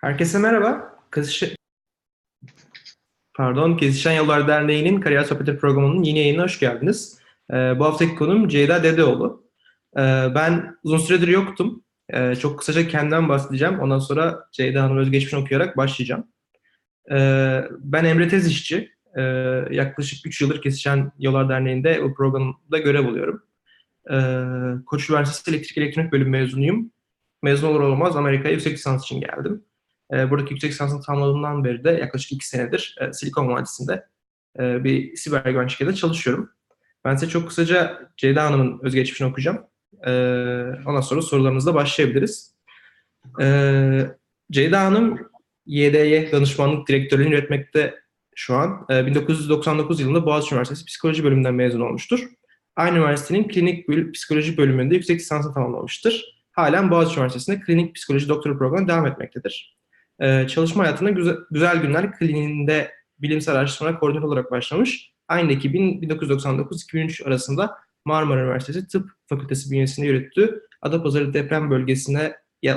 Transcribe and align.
Herkese 0.00 0.38
merhaba. 0.38 0.98
Kesişen... 1.14 1.50
Pardon, 3.34 3.76
Kesişen 3.76 4.12
Yollar 4.12 4.48
Derneği'nin 4.48 5.00
Kariyer 5.00 5.24
Sohbetleri 5.24 5.58
programının 5.58 6.02
yeni 6.02 6.18
yayınına 6.18 6.42
hoş 6.42 6.60
geldiniz. 6.60 7.18
Ee, 7.50 7.54
bu 7.54 7.84
haftaki 7.84 8.14
konum 8.14 8.48
Ceyda 8.48 8.82
Dedeoğlu. 8.82 9.44
Ee, 9.96 10.00
ben 10.34 10.76
uzun 10.82 10.98
süredir 10.98 11.28
yoktum. 11.28 11.84
Ee, 12.08 12.34
çok 12.34 12.58
kısaca 12.58 12.88
kendimden 12.88 13.28
bahsedeceğim. 13.28 13.80
Ondan 13.80 13.98
sonra 13.98 14.48
Ceyda 14.52 14.82
Hanım 14.82 14.98
özgeçmişini 14.98 15.40
okuyarak 15.40 15.76
başlayacağım. 15.76 16.26
Ee, 17.10 17.64
ben 17.78 18.04
Emre 18.04 18.28
Tez 18.28 18.46
işçi. 18.46 18.92
Ee, 19.18 19.22
yaklaşık 19.70 20.26
3 20.26 20.40
yıldır 20.40 20.62
Kesişen 20.62 21.12
Yollar 21.18 21.48
Derneği'nde 21.48 22.02
bu 22.02 22.14
programda 22.14 22.78
görev 22.78 23.08
alıyorum. 23.08 23.42
Ee, 24.10 24.84
Koç 24.86 25.10
Üniversitesi 25.10 25.56
Elektrik 25.56 25.78
Elektronik 25.78 26.12
Bölüm 26.12 26.30
mezunuyum. 26.30 26.90
Mezun 27.42 27.68
olur 27.68 27.80
olmaz 27.80 28.16
Amerika'ya 28.16 28.52
yüksek 28.52 28.72
lisans 28.72 29.04
için 29.04 29.20
geldim. 29.20 29.64
E, 30.12 30.30
buradaki 30.30 30.52
yüksek 30.52 30.70
lisansını 30.70 31.02
tamamladığımdan 31.02 31.64
beri 31.64 31.84
de 31.84 31.90
yaklaşık 31.90 32.32
iki 32.32 32.48
senedir 32.48 32.96
e, 33.00 33.12
Silikon 33.12 33.48
Vadisi'nde 33.48 34.06
e, 34.58 34.84
bir 34.84 35.16
siber 35.16 35.44
güvenlik 35.44 35.70
şirketinde 35.70 35.96
çalışıyorum. 35.96 36.50
Ben 37.04 37.16
size 37.16 37.32
çok 37.32 37.48
kısaca 37.48 38.08
Ceyda 38.16 38.44
Hanım'ın 38.44 38.80
özgeçmişini 38.82 39.28
okuyacağım. 39.28 39.58
E, 40.06 40.10
ondan 40.86 41.00
sonra 41.00 41.22
sorularınızla 41.22 41.74
başlayabiliriz. 41.74 42.54
E, 43.40 43.46
Ceyda 44.50 44.80
Hanım 44.80 45.30
YDY 45.66 46.32
danışmanlık 46.32 46.88
direktörlüğünü 46.88 47.34
yönetmekte 47.34 47.94
şu 48.34 48.54
an. 48.54 48.86
E, 48.90 49.06
1999 49.06 50.00
yılında 50.00 50.26
Boğaziçi 50.26 50.54
Üniversitesi 50.54 50.84
Psikoloji 50.84 51.24
bölümünden 51.24 51.54
mezun 51.54 51.80
olmuştur. 51.80 52.28
Aynı 52.76 52.96
üniversitenin 52.96 53.48
klinik 53.48 53.88
böl- 53.88 54.12
psikoloji 54.12 54.56
bölümünde 54.56 54.94
yüksek 54.94 55.20
lisansını 55.20 55.54
tamamlamıştır. 55.54 56.40
Halen 56.52 56.90
Boğaziçi 56.90 57.16
Üniversitesi'nde 57.16 57.60
klinik 57.60 57.94
psikoloji 57.94 58.28
doktora 58.28 58.58
programı 58.58 58.88
devam 58.88 59.06
etmektedir. 59.06 59.79
Ee, 60.20 60.46
çalışma 60.48 60.84
hayatında 60.84 61.10
güzel, 61.10 61.36
güzel 61.50 61.82
Günler 61.82 62.18
Kliniğinde 62.18 62.92
bilimsel 63.18 63.54
araştırma 63.54 63.98
koordinatör 63.98 64.28
olarak 64.28 64.50
başlamış. 64.50 65.12
Aynı 65.28 65.52
ekibin 65.52 66.02
1999-2003 66.02 67.24
arasında 67.24 67.78
Marmara 68.04 68.40
Üniversitesi 68.40 68.88
Tıp 68.88 69.10
Fakültesi 69.26 69.70
bünyesinde 69.70 70.06
yürüttüğü 70.06 70.60
Adapazarı 70.82 71.34
deprem 71.34 71.70
bölgesine 71.70 72.36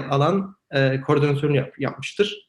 alan 0.09 0.55
e, 0.71 1.01
koordinatörünü 1.01 1.57
yap, 1.57 1.73
yapmıştır. 1.79 2.47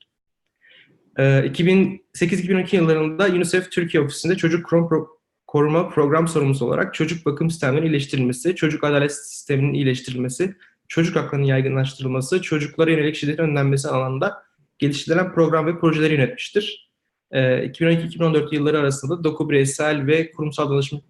E, 1.18 1.22
2008-2012 1.22 2.76
yıllarında 2.76 3.26
UNICEF 3.26 3.70
Türkiye 3.72 4.02
ofisinde 4.02 4.36
çocuk 4.36 4.66
koruma 5.46 5.88
program 5.88 6.28
sorumlusu 6.28 6.66
olarak 6.66 6.94
çocuk 6.94 7.26
bakım 7.26 7.50
sistemlerinin 7.50 7.86
iyileştirilmesi, 7.86 8.56
çocuk 8.56 8.84
adalet 8.84 9.12
sisteminin 9.12 9.74
iyileştirilmesi, 9.74 10.54
çocuk 10.88 11.16
haklarının 11.16 11.46
yaygınlaştırılması, 11.46 12.42
çocuklara 12.42 12.90
yönelik 12.90 13.16
şiddetin 13.16 13.42
önlenmesi 13.42 13.88
alanında 13.88 14.43
geliştirilen 14.78 15.32
program 15.34 15.66
ve 15.66 15.78
projeleri 15.78 16.14
yönetmiştir. 16.14 16.90
Ee, 17.30 17.40
2012-2014 17.40 18.54
yılları 18.54 18.78
arasında 18.78 19.24
Doku 19.24 19.50
Bireysel 19.50 20.06
ve 20.06 20.32
Kurumsal 20.32 20.70
Danışma, 20.70 21.00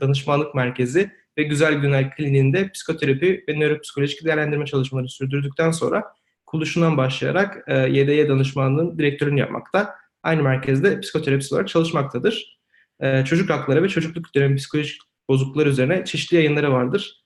Danışmanlık 0.00 0.54
Merkezi 0.54 1.10
ve 1.38 1.42
Güzel 1.42 1.74
Günler 1.74 2.16
Kliniğinde 2.16 2.72
psikoterapi 2.72 3.44
ve 3.48 3.60
nöropsikolojik 3.60 4.24
değerlendirme 4.24 4.66
çalışmaları 4.66 5.08
sürdürdükten 5.08 5.70
sonra 5.70 6.04
kuruluşundan 6.46 6.96
başlayarak 6.96 7.64
e, 7.66 7.78
YDY 7.78 8.28
danışmanlığının 8.28 8.98
direktörünü 8.98 9.40
yapmakta. 9.40 9.94
Aynı 10.22 10.42
merkezde 10.42 11.00
psikoterapist 11.00 11.52
olarak 11.52 11.68
çalışmaktadır. 11.68 12.58
E, 13.00 13.24
çocuk 13.24 13.50
hakları 13.50 13.82
ve 13.82 13.88
çocukluk 13.88 14.34
dönemi 14.34 14.56
psikolojik 14.56 15.00
bozukluklar 15.28 15.66
üzerine 15.66 16.04
çeşitli 16.04 16.36
yayınları 16.36 16.72
vardır. 16.72 17.24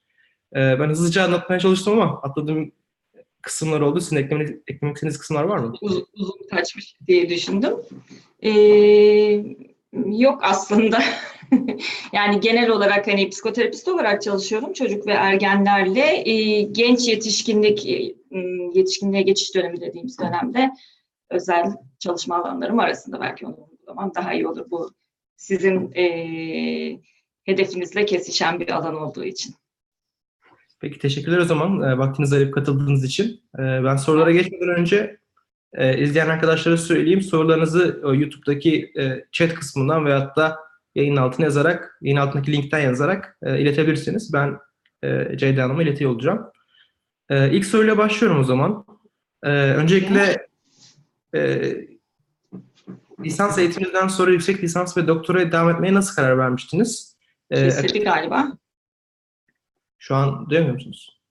E, 0.55 0.79
ben 0.79 0.89
hızlıca 0.89 1.23
anlatmaya 1.23 1.59
çalıştım 1.59 1.93
ama 1.93 2.21
atladığım 2.21 2.71
kısımlar 3.43 3.81
oldu. 3.81 4.01
Sizin 4.01 4.15
eklemek, 4.15 4.49
eklemek 4.67 4.95
istediğiniz 4.95 5.19
kısımlar 5.19 5.43
var 5.43 5.57
mı? 5.57 5.73
uzun, 5.81 6.07
uzun 6.13 6.47
kaçmış 6.51 6.95
diye 7.07 7.29
düşündüm. 7.29 7.73
Ee, 8.43 8.51
yok 10.05 10.39
aslında. 10.41 10.99
yani 12.13 12.39
genel 12.39 12.69
olarak 12.69 13.07
hani 13.07 13.29
psikoterapist 13.29 13.87
olarak 13.87 14.21
çalışıyorum 14.21 14.73
çocuk 14.73 15.07
ve 15.07 15.11
ergenlerle 15.11 16.29
e, 16.29 16.61
genç 16.61 17.07
yetişkinlik 17.07 17.85
e, 17.85 18.15
yetişkinliğe 18.73 19.23
geçiş 19.23 19.55
dönemi 19.55 19.81
dediğimiz 19.81 20.19
dönemde 20.19 20.71
özel 21.29 21.65
çalışma 21.99 22.35
alanlarım 22.35 22.79
arasında 22.79 23.21
belki 23.21 23.45
onu 23.45 23.57
uygulamam 23.71 24.11
daha 24.15 24.33
iyi 24.33 24.47
olur 24.47 24.65
bu 24.71 24.91
sizin 25.35 25.91
e, 25.95 26.05
hedefinizle 27.43 28.05
kesişen 28.05 28.59
bir 28.59 28.69
alan 28.69 28.95
olduğu 28.95 29.23
için. 29.23 29.55
Peki 30.83 30.99
teşekkürler 30.99 31.37
o 31.37 31.45
zaman 31.45 31.81
e, 31.81 31.97
vaktinizi 31.97 32.35
ayırıp 32.35 32.53
katıldığınız 32.53 33.03
için. 33.03 33.41
E, 33.59 33.61
ben 33.61 33.95
sorulara 33.95 34.31
geçmeden 34.31 34.69
önce 34.69 35.17
e, 35.73 35.97
izleyen 35.97 36.29
arkadaşlara 36.29 36.77
söyleyeyim. 36.77 37.21
Sorularınızı 37.21 38.01
e, 38.03 38.07
YouTube'daki 38.07 38.91
e, 38.97 39.25
chat 39.31 39.53
kısmından 39.53 40.05
veyahut 40.05 40.37
da 40.37 40.59
yayın 40.95 41.15
altına 41.15 41.45
yazarak, 41.45 41.97
yayın 42.01 42.17
altındaki 42.17 42.51
linkten 42.51 42.79
yazarak 42.79 43.37
e, 43.43 43.59
iletebilirsiniz. 43.59 44.33
Ben 44.33 44.57
e, 45.03 45.37
Ceyda 45.37 45.63
Hanım'a 45.63 45.83
iletiyor 45.83 46.11
olacağım. 46.11 46.51
E, 47.29 47.51
ilk 47.51 47.65
soruyla 47.65 47.97
başlıyorum 47.97 48.39
o 48.39 48.43
zaman. 48.43 48.85
E, 49.43 49.49
öncelikle 49.51 50.47
e, 51.35 51.73
lisans 53.19 53.57
eğitiminizden 53.57 54.07
sonra 54.07 54.31
yüksek 54.31 54.63
lisans 54.63 54.97
ve 54.97 55.07
doktoraya 55.07 55.51
devam 55.51 55.69
etmeye 55.69 55.93
nasıl 55.93 56.15
karar 56.15 56.37
vermiştiniz? 56.37 57.15
E, 57.51 57.63
Kesildi 57.63 57.99
galiba. 57.99 58.62
Şu 60.03 60.15
an 60.15 60.49
duyamıyor 60.49 60.73
musunuz? 60.73 61.21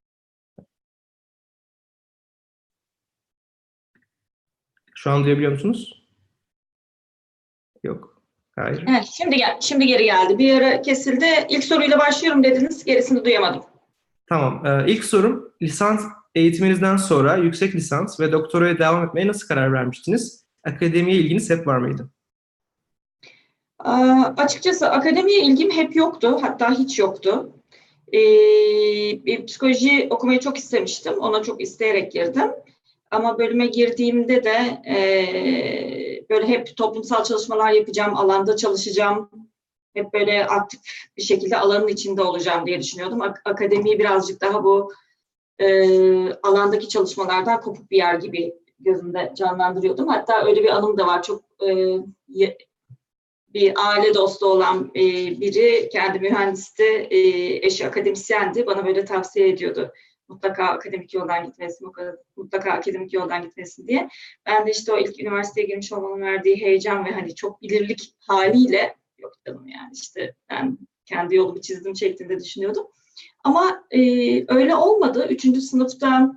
Şu 4.95 5.11
an 5.11 5.25
duyabiliyor 5.25 5.53
musunuz? 5.53 6.07
Yok. 7.83 8.23
Hayır. 8.57 8.85
Evet, 8.89 9.05
şimdi 9.17 9.37
gel, 9.37 9.59
şimdi 9.61 9.87
geri 9.87 10.05
geldi. 10.05 10.39
Bir 10.39 10.55
ara 10.55 10.83
kesildi. 10.83 11.27
İlk 11.49 11.65
soruyla 11.65 11.99
başlıyorum 11.99 12.45
dediniz. 12.45 12.85
Gerisini 12.85 13.25
duyamadım. 13.25 13.63
Tamam. 14.29 14.67
Ee, 14.67 14.93
ilk 14.93 15.05
sorum 15.05 15.53
lisans 15.63 16.05
eğitiminizden 16.35 16.97
sonra 16.97 17.37
yüksek 17.37 17.75
lisans 17.75 18.21
ve 18.21 18.33
doktoraya 18.33 18.79
devam 18.79 19.07
etmeye 19.07 19.27
nasıl 19.27 19.49
karar 19.49 19.73
vermiştiniz? 19.73 20.47
Akademiye 20.65 21.19
ilginiz 21.19 21.51
hep 21.51 21.67
var 21.67 21.79
mıydı? 21.79 22.11
Aa, 23.79 24.35
açıkçası 24.37 24.91
akademiye 24.91 25.45
ilgim 25.45 25.71
hep 25.71 25.97
yoktu. 25.97 26.39
Hatta 26.43 26.71
hiç 26.71 26.99
yoktu. 26.99 27.53
Bir 28.13 29.47
psikoloji 29.47 30.07
okumayı 30.11 30.41
çok 30.41 30.59
istemiştim. 30.59 31.19
Ona 31.19 31.43
çok 31.43 31.61
isteyerek 31.63 32.13
girdim. 32.13 32.51
Ama 33.11 33.39
bölüme 33.39 33.67
girdiğimde 33.67 34.45
de 34.45 34.83
e, 34.89 34.97
böyle 36.31 36.49
hep 36.49 36.77
toplumsal 36.77 37.25
çalışmalar 37.25 37.71
yapacağım, 37.71 38.17
alanda 38.17 38.57
çalışacağım. 38.57 39.31
Hep 39.95 40.13
böyle 40.13 40.47
aktif 40.47 40.81
bir 41.17 41.23
şekilde 41.23 41.59
alanın 41.59 41.89
içinde 41.89 42.23
olacağım 42.23 42.67
diye 42.67 42.81
düşünüyordum. 42.81 43.23
Ak- 43.23 43.43
akademiyi 43.45 43.99
birazcık 43.99 44.41
daha 44.41 44.65
bu 44.65 44.93
e, 45.59 45.67
alandaki 46.33 46.89
çalışmalardan 46.89 47.61
kopuk 47.61 47.91
bir 47.91 47.97
yer 47.97 48.15
gibi 48.15 48.55
gözümde 48.81 49.33
canlandırıyordum. 49.37 50.09
Hatta 50.09 50.45
öyle 50.47 50.63
bir 50.63 50.77
anım 50.77 50.99
da 50.99 51.07
var. 51.07 51.23
Çok 51.23 51.43
e, 51.69 51.97
bir 53.55 53.73
aile 53.77 54.15
dostu 54.15 54.47
olan 54.47 54.91
e, 54.95 55.01
biri, 55.41 55.89
kendi 55.93 56.21
mühendisti, 56.21 56.85
e, 56.85 57.19
eşi 57.67 57.87
akademisyendi. 57.87 58.67
Bana 58.67 58.87
böyle 58.87 59.05
tavsiye 59.05 59.49
ediyordu. 59.49 59.93
Mutlaka 60.29 60.65
akademik 60.65 61.15
yoldan 61.15 61.47
gitmesin, 61.47 61.93
mutlaka, 62.37 62.73
akademik 62.73 63.13
yoldan 63.13 63.43
gitmesin 63.43 63.89
diye. 63.89 64.09
Ben 64.47 64.67
de 64.67 64.71
işte 64.71 64.93
o 64.93 64.99
ilk 64.99 65.21
üniversiteye 65.21 65.67
girmiş 65.67 65.93
olmanın 65.93 66.21
verdiği 66.21 66.57
heyecan 66.57 67.05
ve 67.05 67.11
hani 67.11 67.35
çok 67.35 67.63
bilirlik 67.63 68.15
haliyle 68.19 68.97
yok 69.19 69.33
canım 69.47 69.69
yani 69.69 69.91
işte 69.95 70.35
ben 70.51 70.79
kendi 71.05 71.37
yolumu 71.37 71.61
çizdim 71.61 71.97
şeklinde 71.97 72.41
düşünüyordum. 72.41 72.87
Ama 73.45 73.85
e, 73.91 74.01
öyle 74.55 74.75
olmadı. 74.75 75.27
Üçüncü 75.31 75.61
sınıfta 75.61 76.33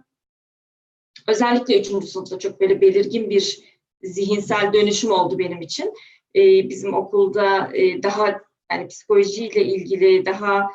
özellikle 1.27 1.79
üçüncü 1.79 2.07
sınıfta 2.07 2.39
çok 2.39 2.61
böyle 2.61 2.81
belirgin 2.81 3.29
bir 3.29 3.59
zihinsel 4.03 4.73
dönüşüm 4.73 5.11
oldu 5.11 5.39
benim 5.39 5.61
için. 5.61 5.93
E, 6.35 6.69
bizim 6.69 6.93
okulda 6.93 7.71
e, 7.73 8.03
daha 8.03 8.41
yani 8.71 8.87
psikolojiyle 8.87 9.65
ilgili 9.65 10.25
daha 10.25 10.67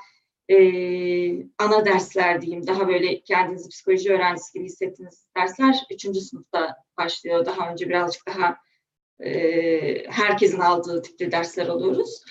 e, 0.50 0.56
ana 1.58 1.84
dersler 1.86 2.42
diyeyim, 2.42 2.66
daha 2.66 2.88
böyle 2.88 3.20
kendinizi 3.20 3.68
psikoloji 3.68 4.12
öğrencisi 4.12 4.52
gibi 4.52 4.64
hissettiğiniz 4.64 5.26
dersler 5.36 5.76
üçüncü 5.92 6.20
sınıfta 6.20 6.76
başlıyor. 6.98 7.46
Daha 7.46 7.72
önce 7.72 7.88
birazcık 7.88 8.26
daha 8.26 8.56
e, 9.24 9.30
herkesin 10.08 10.60
aldığı 10.60 11.02
tipte 11.02 11.32
dersler 11.32 11.66
alıyoruz. 11.66 12.22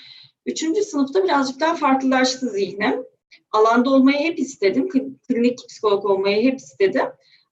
Üçüncü 0.46 0.82
sınıfta 0.82 1.24
birazcık 1.24 1.60
daha 1.60 1.76
farklılaştı 1.76 2.50
zihnim. 2.50 3.04
Alanda 3.52 3.90
olmayı 3.90 4.18
hep 4.18 4.40
istedim. 4.40 4.88
Kl- 4.88 5.14
Klinik 5.28 5.60
psikolog 5.70 6.06
olmayı 6.06 6.52
hep 6.52 6.60
istedim. 6.60 7.06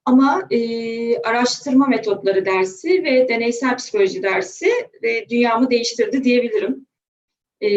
Ama 0.07 0.47
e, 0.51 0.59
araştırma 1.17 1.87
metotları 1.87 2.45
dersi 2.45 3.03
ve 3.03 3.29
deneysel 3.29 3.77
psikoloji 3.77 4.23
dersi 4.23 4.71
e, 5.03 5.29
dünyamı 5.29 5.69
değiştirdi 5.69 6.23
diyebilirim. 6.23 6.87
E, 7.61 7.69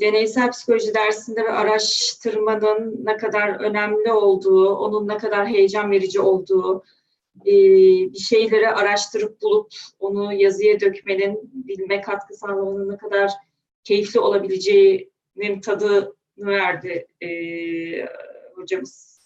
deneysel 0.00 0.50
psikoloji 0.50 0.94
dersinde 0.94 1.44
ve 1.44 1.52
araştırmanın 1.52 3.04
ne 3.04 3.16
kadar 3.16 3.60
önemli 3.60 4.12
olduğu, 4.12 4.76
onun 4.76 5.08
ne 5.08 5.18
kadar 5.18 5.46
heyecan 5.46 5.90
verici 5.90 6.20
olduğu, 6.20 6.82
e, 7.46 7.52
bir 8.12 8.18
şeyleri 8.18 8.68
araştırıp 8.68 9.42
bulup 9.42 9.72
onu 9.98 10.32
yazıya 10.32 10.80
dökmenin, 10.80 11.50
bilme 11.52 12.00
katkı 12.00 12.34
sağlamanın 12.34 12.92
ne 12.92 12.96
kadar 12.96 13.30
keyifli 13.84 14.20
olabileceğinin 14.20 15.60
tadını 15.64 16.12
verdi 16.38 17.06
e, 17.20 17.28
hocamız 18.54 19.20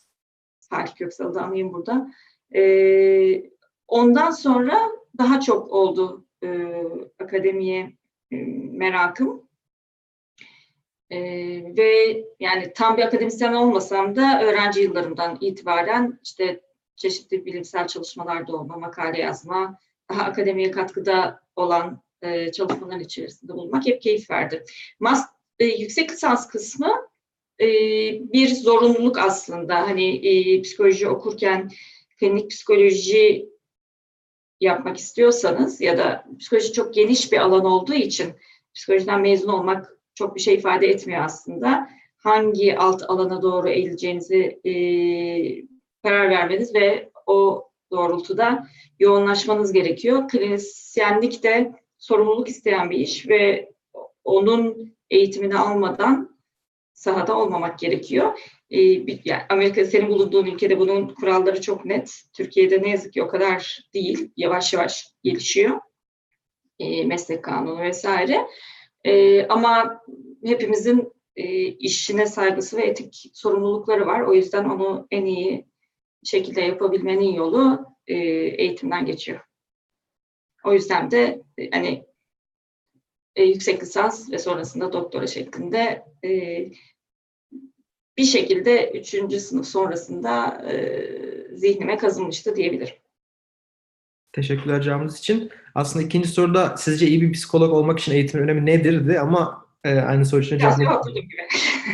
Salih 0.60 0.94
Köksal'ı 0.94 1.34
da 1.34 1.43
anayım 1.43 1.72
burada. 1.72 2.10
E, 2.54 3.50
ondan 3.88 4.31
sonra 4.31 4.81
daha 5.19 5.40
çok 5.40 5.70
oldu 5.70 6.25
e, 6.44 6.72
akademiye 7.19 7.93
e, 8.31 8.37
merakım. 8.72 9.49
E, 11.10 11.19
ve 11.76 12.25
yani 12.40 12.72
tam 12.75 12.96
bir 12.96 13.02
akademisyen 13.02 13.52
olmasam 13.52 14.16
da 14.16 14.43
öğrenci 14.43 14.81
yıllarımdan 14.81 15.38
itibaren 15.40 16.19
işte 16.25 16.60
çeşitli 16.96 17.46
bilimsel 17.46 17.87
çalışmalarda 17.87 18.56
olma, 18.56 18.76
makale 18.76 19.20
yazma, 19.20 19.78
daha 20.10 20.22
akademiye 20.22 20.70
katkıda 20.70 21.40
olan 21.56 22.02
e, 22.22 22.52
çalışmaların 22.52 23.00
içerisinde 23.00 23.52
bulunmak 23.52 23.87
hep 23.87 24.02
keyif 24.02 24.31
verdi. 24.31 24.64
Mas 25.00 25.26
e, 25.58 25.64
yüksek 25.64 26.10
lisans 26.12 26.49
kısmı 26.49 26.93
e, 27.60 27.66
bir 28.32 28.49
zorunluluk 28.49 29.19
aslında. 29.19 29.81
Hani 29.88 30.28
e, 30.28 30.62
psikoloji 30.62 31.08
okurken 31.08 31.70
klinik 32.23 32.51
psikoloji 32.51 33.49
yapmak 34.61 34.97
istiyorsanız 34.97 35.81
ya 35.81 35.99
da 35.99 36.25
psikoloji 36.39 36.73
çok 36.73 36.95
geniş 36.95 37.33
bir 37.33 37.39
alan 37.39 37.65
olduğu 37.65 37.95
için 37.95 38.33
psikolojiden 38.75 39.21
mezun 39.21 39.49
olmak 39.49 39.97
çok 40.15 40.35
bir 40.35 40.41
şey 40.41 40.55
ifade 40.55 40.87
etmiyor 40.87 41.25
aslında. 41.25 41.89
Hangi 42.17 42.79
alt 42.79 43.03
alana 43.09 43.43
doğru 43.43 43.69
eğileceğinizi 43.69 44.61
e, 44.65 44.73
karar 46.03 46.31
vermeniz 46.31 46.75
ve 46.75 47.11
o 47.27 47.69
doğrultuda 47.91 48.67
yoğunlaşmanız 48.99 49.73
gerekiyor. 49.73 50.29
Klinisyenlik 50.29 51.43
de 51.43 51.73
sorumluluk 51.99 52.49
isteyen 52.49 52.91
bir 52.91 52.99
iş 52.99 53.29
ve 53.29 53.73
onun 54.25 54.95
eğitimini 55.11 55.59
almadan 55.59 56.39
sahada 56.93 57.39
olmamak 57.39 57.79
gerekiyor. 57.79 58.39
Ee, 58.73 59.47
Amerika 59.49 59.85
senin 59.85 60.09
bulunduğun 60.09 60.47
ülkede 60.47 60.79
bunun 60.79 61.15
kuralları 61.15 61.61
çok 61.61 61.85
net. 61.85 62.23
Türkiye'de 62.33 62.83
ne 62.83 62.91
yazık 62.91 63.13
ki 63.13 63.23
o 63.23 63.29
kadar 63.29 63.81
değil. 63.95 64.33
Yavaş 64.37 64.73
yavaş 64.73 65.07
gelişiyor. 65.23 65.81
E, 66.79 67.05
meslek 67.05 67.45
kanunu 67.45 67.81
vesaire. 67.81 68.47
E, 69.05 69.47
ama 69.47 70.03
hepimizin 70.45 71.13
e, 71.37 71.67
işine 71.67 72.27
saygısı 72.27 72.77
ve 72.77 72.83
etik 72.83 73.31
sorumlulukları 73.35 74.07
var. 74.07 74.21
O 74.21 74.35
yüzden 74.35 74.65
onu 74.65 75.07
en 75.11 75.25
iyi 75.25 75.67
şekilde 76.25 76.61
yapabilmenin 76.61 77.33
yolu 77.33 77.87
e, 78.07 78.17
eğitimden 78.17 79.07
geçiyor. 79.07 79.41
O 80.65 80.73
yüzden 80.73 81.11
de 81.11 81.43
e, 81.59 81.71
hani 81.71 82.05
yüksek 83.37 83.83
lisans 83.83 84.33
ve 84.33 84.39
sonrasında 84.39 84.93
doktora 84.93 85.27
şeklinde 85.27 86.05
e, 86.25 86.31
bir 88.17 88.25
şekilde 88.25 88.91
üçüncü 88.91 89.41
sınıf 89.41 89.67
sonrasında 89.67 90.64
e, 90.70 91.56
zihnime 91.56 91.97
kazınmıştı 91.97 92.56
diyebilirim. 92.56 92.94
Teşekkürler 94.32 94.82
cevabınız 94.82 95.19
için. 95.19 95.50
Aslında 95.75 96.05
ikinci 96.05 96.29
soruda 96.29 96.76
sizce 96.76 97.06
iyi 97.06 97.23
bir 97.23 97.32
psikolog 97.32 97.73
olmak 97.73 97.99
için 97.99 98.12
eğitimin 98.12 98.43
önemi 98.43 98.67
nedirdi 98.67 99.20
ama 99.20 99.67
e, 99.85 99.94
aynı 99.94 100.26
soru 100.26 100.41
için 100.41 100.59
cevap 100.59 101.09
gibi. 101.09 101.29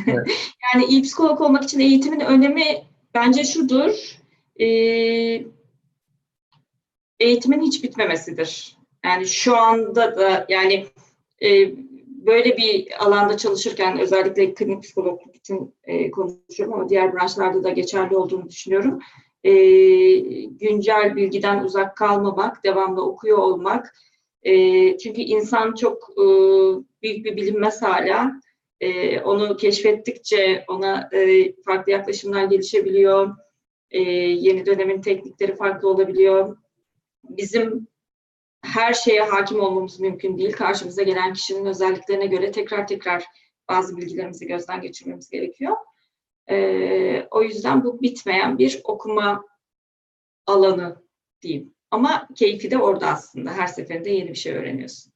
Evet. 0.06 0.26
yani 0.75 0.85
iyi 0.85 1.03
psikolog 1.03 1.41
olmak 1.41 1.65
için 1.65 1.81
eğitimin 1.81 2.20
önemi 2.20 2.65
bence 3.15 3.44
şudur. 3.44 3.91
E, 4.61 4.67
eğitimin 7.20 7.62
hiç 7.62 7.85
bitmemesidir. 7.85 8.76
Yani 9.05 9.26
şu 9.26 9.56
anda 9.56 10.17
da 10.17 10.47
yani 10.49 10.87
e, 11.43 11.70
böyle 12.29 12.57
bir 12.57 13.05
alanda 13.05 13.37
çalışırken 13.37 13.99
özellikle 13.99 14.55
klinik 14.55 14.83
psikologluk 14.83 15.37
için 15.37 15.75
e, 15.85 16.11
konuşuyorum 16.11 16.75
ama 16.75 16.89
diğer 16.89 17.15
branşlarda 17.15 17.65
da 17.65 17.71
geçerli 17.71 18.17
olduğunu 18.17 18.49
düşünüyorum. 18.49 18.99
E, 19.45 19.53
güncel 20.47 21.17
bilgiden 21.17 21.65
uzak 21.65 21.97
kalmamak, 21.97 22.65
devamlı 22.65 23.05
okuyor 23.05 23.39
olmak. 23.39 23.95
E, 24.43 24.53
çünkü 24.99 25.21
insan 25.21 25.75
çok 25.75 26.11
e, 26.13 26.25
büyük 27.03 27.25
bir 27.25 27.37
bilinmez 27.37 27.83
hala. 27.83 28.33
E, 28.81 29.21
onu 29.21 29.57
keşfettikçe 29.57 30.65
ona 30.69 31.09
e, 31.13 31.53
farklı 31.63 31.93
yaklaşımlar 31.93 32.45
gelişebiliyor. 32.45 33.37
E, 33.91 34.01
yeni 34.01 34.67
dönemin 34.67 35.01
teknikleri 35.01 35.57
farklı 35.57 35.89
olabiliyor. 35.89 36.57
Bizim 37.29 37.89
her 38.62 38.94
şeye 38.94 39.22
hakim 39.22 39.60
olmamız 39.60 40.00
mümkün 40.00 40.38
değil. 40.38 40.52
Karşımıza 40.52 41.02
gelen 41.02 41.32
kişinin 41.32 41.64
özelliklerine 41.64 42.26
göre 42.26 42.52
tekrar 42.52 42.87
tekrar 42.87 43.25
bazı 43.69 43.96
bilgilerimizi 43.96 44.46
gözden 44.46 44.81
geçirmemiz 44.81 45.31
gerekiyor. 45.31 45.76
Ee, 46.50 47.28
o 47.31 47.43
yüzden 47.43 47.84
bu 47.84 48.02
bitmeyen 48.02 48.58
bir 48.58 48.81
okuma 48.84 49.44
alanı 50.46 51.02
diyeyim. 51.43 51.75
Ama 51.90 52.28
keyfi 52.34 52.70
de 52.70 52.78
orada 52.78 53.06
aslında. 53.06 53.52
Her 53.52 53.66
seferinde 53.66 54.10
yeni 54.10 54.28
bir 54.28 54.34
şey 54.34 54.56
öğreniyorsun. 54.56 55.12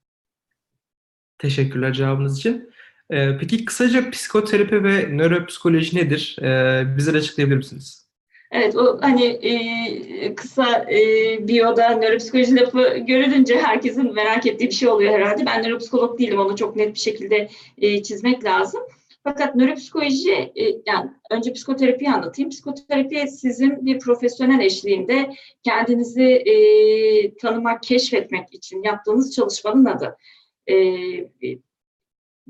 Teşekkürler 1.39 1.93
cevabınız 1.93 2.39
için. 2.39 2.71
Ee, 3.11 3.39
peki 3.41 3.65
kısaca 3.65 4.11
psikoterapi 4.11 4.85
ve 4.85 5.17
nöropsikoloji 5.17 5.97
nedir? 5.97 6.37
Ee, 6.43 6.85
bize 6.97 7.19
açıklayabilir 7.19 7.57
misiniz? 7.57 8.02
Evet, 8.53 8.77
o 8.77 8.99
hani 9.01 9.25
e, 9.25 10.35
kısa 10.35 10.87
e, 10.91 10.99
biyoda 11.49 11.89
nöropsikoloji 11.89 12.57
lafı 12.57 12.99
görülünce 12.99 13.59
herkesin 13.59 14.15
merak 14.15 14.47
ettiği 14.47 14.67
bir 14.67 14.75
şey 14.75 14.89
oluyor 14.89 15.13
herhalde. 15.13 15.47
Ben 15.47 15.63
nöropsikolog 15.63 16.19
değilim, 16.19 16.39
onu 16.39 16.57
çok 16.57 16.77
net 16.77 16.95
bir 16.95 16.99
şekilde 16.99 17.49
e, 17.79 18.03
çizmek 18.03 18.45
lazım. 18.45 18.83
Fakat 19.25 19.57
nöropsikoloji, 19.57 20.53
yani 20.87 21.11
önce 21.31 21.53
psikoterapiyi 21.53 22.11
anlatayım. 22.11 22.51
Psikoterapi 22.51 23.29
sizin 23.29 23.87
bir 23.87 23.99
profesyonel 23.99 24.61
eşliğinde 24.61 25.31
kendinizi 25.63 26.23
e, 26.23 26.55
tanımak, 27.35 27.83
keşfetmek 27.83 28.55
için 28.55 28.83
yaptığınız 28.83 29.35
çalışmanın 29.35 29.85
adı. 29.85 30.17
E, 30.71 30.77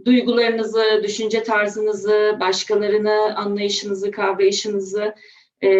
duygularınızı, 0.04 0.84
düşünce 1.02 1.42
tarzınızı, 1.42 2.36
başkalarını 2.40 3.36
anlayışınızı, 3.36 4.10
kavrayışınızı, 4.10 5.14
e, 5.62 5.70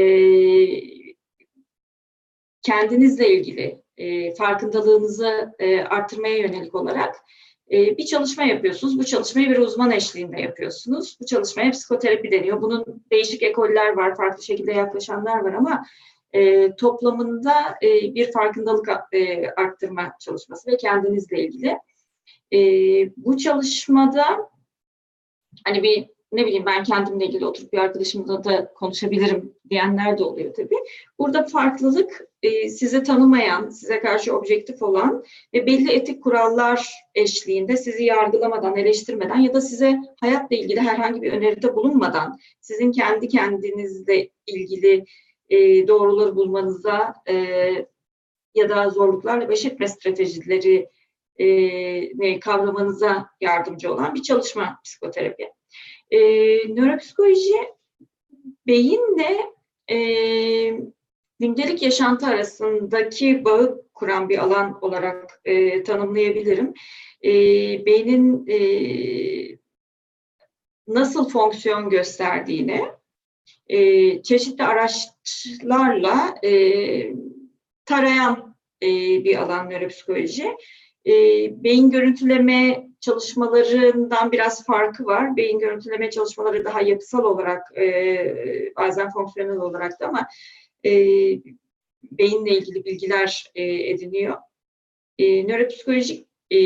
kendinizle 2.63 3.35
ilgili 3.35 3.83
e, 3.97 4.35
farkındalığınızı 4.35 5.55
e, 5.59 5.81
arttırmaya 5.81 6.37
yönelik 6.37 6.75
olarak 6.75 7.17
e, 7.73 7.99
bir 7.99 8.07
çalışma 8.07 8.45
yapıyorsunuz. 8.45 8.99
Bu 8.99 9.05
çalışmayı 9.05 9.51
bir 9.51 9.59
uzman 9.59 9.91
eşliğinde 9.91 10.41
yapıyorsunuz. 10.41 11.19
Bu 11.21 11.27
çalışmaya 11.27 11.71
psikoterapi 11.71 12.31
deniyor. 12.31 12.63
Bunun 12.63 13.05
değişik 13.13 13.43
ekoller 13.43 13.97
var, 13.97 14.17
farklı 14.17 14.43
şekilde 14.43 14.73
yaklaşanlar 14.73 15.39
var 15.39 15.53
ama 15.53 15.85
toplamında 16.79 17.55
bir 17.83 18.33
farkındalık 18.33 18.89
arttırma 19.57 20.13
çalışması 20.21 20.71
ve 20.71 20.77
kendinizle 20.77 21.45
ilgili. 21.45 21.79
Bu 23.17 23.37
çalışmada 23.37 24.25
hani 25.65 25.83
bir 25.83 26.09
ne 26.33 26.47
bileyim 26.47 26.67
ben 26.67 26.85
kendimle 26.85 27.27
ilgili 27.27 27.47
oturup 27.47 27.73
bir 27.73 27.79
arkadaşımla 27.79 28.45
da 28.45 28.73
konuşabilirim 28.75 29.55
diyenler 29.71 30.19
de 30.19 30.25
oluyor 30.25 30.55
tabii. 30.55 30.79
Burada 31.19 31.47
farklılık 31.47 32.29
e, 32.43 32.69
sizi 32.69 33.03
tanımayan, 33.03 33.69
size 33.69 34.01
karşı 34.01 34.37
objektif 34.37 34.83
olan 34.83 35.25
ve 35.55 35.67
belli 35.67 35.93
etik 35.93 36.23
kurallar 36.23 36.93
eşliğinde 37.15 37.77
sizi 37.77 38.05
yargılamadan, 38.05 38.77
eleştirmeden 38.77 39.39
ya 39.39 39.55
da 39.55 39.61
size 39.61 39.99
hayatla 40.21 40.57
ilgili 40.57 40.81
herhangi 40.81 41.23
bir 41.23 41.33
öneride 41.33 41.77
bulunmadan 41.77 42.39
sizin 42.61 42.93
kendi 42.93 43.29
kendinizle 43.29 44.29
ilgili 44.47 45.05
e, 45.51 45.89
doğruları 45.89 46.37
bulmanıza 46.37 47.15
e, 47.29 47.35
ya 48.55 48.69
da 48.69 48.91
zorluklarla 48.91 49.49
baş 49.49 49.65
etme 49.65 49.89
stratejileri 49.89 50.89
e, 51.39 52.41
kavramanıza 52.41 53.29
yardımcı 53.41 53.93
olan 53.93 54.15
bir 54.15 54.23
çalışma 54.23 54.81
psikoterapi. 54.85 55.49
E, 56.13 56.19
nöropsikoloji 56.69 57.57
beyinle 58.67 59.41
e, 59.91 59.97
gündelik 61.41 61.83
yaşantı 61.83 62.27
arasındaki 62.27 63.45
bağı 63.45 63.83
kuran 63.95 64.29
bir 64.29 64.39
alan 64.39 64.79
olarak 64.85 65.41
e, 65.45 65.83
tanımlayabilirim. 65.83 66.75
E, 67.25 67.31
beynin 67.87 68.47
e, 68.47 68.59
nasıl 70.89 71.29
fonksiyon 71.29 71.91
gösterdiğini 71.91 72.85
e, 73.69 74.23
çeşitli 74.23 74.65
araçlarla 74.65 76.35
e, 76.45 76.53
tarayan 77.85 78.57
e, 78.83 78.89
bir 79.25 79.37
alan 79.37 79.71
nöropsikoloji. 79.71 80.57
E, 81.07 81.13
beyin 81.65 81.91
görüntüleme 81.91 82.92
çalışmalarından 83.03 84.33
biraz 84.33 84.65
farkı 84.65 85.05
var. 85.05 85.37
Beyin 85.37 85.59
görüntüleme 85.59 86.11
çalışmaları 86.11 86.65
daha 86.65 86.81
yapısal 86.83 87.25
olarak, 87.25 87.79
e, 87.79 88.73
bazen 88.77 89.11
fonksiyonel 89.11 89.57
olarak 89.57 90.01
da 90.01 90.09
ama 90.09 90.29
e, 90.85 90.91
beyinle 92.03 92.51
ilgili 92.51 92.85
bilgiler 92.85 93.51
e, 93.55 93.65
ediniyor. 93.91 94.37
E, 95.19 95.47
nöropsikolojik 95.47 96.27
e, 96.51 96.59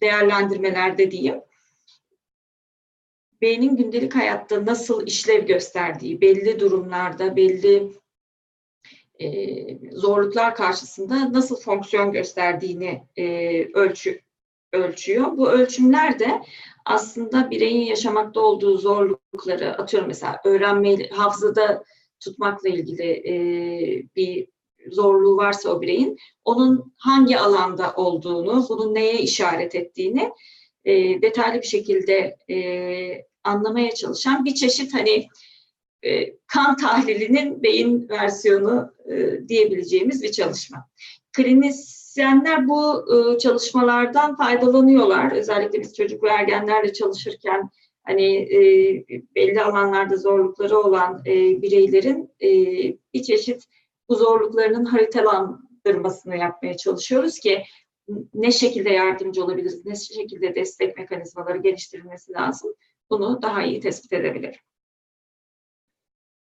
değerlendirmelerde 0.00 1.10
diyeyim, 1.10 1.40
beynin 3.42 3.76
gündelik 3.76 4.14
hayatta 4.14 4.66
nasıl 4.66 5.06
işlev 5.06 5.46
gösterdiği, 5.46 6.20
belli 6.20 6.60
durumlarda, 6.60 7.36
belli 7.36 7.92
e, 9.20 9.26
zorluklar 9.92 10.54
karşısında 10.54 11.32
nasıl 11.32 11.60
fonksiyon 11.60 12.12
gösterdiğini 12.12 13.02
e, 13.16 13.64
ölçü, 13.64 14.20
ölçüyor. 14.72 15.36
Bu 15.36 15.50
ölçümler 15.50 16.18
de 16.18 16.42
aslında 16.84 17.50
bireyin 17.50 17.86
yaşamakta 17.86 18.40
olduğu 18.40 18.78
zorlukları, 18.78 19.78
atıyorum 19.78 20.08
mesela 20.08 20.40
öğrenme, 20.44 21.08
hafızada 21.08 21.84
tutmakla 22.20 22.68
ilgili 22.68 23.28
e, 23.28 23.34
bir 24.16 24.48
zorluğu 24.90 25.36
varsa 25.36 25.70
o 25.70 25.82
bireyin, 25.82 26.16
onun 26.44 26.94
hangi 26.96 27.38
alanda 27.38 27.92
olduğunu, 27.96 28.66
bunun 28.68 28.94
neye 28.94 29.18
işaret 29.18 29.74
ettiğini 29.74 30.32
e, 30.84 31.22
detaylı 31.22 31.62
bir 31.62 31.66
şekilde 31.66 32.36
e, 32.50 32.58
anlamaya 33.44 33.94
çalışan 33.94 34.44
bir 34.44 34.54
çeşit 34.54 34.94
hani 34.94 35.26
e, 36.02 36.36
kan 36.46 36.76
tahlilinin 36.76 37.62
beyin 37.62 38.08
versiyonu 38.08 38.92
e, 39.10 39.48
diyebileceğimiz 39.48 40.22
bir 40.22 40.32
çalışma. 40.32 40.88
Klinisyenler 42.14 42.68
bu 42.68 43.04
e, 43.14 43.38
çalışmalardan 43.38 44.36
faydalanıyorlar. 44.36 45.32
Özellikle 45.32 45.80
biz 45.80 45.96
çocuk 45.96 46.22
ve 46.22 46.28
ergenlerle 46.28 46.92
çalışırken 46.92 47.70
hani 48.04 48.36
e, 48.36 48.58
belli 49.34 49.62
alanlarda 49.62 50.16
zorlukları 50.16 50.78
olan 50.78 51.22
e, 51.26 51.62
bireylerin 51.62 52.30
bir 53.14 53.22
çeşit 53.22 53.64
bu 54.08 54.14
zorluklarının 54.14 54.84
haritalandırmasını 54.84 56.36
yapmaya 56.36 56.76
çalışıyoruz 56.76 57.38
ki 57.38 57.62
ne 58.34 58.52
şekilde 58.52 58.90
yardımcı 58.90 59.44
olabiliriz, 59.44 59.86
ne 59.86 59.94
şekilde 59.94 60.54
destek 60.54 60.98
mekanizmaları 60.98 61.58
geliştirilmesi 61.58 62.32
lazım. 62.32 62.74
Bunu 63.10 63.42
daha 63.42 63.62
iyi 63.62 63.80
tespit 63.80 64.12
edebilirim. 64.12 64.60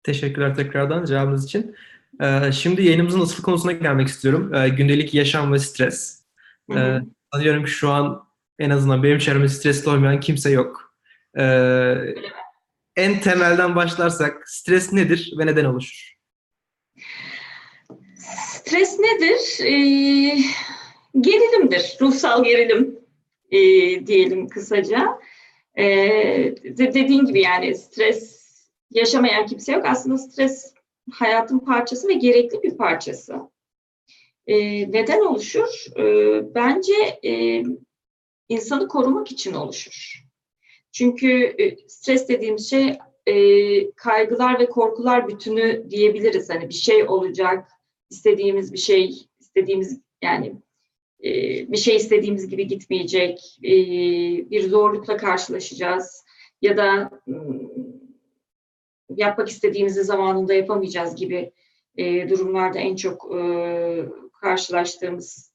Teşekkürler 0.03 0.55
tekrardan 0.55 1.05
cevabınız 1.05 1.45
için. 1.45 1.77
Ee, 2.23 2.53
şimdi 2.53 2.83
yayınımızın 2.83 3.21
asıl 3.21 3.43
konusuna 3.43 3.73
gelmek 3.73 4.09
istiyorum. 4.09 4.55
Ee, 4.55 4.69
gündelik 4.69 5.15
yaşam 5.15 5.53
ve 5.53 5.59
stres. 5.59 6.23
Hı 6.71 6.77
hı. 6.79 6.79
Ee, 6.79 7.01
sanıyorum 7.33 7.65
ki 7.65 7.71
şu 7.71 7.91
an 7.91 8.27
en 8.59 8.71
azından 8.71 9.03
benim 9.03 9.19
çevremde 9.19 9.49
stresli 9.49 9.91
olmayan 9.91 10.21
kimse 10.21 10.51
yok. 10.51 10.95
En 12.97 13.21
temelden 13.21 13.77
başlarsak 13.77 14.49
stres 14.51 14.93
nedir 14.93 15.35
ve 15.39 15.47
neden 15.47 15.65
oluşur? 15.65 16.17
Stres 18.39 18.99
nedir? 18.99 19.65
Ee, 19.65 20.39
gerilimdir, 21.21 21.97
ruhsal 22.01 22.45
gerilim 22.45 22.99
e, 23.51 23.59
diyelim 24.07 24.49
kısaca. 24.49 25.19
Ee, 25.79 25.85
de- 26.65 26.95
dediğin 26.95 27.25
gibi 27.25 27.41
yani 27.41 27.75
stres 27.75 28.37
yaşamayan 28.91 29.47
kimse 29.47 29.73
yok. 29.73 29.87
Aslında 29.87 30.19
stres 30.19 30.75
hayatın 31.13 31.59
parçası 31.59 32.09
ve 32.09 32.13
gerekli 32.13 32.63
bir 32.63 32.77
parçası. 32.77 33.35
Ee, 34.47 34.93
neden 34.93 35.21
oluşur? 35.21 35.87
Ee, 35.99 36.55
bence 36.55 36.95
e, 37.25 37.63
insanı 38.49 38.89
korumak 38.89 39.33
için 39.33 39.53
oluşur. 39.55 40.25
Çünkü 40.93 41.55
e, 41.59 41.89
stres 41.89 42.29
dediğimiz 42.29 42.71
şey 42.71 42.99
e, 43.27 43.91
kaygılar 43.91 44.61
ve 44.61 44.67
korkular 44.67 45.29
bütünü 45.29 45.91
diyebiliriz. 45.91 46.51
Hani 46.51 46.69
bir 46.69 46.75
şey 46.75 47.09
olacak, 47.09 47.69
istediğimiz 48.11 48.73
bir 48.73 48.79
şey, 48.79 49.29
istediğimiz 49.41 50.01
yani 50.23 50.55
e, 51.25 51.31
bir 51.73 51.77
şey 51.77 51.97
istediğimiz 51.97 52.49
gibi 52.49 52.67
gitmeyecek, 52.67 53.59
e, 53.65 53.71
bir 54.51 54.69
zorlukla 54.69 55.17
karşılaşacağız 55.17 56.25
ya 56.63 56.77
da 56.77 57.11
mm, 57.27 57.86
yapmak 59.09 59.49
istediğimizi 59.49 60.05
zamanında 60.05 60.55
yapamayacağız 60.55 61.17
gibi 61.17 61.53
e, 61.97 62.29
durumlarda 62.29 62.79
en 62.79 62.97
çok 62.97 63.37
e, 63.37 64.07
karşılaştığımız 64.41 65.53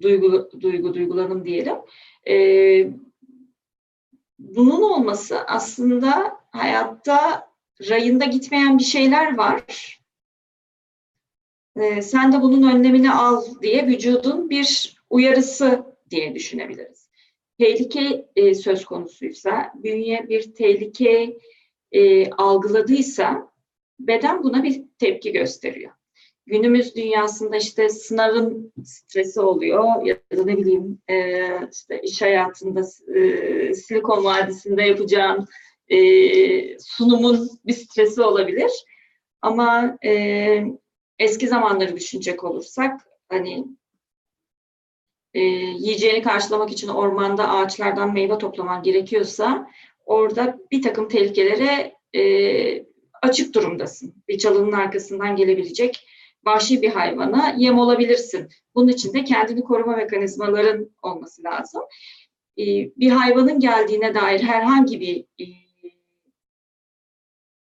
duygu, 0.00 0.50
duygu 0.60 0.94
duygulanım 0.94 1.44
diyelim. 1.44 1.76
E, 2.28 2.34
bunun 4.38 4.82
olması 4.82 5.40
aslında 5.40 6.40
hayatta 6.50 7.48
rayında 7.88 8.24
gitmeyen 8.24 8.78
bir 8.78 8.84
şeyler 8.84 9.36
var. 9.36 10.00
E, 11.76 12.02
sen 12.02 12.32
de 12.32 12.42
bunun 12.42 12.74
önlemini 12.74 13.12
al 13.12 13.44
diye 13.62 13.86
vücudun 13.86 14.50
bir 14.50 14.96
uyarısı 15.10 15.84
diye 16.10 16.34
düşünebiliriz. 16.34 17.08
Tehlike 17.58 18.28
e, 18.36 18.54
söz 18.54 18.84
konusuysa, 18.84 19.72
bünye 19.74 20.28
bir 20.28 20.54
tehlike 20.54 21.36
e, 21.92 22.30
algıladıysa 22.30 23.52
beden 24.00 24.42
buna 24.42 24.62
bir 24.62 24.82
tepki 24.98 25.32
gösteriyor. 25.32 25.92
Günümüz 26.46 26.96
dünyasında 26.96 27.56
işte 27.56 27.88
sınavın 27.88 28.72
stresi 28.84 29.40
oluyor 29.40 30.06
ya 30.06 30.16
da 30.16 30.44
ne 30.44 30.56
bileyim 30.56 30.98
e, 31.08 31.46
işte 31.72 32.00
iş 32.02 32.22
hayatında 32.22 32.80
e, 33.14 33.74
Silikon 33.74 34.24
Vadisi'nde 34.24 34.82
yapacağın 34.82 35.46
e, 35.88 36.78
sunumun 36.78 37.48
bir 37.66 37.72
stresi 37.72 38.22
olabilir. 38.22 38.70
Ama 39.42 39.98
e, 40.04 40.64
eski 41.18 41.48
zamanları 41.48 41.96
düşünecek 41.96 42.44
olursak 42.44 43.00
hani 43.28 43.64
e, 45.34 45.40
yiyeceğini 45.40 46.22
karşılamak 46.22 46.72
için 46.72 46.88
ormanda 46.88 47.48
ağaçlardan 47.48 48.12
meyve 48.12 48.38
toplaman 48.38 48.82
gerekiyorsa 48.82 49.70
orada 50.06 50.58
bir 50.70 50.82
takım 50.82 51.08
tehlikelere 51.08 51.94
e, 52.14 52.22
açık 53.22 53.54
durumdasın. 53.54 54.14
Bir 54.28 54.38
çalının 54.38 54.72
arkasından 54.72 55.36
gelebilecek 55.36 56.06
vahşi 56.46 56.82
bir 56.82 56.90
hayvana 56.90 57.54
yem 57.58 57.78
olabilirsin. 57.78 58.48
Bunun 58.74 58.88
için 58.88 59.14
de 59.14 59.24
kendini 59.24 59.60
koruma 59.64 59.96
mekanizmaların 59.96 60.90
olması 61.02 61.44
lazım. 61.44 61.82
E, 62.58 62.64
bir 62.96 63.10
hayvanın 63.10 63.60
geldiğine 63.60 64.14
dair 64.14 64.40
herhangi 64.42 65.00
bir 65.00 65.20
e, 65.20 65.44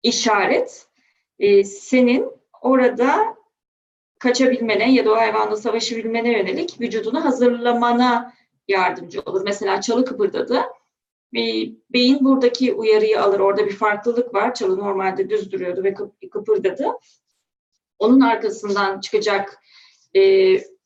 işaret 0.03 0.87
e, 1.39 1.65
senin 1.65 2.31
orada 2.63 3.37
kaçabilmene 4.19 4.93
ya 4.93 5.05
da 5.05 5.13
o 5.13 5.17
hayvanla 5.17 5.57
savaşabilmene 5.57 6.33
yönelik 6.33 6.81
vücudunu 6.81 7.25
hazırlamana 7.25 8.35
yardımcı 8.69 9.21
olur. 9.21 9.43
Mesela 9.45 9.81
çalı 9.81 10.05
kıpırdadı. 10.05 10.63
E, 11.37 11.41
beyin 11.93 12.25
buradaki 12.25 12.75
uyarıyı 12.75 13.23
alır. 13.23 13.41
Orada 13.41 13.67
bir 13.67 13.77
farklılık 13.77 14.35
var. 14.35 14.55
Çalı 14.55 14.79
normalde 14.79 15.31
düz 15.31 15.53
duruyordu 15.53 15.85
ve 15.85 15.89
kıp- 15.89 16.31
kıpırdadı. 16.31 16.87
Onun 17.99 18.21
arkasından 18.21 19.01
çıkacak 19.01 19.59
e, 20.17 20.23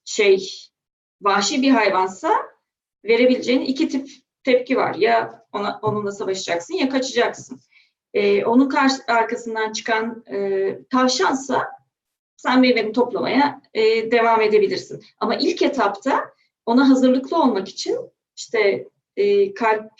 şey 0.04 0.50
vahşi 1.22 1.62
bir 1.62 1.70
hayvansa 1.70 2.34
verebileceğin 3.04 3.60
iki 3.60 3.88
tip 3.88 4.08
tepki 4.44 4.76
var. 4.76 4.94
Ya 4.94 5.46
ona, 5.52 5.78
onunla 5.82 6.12
savaşacaksın 6.12 6.74
ya 6.74 6.88
kaçacaksın. 6.88 7.60
E, 8.14 8.44
onun 8.44 8.68
karşı, 8.68 8.96
arkasından 9.08 9.72
çıkan 9.72 10.24
e, 10.32 10.78
tavşansa 10.90 11.68
sen 12.36 12.60
meyveni 12.60 12.92
toplamaya 12.92 13.62
e, 13.74 14.10
devam 14.10 14.40
edebilirsin. 14.40 15.04
Ama 15.18 15.34
ilk 15.34 15.62
etapta 15.62 16.24
ona 16.66 16.88
hazırlıklı 16.88 17.42
olmak 17.42 17.68
için 17.68 17.98
işte 18.36 18.88
e, 19.16 19.54
kalp 19.54 19.90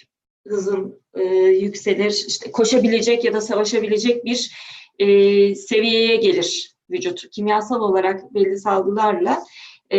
hızın 0.48 1.02
e, 1.14 1.24
yükselir, 1.34 2.24
işte 2.28 2.50
koşabilecek 2.50 3.24
ya 3.24 3.34
da 3.34 3.40
savaşabilecek 3.40 4.24
bir 4.24 4.54
e, 4.98 5.06
seviyeye 5.54 6.16
gelir 6.16 6.74
vücut. 6.90 7.30
Kimyasal 7.30 7.80
olarak 7.80 8.34
belli 8.34 8.58
salgılarla 8.58 9.42
e, 9.90 9.98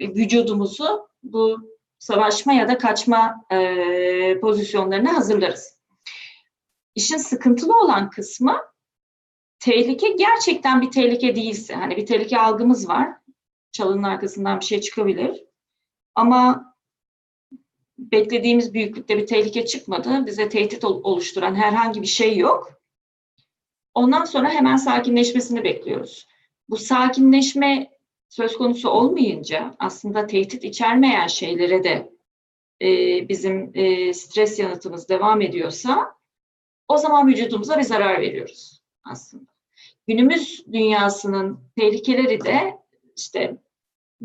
vücudumuzu 0.00 1.08
bu 1.22 1.72
savaşma 1.98 2.52
ya 2.52 2.68
da 2.68 2.78
kaçma 2.78 3.44
e, 3.52 4.40
pozisyonlarına 4.40 5.16
hazırlarız. 5.16 5.78
İşin 6.94 7.16
sıkıntılı 7.16 7.80
olan 7.80 8.10
kısmı 8.10 8.56
tehlike 9.58 10.08
gerçekten 10.08 10.82
bir 10.82 10.90
tehlike 10.90 11.36
değilse, 11.36 11.74
hani 11.74 11.96
bir 11.96 12.06
tehlike 12.06 12.38
algımız 12.38 12.88
var. 12.88 13.08
Çalının 13.72 14.02
arkasından 14.02 14.60
bir 14.60 14.64
şey 14.64 14.80
çıkabilir. 14.80 15.44
Ama 16.14 16.71
beklediğimiz 17.98 18.74
büyüklükte 18.74 19.18
bir 19.18 19.26
tehlike 19.26 19.66
çıkmadı. 19.66 20.26
Bize 20.26 20.48
tehdit 20.48 20.84
oluşturan 20.84 21.54
herhangi 21.54 22.02
bir 22.02 22.06
şey 22.06 22.36
yok. 22.36 22.82
Ondan 23.94 24.24
sonra 24.24 24.50
hemen 24.50 24.76
sakinleşmesini 24.76 25.64
bekliyoruz. 25.64 26.26
Bu 26.68 26.76
sakinleşme 26.76 27.90
söz 28.28 28.56
konusu 28.56 28.90
olmayınca 28.90 29.74
aslında 29.78 30.26
tehdit 30.26 30.64
içermeyen 30.64 31.26
şeylere 31.26 31.84
de 31.84 32.12
e, 32.82 32.88
bizim 33.28 33.70
e, 33.74 34.14
stres 34.14 34.58
yanıtımız 34.58 35.08
devam 35.08 35.40
ediyorsa 35.40 36.14
o 36.88 36.98
zaman 36.98 37.28
vücudumuza 37.28 37.78
bir 37.78 37.82
zarar 37.82 38.20
veriyoruz 38.20 38.82
aslında. 39.04 39.44
günümüz 40.06 40.64
dünyasının 40.72 41.60
tehlikeleri 41.76 42.44
de 42.44 42.78
işte 43.16 43.56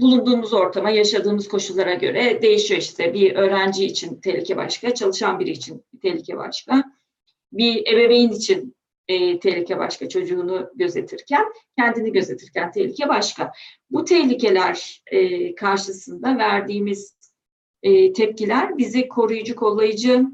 bulunduğumuz 0.02 0.54
ortama, 0.54 0.90
yaşadığımız 0.90 1.48
koşullara 1.48 1.94
göre 1.94 2.42
değişiyor 2.42 2.82
işte. 2.82 3.14
Bir 3.14 3.36
öğrenci 3.36 3.86
için 3.86 4.22
tehlike 4.22 4.58
başka, 4.58 4.94
çalışan 4.94 5.40
biri 5.40 5.50
için 5.50 5.86
tehlike 6.02 6.38
başka. 6.38 6.84
Bir 7.52 7.88
ebeveyn 7.94 8.30
için 8.30 8.76
e, 9.08 9.40
tehlike 9.40 9.78
başka, 9.78 10.10
çocuğunu 10.10 10.70
gözetirken, 10.76 11.46
kendini 11.78 12.12
gözetirken 12.12 12.72
tehlike 12.72 13.10
başka. 13.10 13.52
Bu 13.90 14.06
tehlikeler 14.06 15.02
e, 15.12 15.56
karşısında 15.56 16.38
verdiğimiz 16.38 17.18
e, 17.84 18.14
tepkiler 18.14 18.78
bizi 18.78 19.08
koruyucu, 19.08 19.56
kollayıcı 19.56 20.26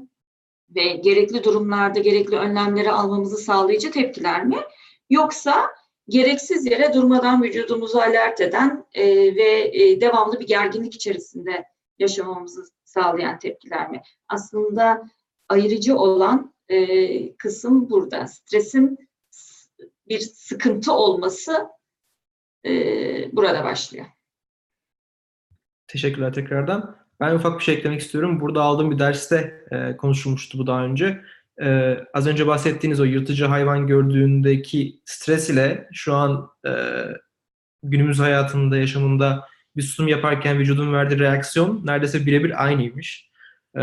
ve 0.74 0.88
gerekli 0.88 1.44
durumlarda 1.44 2.00
gerekli 2.00 2.36
önlemleri 2.36 2.90
almamızı 2.90 3.36
sağlayıcı 3.36 3.90
tepkiler 3.90 4.44
mi? 4.44 4.56
Yoksa 5.10 5.70
gereksiz 6.08 6.66
yere 6.66 6.94
durmadan 6.94 7.42
vücudumuzu 7.42 7.98
alert 7.98 8.40
eden 8.40 8.86
e, 8.94 9.06
ve 9.36 9.70
e, 9.72 10.00
devamlı 10.00 10.40
bir 10.40 10.46
gerginlik 10.46 10.94
içerisinde 10.94 11.64
yaşamamızı 11.98 12.64
sağlayan 12.84 13.38
tepkiler 13.38 13.90
mi? 13.90 14.02
Aslında 14.28 15.08
ayırıcı 15.48 15.96
olan 15.96 16.54
e, 16.68 17.36
kısım 17.36 17.90
burada. 17.90 18.26
Stresin 18.26 18.98
bir 20.08 20.20
sıkıntı 20.20 20.92
olması 20.92 21.68
e, 22.66 22.70
burada 23.32 23.64
başlıyor. 23.64 24.06
Teşekkürler 25.86 26.32
tekrardan. 26.32 26.96
Ben 27.20 27.34
ufak 27.34 27.58
bir 27.58 27.64
şey 27.64 27.74
eklemek 27.74 28.00
istiyorum. 28.00 28.40
Burada 28.40 28.62
aldığım 28.62 28.90
bir 28.90 28.98
derste 28.98 29.66
e, 29.70 29.96
konuşulmuştu 29.96 30.58
bu 30.58 30.66
daha 30.66 30.84
önce. 30.84 31.20
E, 31.62 31.98
az 32.14 32.26
önce 32.26 32.46
bahsettiğiniz 32.46 33.00
o 33.00 33.04
yırtıcı 33.04 33.44
hayvan 33.44 33.86
gördüğündeki 33.86 35.00
stres 35.04 35.50
ile 35.50 35.88
şu 35.92 36.14
an 36.14 36.50
e, 36.66 36.72
günümüz 37.82 38.18
hayatında, 38.18 38.76
yaşamında 38.76 39.48
bir 39.76 39.82
sunum 39.82 40.08
yaparken 40.08 40.58
vücudun 40.58 40.92
verdiği 40.92 41.18
reaksiyon 41.18 41.86
neredeyse 41.86 42.26
birebir 42.26 42.64
aynıymış. 42.64 43.30
E, 43.78 43.82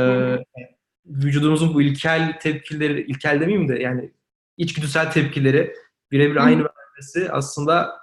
vücudumuzun 1.06 1.74
bu 1.74 1.82
ilkel 1.82 2.40
tepkileri, 2.40 3.02
ilkel 3.02 3.42
demeyeyim 3.42 3.70
de 3.70 3.80
yani 3.80 4.12
içgüdüsel 4.58 5.12
tepkileri 5.12 5.76
birebir 6.12 6.36
aynı 6.36 6.66
vermesi 6.66 7.32
aslında 7.32 8.02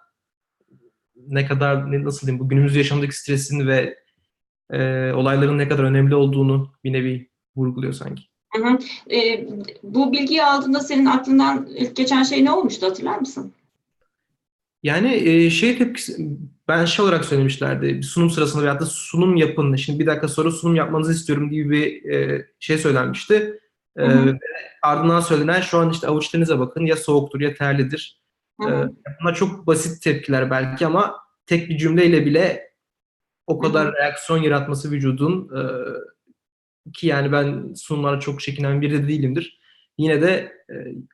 ne 1.17 1.47
kadar 1.47 1.93
ne- 1.93 2.05
nasıl 2.05 2.27
diyeyim 2.27 2.45
bu 2.45 2.49
günümüz 2.49 2.77
yaşamındaki 2.77 3.19
stresin 3.19 3.67
ve 3.67 3.99
e, 4.71 5.13
olayların 5.13 5.59
ne 5.59 5.69
kadar 5.69 5.85
önemli 5.85 6.15
olduğunu 6.15 6.75
bir 6.85 6.93
nevi 6.93 7.31
vurguluyor 7.57 7.93
sanki. 7.93 8.23
Hı 8.59 8.69
hı. 8.69 8.79
E, 9.15 9.49
bu 9.83 10.13
bilgiyi 10.13 10.45
aldığında 10.45 10.81
senin 10.81 11.07
aklından 11.07 11.67
ilk 11.77 11.97
geçen 11.97 12.23
şey 12.23 12.45
ne 12.45 12.53
olmuştu 12.53 12.87
hatırlar 12.87 13.19
mısın? 13.19 13.53
Yani 14.83 15.15
e, 15.15 15.51
şey 15.51 15.79
tepkisi 15.79 16.29
ben 16.69 16.85
şey 16.85 17.05
olarak 17.05 17.25
söylemişlerdi 17.25 18.03
sunum 18.03 18.31
sırasında 18.31 18.63
veyahut 18.63 18.81
da 18.81 18.87
sunum 18.87 19.37
yapın 19.37 19.77
şimdi 19.77 19.99
bir 19.99 20.07
dakika 20.07 20.29
sonra 20.29 20.51
sunum 20.51 20.75
yapmanızı 20.75 21.13
istiyorum 21.13 21.51
gibi 21.51 21.71
bir 21.71 22.11
e, 22.11 22.47
şey 22.61 22.79
söylenmişti. 22.79 23.61
E, 23.97 24.03
Hı 24.03 24.07
hı. 24.07 24.27
ve 24.27 24.39
ardından 24.83 25.21
söylenen 25.21 25.61
şu 25.61 25.79
an 25.79 25.91
işte 25.91 26.07
avuçlarınıza 26.07 26.59
bakın 26.59 26.87
ya 26.87 26.97
soğuktur 26.97 27.41
ya 27.41 27.55
terlidir. 27.55 28.21
Hı 28.61 28.69
hı. 28.69 28.91
E, 29.09 29.13
bunlar 29.21 29.35
çok 29.35 29.67
basit 29.67 30.03
tepkiler 30.03 30.51
belki 30.51 30.87
ama 30.87 31.17
tek 31.47 31.69
bir 31.69 31.79
cümleyle 31.79 32.27
bile 32.27 32.73
o 33.47 33.59
kadar 33.59 33.87
Hı 33.87 33.91
hı. 33.91 33.95
reaksiyon 33.97 34.43
yaratması 34.43 34.91
vücudun 34.91 35.51
e, 35.57 35.61
ki 36.95 37.07
yani 37.07 37.33
ben 37.33 37.75
sunumlara 37.75 38.21
çok 38.21 38.41
çekinen 38.41 38.81
biri 38.81 39.03
de 39.03 39.09
değilimdir. 39.09 39.61
Yine 39.99 40.23
de 40.23 40.53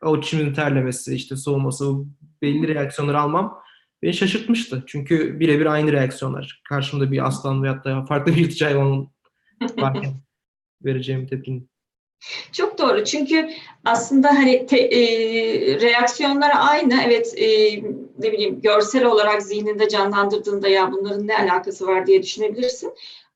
e, 0.07 0.19
içimin 0.19 0.55
terlemesi, 0.55 1.15
işte 1.15 1.37
soğuması, 1.37 1.95
belli 2.43 2.75
reaksiyonları 2.75 3.21
almam 3.21 3.65
beni 4.03 4.15
şaşırtmıştı. 4.15 4.85
Çünkü 4.87 5.41
birebir 5.41 5.67
aynı 5.67 5.93
reaksiyonlar. 5.93 6.63
Karşımda 6.69 7.13
bir 7.13 7.27
aslan 7.27 7.63
veyahut 7.63 7.85
da 7.85 8.05
farklı 8.05 8.33
bir 8.33 8.41
yırtıcı 8.41 8.65
hayvan 8.65 9.09
varken 9.79 10.15
vereceğim 10.85 11.27
tepkinin. 11.27 11.71
Çok 12.53 12.79
doğru. 12.79 13.05
Çünkü 13.05 13.51
aslında 13.85 14.29
hani 14.29 14.67
te, 14.67 14.79
e, 14.79 15.01
reaksiyonlar 15.81 16.53
aynı. 16.57 17.03
Evet 17.07 17.35
e, 17.37 17.47
ne 18.19 18.33
bileyim 18.33 18.61
görsel 18.61 19.05
olarak 19.05 19.43
zihninde 19.43 19.89
canlandırdığında 19.89 20.69
ya 20.69 20.93
bunların 20.93 21.27
ne 21.27 21.39
alakası 21.39 21.87
var 21.87 22.07
diye 22.07 22.23
düşünebilirsin. 22.23 22.93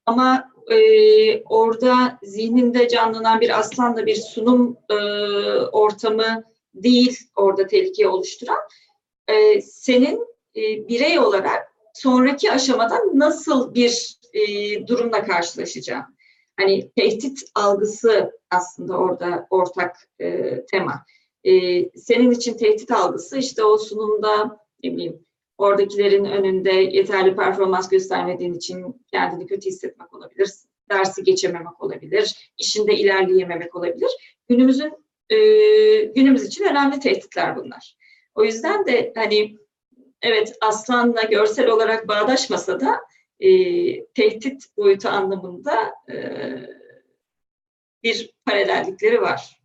Ama 0.07 0.51
e, 0.71 1.43
orada 1.43 2.19
zihninde 2.23 2.89
canlanan 2.89 3.41
bir 3.41 3.59
aslanla 3.59 4.07
bir 4.07 4.17
sunum 4.17 4.77
e, 4.91 4.95
ortamı 5.73 6.45
değil 6.75 7.19
orada 7.37 7.67
tehlikeyi 7.67 8.09
oluşturan. 8.09 8.59
E, 9.29 9.61
senin 9.61 10.27
e, 10.57 10.89
birey 10.89 11.19
olarak 11.19 11.73
sonraki 11.95 12.53
aşamada 12.53 13.01
nasıl 13.15 13.75
bir 13.75 14.19
e, 14.33 14.87
durumla 14.87 15.25
karşılaşacağın. 15.25 16.05
Hani 16.57 16.91
tehdit 16.97 17.39
algısı 17.55 18.33
aslında 18.51 18.97
orada 18.97 19.47
ortak 19.51 19.97
e, 20.21 20.57
tema. 20.67 21.05
E, 21.45 21.53
senin 21.99 22.31
için 22.31 22.57
tehdit 22.57 22.91
algısı 22.91 23.39
işte 23.39 23.65
o 23.65 23.79
sunumda 23.79 24.59
ne 24.85 24.93
bileyim 24.93 25.28
oradakilerin 25.59 26.25
önünde 26.25 26.71
yeterli 26.71 27.37
performans 27.37 27.89
göstermediğin 27.89 28.55
için 28.55 29.05
kendini 29.13 29.47
kötü 29.47 29.67
hissetmek 29.67 30.15
olabilir, 30.15 30.51
dersi 30.91 31.25
geçememek 31.25 31.83
olabilir, 31.83 32.53
işinde 32.59 32.97
ilerleyememek 32.97 33.75
olabilir. 33.75 34.11
Günümüzün 34.49 34.93
e, 35.31 35.37
günümüz 36.05 36.45
için 36.45 36.65
önemli 36.65 37.01
tehditler 37.01 37.57
bunlar. 37.57 37.97
O 38.35 38.45
yüzden 38.45 38.87
de 38.87 39.13
hani 39.17 39.57
evet 40.23 40.57
aslanla 40.61 41.23
görsel 41.23 41.69
olarak 41.69 42.09
bağdaşmasa 42.09 42.81
da 42.81 43.01
e, 43.41 43.51
tehdit 44.05 44.77
boyutu 44.77 45.09
anlamında 45.09 45.93
e, 46.11 46.17
bir 48.03 48.31
paralellikleri 48.47 49.23
var. 49.23 49.61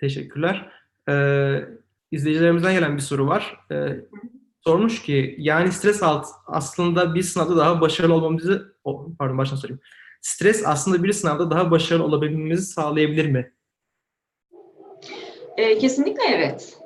Teşekkürler. 0.00 0.72
Ee, 1.08 1.60
izleyicilerimizden 2.10 2.72
gelen 2.72 2.96
bir 2.96 3.02
soru 3.02 3.26
var. 3.26 3.56
Ee, 3.72 3.88
sormuş 4.60 5.02
ki 5.02 5.34
yani 5.38 5.72
stres 5.72 6.02
alt 6.02 6.26
aslında 6.46 7.14
bir 7.14 7.22
sınavda 7.22 7.56
daha 7.56 7.80
başarılı 7.80 8.14
olmamızı 8.14 8.76
pardon 9.18 9.38
baştan 9.38 9.56
sorayım. 9.56 9.80
Stres 10.20 10.62
aslında 10.66 11.02
bir 11.02 11.12
sınavda 11.12 11.50
daha 11.50 11.70
başarılı 11.70 12.04
olabilmemizi 12.04 12.66
sağlayabilir 12.66 13.26
mi? 13.26 13.52
E, 15.56 15.78
kesinlikle 15.78 16.22
evet. 16.28 16.78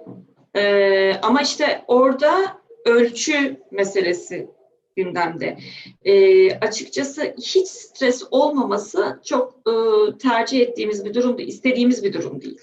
E, 0.56 1.14
ama 1.22 1.42
işte 1.42 1.84
orada 1.88 2.62
ölçü 2.84 3.60
meselesi 3.70 4.50
gündemde. 4.96 5.58
E, 6.04 6.54
açıkçası 6.54 7.34
hiç 7.38 7.68
stres 7.68 8.22
olmaması 8.30 9.20
çok 9.24 9.54
e, 9.66 9.72
tercih 10.18 10.60
ettiğimiz 10.60 11.04
bir 11.04 11.14
durum 11.14 11.38
değil, 11.38 11.48
istediğimiz 11.48 12.04
bir 12.04 12.12
durum 12.12 12.42
değil. 12.42 12.60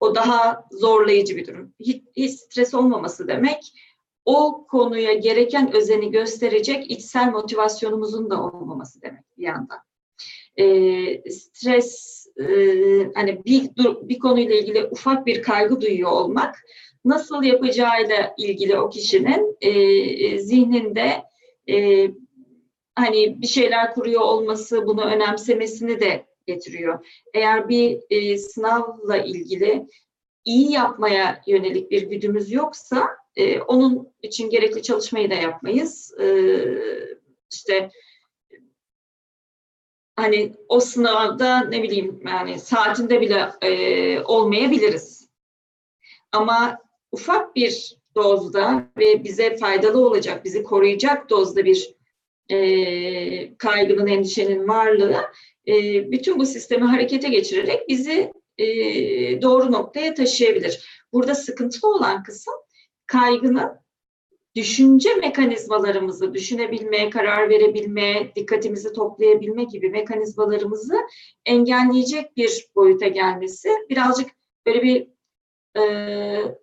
O 0.00 0.14
daha 0.14 0.64
zorlayıcı 0.72 1.36
bir 1.36 1.46
durum. 1.46 1.74
Hiç, 1.80 2.02
hiç 2.16 2.32
stres 2.40 2.74
olmaması 2.74 3.28
demek 3.28 3.72
o 4.24 4.66
konuya 4.66 5.12
gereken 5.12 5.76
özeni 5.76 6.10
gösterecek 6.10 6.90
içsel 6.90 7.30
motivasyonumuzun 7.30 8.30
da 8.30 8.42
olmaması 8.42 9.02
demek 9.02 9.38
bir 9.38 9.42
yandan. 9.42 9.78
E, 10.56 11.30
stres 11.30 12.26
e, 12.36 12.44
hani 13.14 13.44
bir, 13.44 13.70
bir 14.08 14.18
konuyla 14.18 14.56
ilgili 14.56 14.84
ufak 14.84 15.26
bir 15.26 15.42
kaygı 15.42 15.80
duyuyor 15.80 16.10
olmak 16.10 16.56
nasıl 17.04 17.42
yapacağıyla 17.42 18.34
ilgili 18.38 18.78
o 18.78 18.90
kişinin 18.90 19.56
e, 19.60 20.38
zihninde 20.38 21.22
e, 21.70 22.06
hani 22.94 23.42
bir 23.42 23.46
şeyler 23.46 23.94
kuruyor 23.94 24.20
olması, 24.20 24.86
bunu 24.86 25.04
önemsemesini 25.04 26.00
de 26.00 26.27
getiriyor. 26.48 27.06
Eğer 27.34 27.68
bir 27.68 28.00
e, 28.10 28.38
sınavla 28.38 29.16
ilgili 29.16 29.86
iyi 30.44 30.72
yapmaya 30.72 31.42
yönelik 31.46 31.90
bir 31.90 32.02
güdümüz 32.02 32.52
yoksa 32.52 33.08
e, 33.36 33.60
onun 33.60 34.12
için 34.22 34.50
gerekli 34.50 34.82
çalışmayı 34.82 35.30
da 35.30 35.34
yapmayız. 35.34 36.14
E, 36.20 36.26
işte 37.52 37.90
hani 40.16 40.52
o 40.68 40.80
sınavda 40.80 41.60
ne 41.60 41.82
bileyim 41.82 42.20
yani 42.26 42.58
saatinde 42.58 43.20
bile 43.20 43.50
e, 43.62 44.20
olmayabiliriz. 44.20 45.28
Ama 46.32 46.78
ufak 47.12 47.56
bir 47.56 47.98
dozda 48.14 48.88
ve 48.98 49.24
bize 49.24 49.56
faydalı 49.56 50.06
olacak, 50.06 50.44
bizi 50.44 50.62
koruyacak 50.62 51.30
dozda 51.30 51.64
bir 51.64 51.97
e, 52.50 53.56
kaygının, 53.56 54.06
endişenin 54.06 54.68
varlığı 54.68 55.16
e, 55.68 55.72
bütün 56.12 56.38
bu 56.38 56.46
sistemi 56.46 56.84
harekete 56.84 57.28
geçirerek 57.28 57.88
bizi 57.88 58.32
e, 58.58 58.66
doğru 59.42 59.72
noktaya 59.72 60.14
taşıyabilir. 60.14 61.04
Burada 61.12 61.34
sıkıntılı 61.34 61.94
olan 61.94 62.22
kısım 62.22 62.54
kaygının 63.06 63.70
düşünce 64.56 65.14
mekanizmalarımızı, 65.14 66.34
düşünebilme, 66.34 67.10
karar 67.10 67.48
verebilme, 67.48 68.32
dikkatimizi 68.36 68.92
toplayabilme 68.92 69.64
gibi 69.64 69.90
mekanizmalarımızı 69.90 70.96
engelleyecek 71.46 72.36
bir 72.36 72.68
boyuta 72.74 73.08
gelmesi 73.08 73.68
birazcık 73.90 74.30
böyle 74.66 74.82
bir 74.82 75.08
e, 75.80 76.58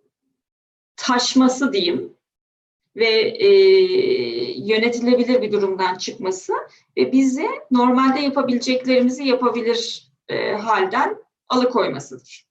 taşması 0.96 1.74
diyeyim 1.74 2.15
ve 2.96 3.08
e, 3.20 3.50
yönetilebilir 4.58 5.42
bir 5.42 5.52
durumdan 5.52 5.96
çıkması 5.96 6.54
ve 6.98 7.12
bizi 7.12 7.48
normalde 7.72 8.20
yapabileceklerimizi 8.20 9.24
yapabilir 9.24 10.12
e, 10.28 10.52
halden 10.52 11.18
alıkoymasıdır. 11.50 12.46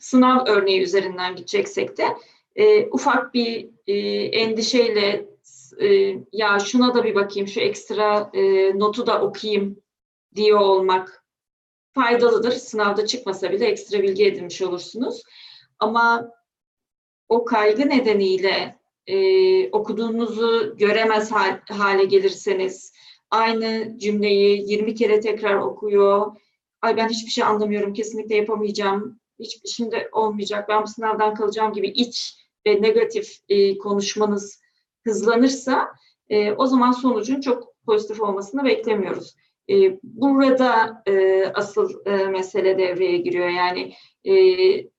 Sınav 0.00 0.46
örneği 0.46 0.82
üzerinden 0.82 1.36
gideceksek 1.36 1.98
de 1.98 2.16
e, 2.56 2.86
ufak 2.86 3.34
bir 3.34 3.68
e, 3.86 3.96
endişeyle 4.24 5.26
e, 5.80 6.16
ya 6.32 6.58
şuna 6.58 6.94
da 6.94 7.04
bir 7.04 7.14
bakayım, 7.14 7.48
şu 7.48 7.60
ekstra 7.60 8.30
e, 8.34 8.42
notu 8.78 9.06
da 9.06 9.22
okuyayım 9.22 9.82
diyor 10.34 10.60
olmak 10.60 11.24
faydalıdır. 11.94 12.52
Sınavda 12.52 13.06
çıkmasa 13.06 13.52
bile 13.52 13.66
ekstra 13.66 14.02
bilgi 14.02 14.26
edinmiş 14.26 14.62
olursunuz. 14.62 15.22
Ama 15.78 16.30
o 17.28 17.44
kaygı 17.44 17.88
nedeniyle 17.88 18.78
e, 19.06 19.70
okuduğunuzu 19.70 20.76
göremez 20.76 21.32
hal, 21.32 21.60
hale 21.68 22.04
gelirseniz, 22.04 22.92
aynı 23.30 23.98
cümleyi 23.98 24.70
20 24.70 24.94
kere 24.94 25.20
tekrar 25.20 25.54
okuyor, 25.56 26.36
ay 26.82 26.96
ben 26.96 27.08
hiçbir 27.08 27.30
şey 27.30 27.44
anlamıyorum, 27.44 27.92
kesinlikle 27.92 28.36
yapamayacağım, 28.36 29.20
hiçbir 29.38 29.68
şimdi 29.68 30.08
olmayacak, 30.12 30.68
ben 30.68 30.82
bu 30.82 30.86
sınavdan 30.86 31.34
kalacağım 31.34 31.72
gibi 31.72 31.88
iç 31.88 32.34
ve 32.66 32.82
negatif 32.82 33.36
e, 33.48 33.78
konuşmanız 33.78 34.60
hızlanırsa 35.04 35.88
e, 36.28 36.52
o 36.52 36.66
zaman 36.66 36.92
sonucun 36.92 37.40
çok 37.40 37.74
pozitif 37.86 38.20
olmasını 38.20 38.64
beklemiyoruz. 38.64 39.36
E, 39.70 39.98
burada 40.02 41.02
e, 41.06 41.44
asıl 41.54 42.06
e, 42.06 42.26
mesele 42.26 42.78
devreye 42.78 43.16
giriyor. 43.16 43.48
Yani 43.48 43.94
e, 44.24 44.34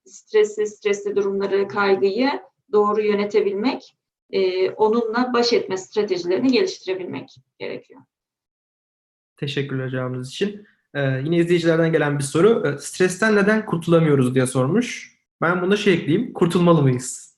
stresli, 0.05 0.67
stresli 0.67 1.15
durumları, 1.15 1.67
kaygıyı 1.67 2.29
doğru 2.71 3.01
yönetebilmek, 3.01 3.95
e, 4.29 4.69
onunla 4.69 5.33
baş 5.33 5.53
etme 5.53 5.77
stratejilerini 5.77 6.51
geliştirebilmek 6.51 7.35
gerekiyor. 7.59 8.01
Teşekkürler 9.37 9.89
cevabınız 9.89 10.29
için. 10.29 10.67
Ee, 10.93 11.21
yine 11.23 11.37
izleyicilerden 11.37 11.91
gelen 11.91 12.19
bir 12.19 12.23
soru. 12.23 12.67
Ee, 12.67 12.77
stresten 12.77 13.35
neden 13.35 13.65
kurtulamıyoruz 13.65 14.35
diye 14.35 14.47
sormuş. 14.47 15.17
Ben 15.41 15.61
buna 15.61 15.77
şey 15.77 15.93
ekleyeyim. 15.93 16.33
Kurtulmalı 16.33 16.81
mıyız? 16.81 17.37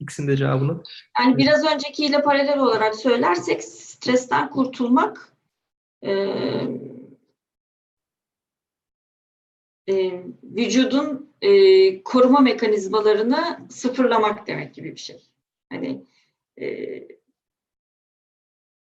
İkisinin 0.00 0.28
de 0.28 0.36
cevabını. 0.36 0.82
Yani 1.20 1.36
biraz 1.36 1.74
öncekiyle 1.74 2.22
paralel 2.22 2.58
olarak 2.58 2.94
söylersek 2.94 3.64
stresten 3.64 4.50
kurtulmak 4.50 5.35
e, 6.02 6.12
vücudun 10.42 11.30
e, 11.42 12.02
koruma 12.02 12.40
mekanizmalarını 12.40 13.66
sıfırlamak 13.70 14.46
demek 14.46 14.74
gibi 14.74 14.92
bir 14.92 15.00
şey. 15.00 15.22
Hani 15.70 16.04
e, 16.60 16.66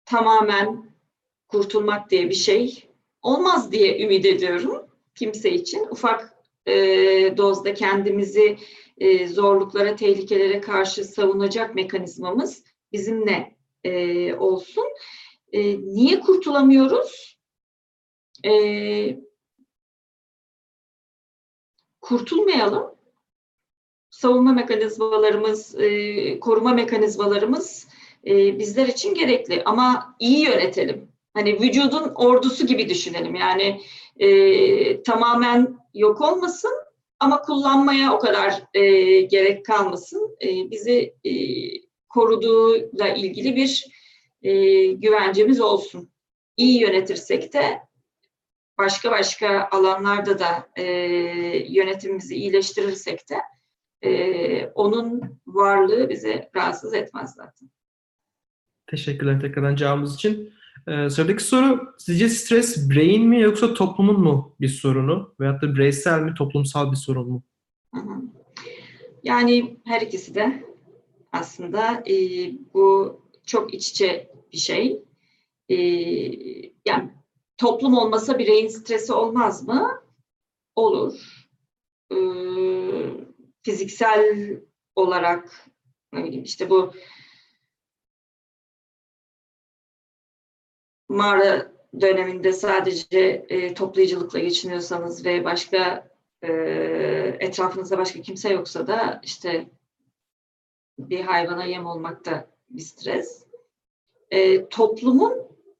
tamamen 0.06 0.92
kurtulmak 1.48 2.10
diye 2.10 2.30
bir 2.30 2.36
şey 2.36 2.90
olmaz 3.22 3.72
diye 3.72 4.04
ümit 4.04 4.26
ediyorum 4.26 4.88
kimse 5.16 5.52
için. 5.52 5.88
Ufak 5.92 6.34
e, 6.66 6.74
dozda 7.38 7.74
kendimizi 7.74 8.58
e, 8.98 9.28
zorluklara, 9.28 9.96
tehlikelere 9.96 10.62
karşı 10.62 11.04
savunacak 11.04 11.76
mekanizmamız 11.76 12.64
bizimle 12.92 13.56
e, 13.84 14.36
olsun. 14.36 14.86
E, 15.54 15.82
niye 15.82 16.20
kurtulamıyoruz? 16.20 17.38
E, 18.46 18.52
kurtulmayalım. 22.02 22.96
Savunma 24.10 24.54
mekanizmalarımız, 24.54 25.76
e, 25.76 26.40
koruma 26.40 26.74
mekanizmalarımız 26.74 27.88
e, 28.28 28.60
bizler 28.60 28.88
için 28.88 29.14
gerekli 29.14 29.64
ama 29.66 30.16
iyi 30.20 30.46
yönetelim. 30.46 31.12
Hani 31.34 31.62
vücudun 31.62 32.12
ordusu 32.16 32.68
gibi 32.68 32.90
düşünelim. 32.90 33.36
Yani 33.36 33.82
e, 34.18 35.04
tamamen 35.04 35.78
yok 35.94 36.22
olmasın 36.22 36.74
ama 37.20 37.42
kullanmaya 37.42 38.14
o 38.14 38.20
kadar 38.20 38.64
e, 38.74 38.82
gerek 39.22 39.66
kalmasın. 39.66 40.38
E, 40.42 40.72
bizi 40.72 41.16
e, 41.24 41.32
koruduğuyla 42.10 43.08
ilgili 43.08 43.56
bir 43.56 43.86
e, 44.42 44.86
güvencemiz 44.88 45.62
olsun. 45.62 46.12
İyi 46.58 46.82
yönetirsek 46.82 47.54
de 47.54 47.80
başka 48.78 49.12
başka 49.12 49.70
alanlarda 49.72 50.40
da 50.40 50.70
e, 50.76 50.84
yönetimimizi 51.70 52.36
iyileştirirsek 52.36 53.20
de 53.30 53.42
e, 54.10 54.66
onun 54.66 55.40
varlığı 55.48 56.10
bizi 56.10 56.50
rahatsız 56.56 56.94
etmez 56.94 57.34
zaten. 57.36 57.70
Teşekkürler 58.88 59.40
tekrardan 59.42 59.76
cevabınız 59.76 60.16
için. 60.16 60.54
Ee, 60.88 61.10
sıradaki 61.10 61.44
soru 61.44 61.94
sizce 61.98 62.30
stres 62.30 62.90
brain 62.90 63.28
mi 63.28 63.42
yoksa 63.42 63.74
toplumun 63.74 64.20
mu 64.20 64.56
bir 64.60 64.68
sorunu 64.68 65.36
veyahut 65.40 65.62
da 65.62 65.76
bireysel 65.76 66.22
mi 66.22 66.34
toplumsal 66.34 66.92
bir 66.92 66.98
sorun 66.98 67.30
mu? 67.30 67.44
Hı 67.96 68.02
hı. 68.02 68.22
Yani 69.24 69.78
her 69.86 70.02
ikisi 70.02 70.36
de 70.36 70.64
aslında 71.32 72.04
e, 72.10 72.16
bu 72.74 73.20
çok 73.50 73.74
iç 73.74 73.90
içe 73.90 74.32
bir 74.54 74.58
şey. 74.58 75.04
E, 75.70 75.76
yani 76.86 77.14
toplum 77.58 77.98
olmasa 77.98 78.40
bireyin 78.40 78.68
stresi 78.68 79.14
olmaz 79.14 79.68
mı? 79.68 80.04
Olur. 80.76 81.48
E, 82.12 82.18
fiziksel 83.62 84.58
olarak 84.96 85.70
ne 86.14 86.24
bileyim 86.24 86.44
işte 86.44 86.70
bu 86.70 86.94
mağara 91.10 91.72
döneminde 92.02 92.54
sadece 92.54 93.46
e, 93.50 93.74
toplayıcılıkla 93.74 94.40
geçiniyorsanız 94.40 95.26
ve 95.26 95.44
başka 95.44 96.10
e, 96.42 96.52
etrafınızda 97.40 97.98
başka 97.98 98.22
kimse 98.22 98.50
yoksa 98.54 98.88
da 98.88 99.22
işte 99.24 99.70
bir 101.00 101.22
hayvana 101.22 101.66
yem 101.66 101.86
olmak 101.86 102.26
da 102.26 102.59
bir 102.70 102.82
stres. 102.82 103.46
E, 104.32 104.70
toplumun 104.70 105.34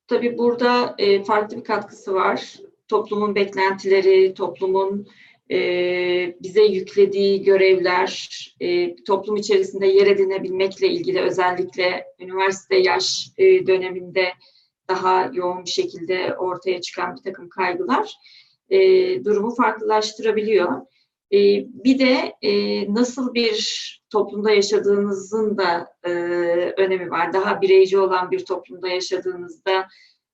tabii 0.08 0.38
burada 0.38 0.96
e, 0.98 1.24
farklı 1.24 1.58
bir 1.58 1.64
katkısı 1.64 2.14
var. 2.14 2.56
Toplumun 2.88 3.36
beklentileri, 3.36 4.34
toplumun 4.34 5.08
e, 5.52 5.58
bize 6.42 6.64
yüklediği 6.64 7.44
görevler, 7.44 8.30
e, 8.60 8.96
toplum 8.96 9.36
içerisinde 9.36 9.88
yer 9.88 10.08
edinebilmekle 10.08 10.88
ilgili 10.88 11.22
özellikle 11.22 12.06
üniversite 12.20 12.78
yaş 12.78 13.30
e, 13.38 13.68
döneminde 13.68 14.28
daha 14.88 15.32
yoğun 15.34 15.66
bir 15.66 15.70
şekilde 15.70 16.36
ortaya 16.36 16.82
çıkan 16.82 17.16
bir 17.16 17.22
takım 17.22 17.50
kaygılar 17.50 18.14
e, 18.70 18.80
durumu 19.26 19.56
farklılaştırabiliyor. 19.56 20.82
E, 21.34 21.38
bir 21.84 22.00
de 22.00 22.34
e, 22.42 22.94
nasıl 22.94 23.34
bir 23.34 23.99
toplumda 24.10 24.52
yaşadığınızın 24.52 25.58
da 25.58 25.94
e, 26.04 26.10
önemi 26.78 27.12
var. 27.12 27.34
Daha 27.34 27.62
bireyci 27.62 27.98
olan 27.98 28.32
bir 28.32 28.46
toplumda 28.46 28.88
yaşadığınızda, 28.88 29.88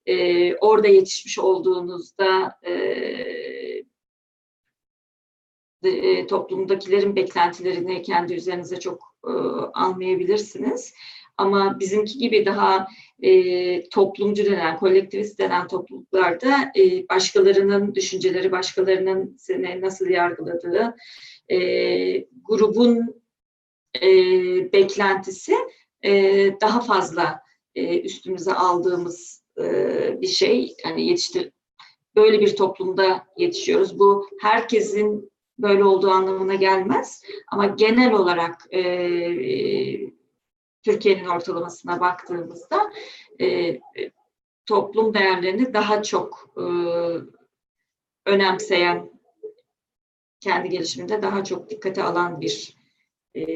e, 0.06 0.54
orada 0.56 0.88
yetişmiş 0.88 1.38
olduğunuzda 1.38 2.58
e, 2.62 2.72
e, 5.84 6.26
toplumdakilerin 6.26 7.16
beklentilerini 7.16 8.02
kendi 8.02 8.34
üzerinize 8.34 8.80
çok 8.80 9.14
e, 9.24 9.30
almayabilirsiniz. 9.74 10.94
Ama 11.38 11.80
bizimki 11.80 12.18
gibi 12.18 12.46
daha 12.46 12.86
e, 13.22 13.88
toplumcu 13.88 14.46
denen, 14.46 14.76
kolektivist 14.76 15.38
denen 15.38 15.68
topluluklarda 15.68 16.72
e, 16.78 17.08
başkalarının 17.08 17.94
düşünceleri, 17.94 18.52
başkalarının 18.52 19.36
seni 19.38 19.80
nasıl 19.80 20.06
yargıladığı, 20.06 20.96
e, 21.48 21.58
grubun 22.44 23.14
e, 24.02 24.72
beklentisi 24.72 25.56
e, 26.02 26.12
daha 26.60 26.80
fazla 26.80 27.40
e, 27.74 28.00
üstümüze 28.00 28.52
aldığımız 28.54 29.42
e, 29.58 30.20
bir 30.20 30.26
şey. 30.26 30.76
Yani 30.84 31.06
yetiştir 31.06 31.50
böyle 32.16 32.40
bir 32.40 32.56
toplumda 32.56 33.26
yetişiyoruz. 33.36 33.98
Bu 33.98 34.26
herkesin 34.40 35.30
böyle 35.58 35.84
olduğu 35.84 36.10
anlamına 36.10 36.54
gelmez. 36.54 37.22
Ama 37.52 37.66
genel 37.66 38.12
olarak 38.12 38.74
e, 38.74 38.80
Türkiye'nin 40.82 41.28
ortalamasına 41.28 42.00
baktığımızda 42.00 42.92
e, 43.40 43.80
toplum 44.66 45.14
değerlerini 45.14 45.74
daha 45.74 46.02
çok 46.02 46.54
e, 46.56 46.64
önemseyen, 48.26 49.10
kendi 50.40 50.68
gelişiminde 50.68 51.22
daha 51.22 51.44
çok 51.44 51.70
dikkate 51.70 52.02
alan 52.02 52.40
bir 52.40 52.76
e, 53.36 53.46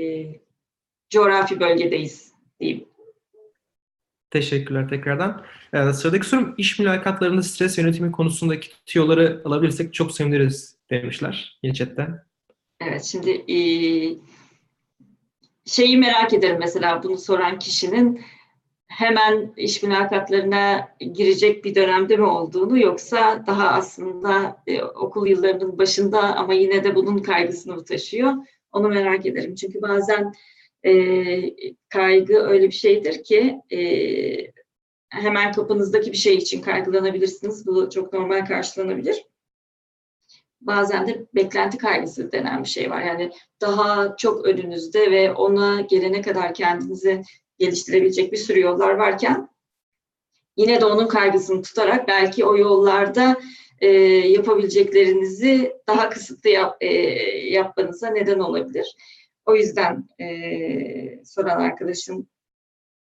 coğrafi 1.10 1.60
bölgedeyiz 1.60 2.32
diyeyim. 2.60 2.84
Teşekkürler 4.30 4.88
tekrardan. 4.88 5.44
Ee, 5.72 5.92
sıradaki 5.92 6.28
sorum 6.28 6.54
iş 6.58 6.78
mülakatlarında 6.78 7.42
stres 7.42 7.78
yönetimi 7.78 8.12
konusundaki 8.12 8.68
tüyoları 8.86 9.42
alabilirsek 9.44 9.94
çok 9.94 10.12
seviniriz 10.12 10.76
demişler 10.90 11.58
yine 11.62 11.74
chatten. 11.74 12.24
Evet, 12.80 13.04
şimdi 13.04 13.30
e, 13.30 13.56
şeyi 15.64 15.98
merak 15.98 16.32
ederim 16.32 16.56
mesela 16.60 17.02
bunu 17.02 17.18
soran 17.18 17.58
kişinin 17.58 18.20
hemen 18.86 19.52
iş 19.56 19.82
mülakatlarına 19.82 20.88
girecek 21.12 21.64
bir 21.64 21.74
dönemde 21.74 22.16
mi 22.16 22.26
olduğunu 22.26 22.78
yoksa 22.78 23.44
daha 23.46 23.68
aslında 23.68 24.62
e, 24.66 24.82
okul 24.82 25.26
yıllarının 25.26 25.78
başında 25.78 26.36
ama 26.36 26.54
yine 26.54 26.84
de 26.84 26.94
bunun 26.94 27.18
kaygısını 27.18 27.74
mı 27.74 27.84
taşıyor? 27.84 28.32
Onu 28.72 28.88
merak 28.88 29.26
ederim. 29.26 29.54
Çünkü 29.54 29.82
bazen 29.82 30.32
e, 30.86 30.92
kaygı 31.88 32.38
öyle 32.38 32.66
bir 32.66 32.74
şeydir 32.74 33.24
ki 33.24 33.60
e, 33.72 33.80
hemen 35.08 35.52
kapınızdaki 35.52 36.12
bir 36.12 36.16
şey 36.16 36.36
için 36.36 36.62
kaygılanabilirsiniz. 36.62 37.66
Bu 37.66 37.90
çok 37.90 38.12
normal 38.12 38.46
karşılanabilir. 38.46 39.24
Bazen 40.60 41.08
de 41.08 41.26
beklenti 41.34 41.78
kaygısı 41.78 42.32
denen 42.32 42.62
bir 42.62 42.68
şey 42.68 42.90
var. 42.90 43.02
Yani 43.02 43.30
daha 43.60 44.16
çok 44.16 44.46
önünüzde 44.46 45.10
ve 45.10 45.32
ona 45.32 45.80
gelene 45.80 46.22
kadar 46.22 46.54
kendinizi 46.54 47.22
geliştirebilecek 47.58 48.32
bir 48.32 48.36
sürü 48.36 48.60
yollar 48.60 48.94
varken 48.94 49.48
yine 50.56 50.80
de 50.80 50.84
onun 50.84 51.08
kaygısını 51.08 51.62
tutarak 51.62 52.08
belki 52.08 52.44
o 52.44 52.56
yollarda 52.56 53.36
e, 53.80 53.88
yapabileceklerinizi 54.28 55.72
daha 55.88 56.08
kısıtlı 56.08 56.50
yap, 56.50 56.76
e, 56.80 56.92
yapmanıza 57.50 58.10
neden 58.10 58.38
olabilir. 58.38 58.96
O 59.46 59.56
yüzden 59.56 60.08
e, 60.20 61.24
soran 61.24 61.60
arkadaşın 61.60 62.28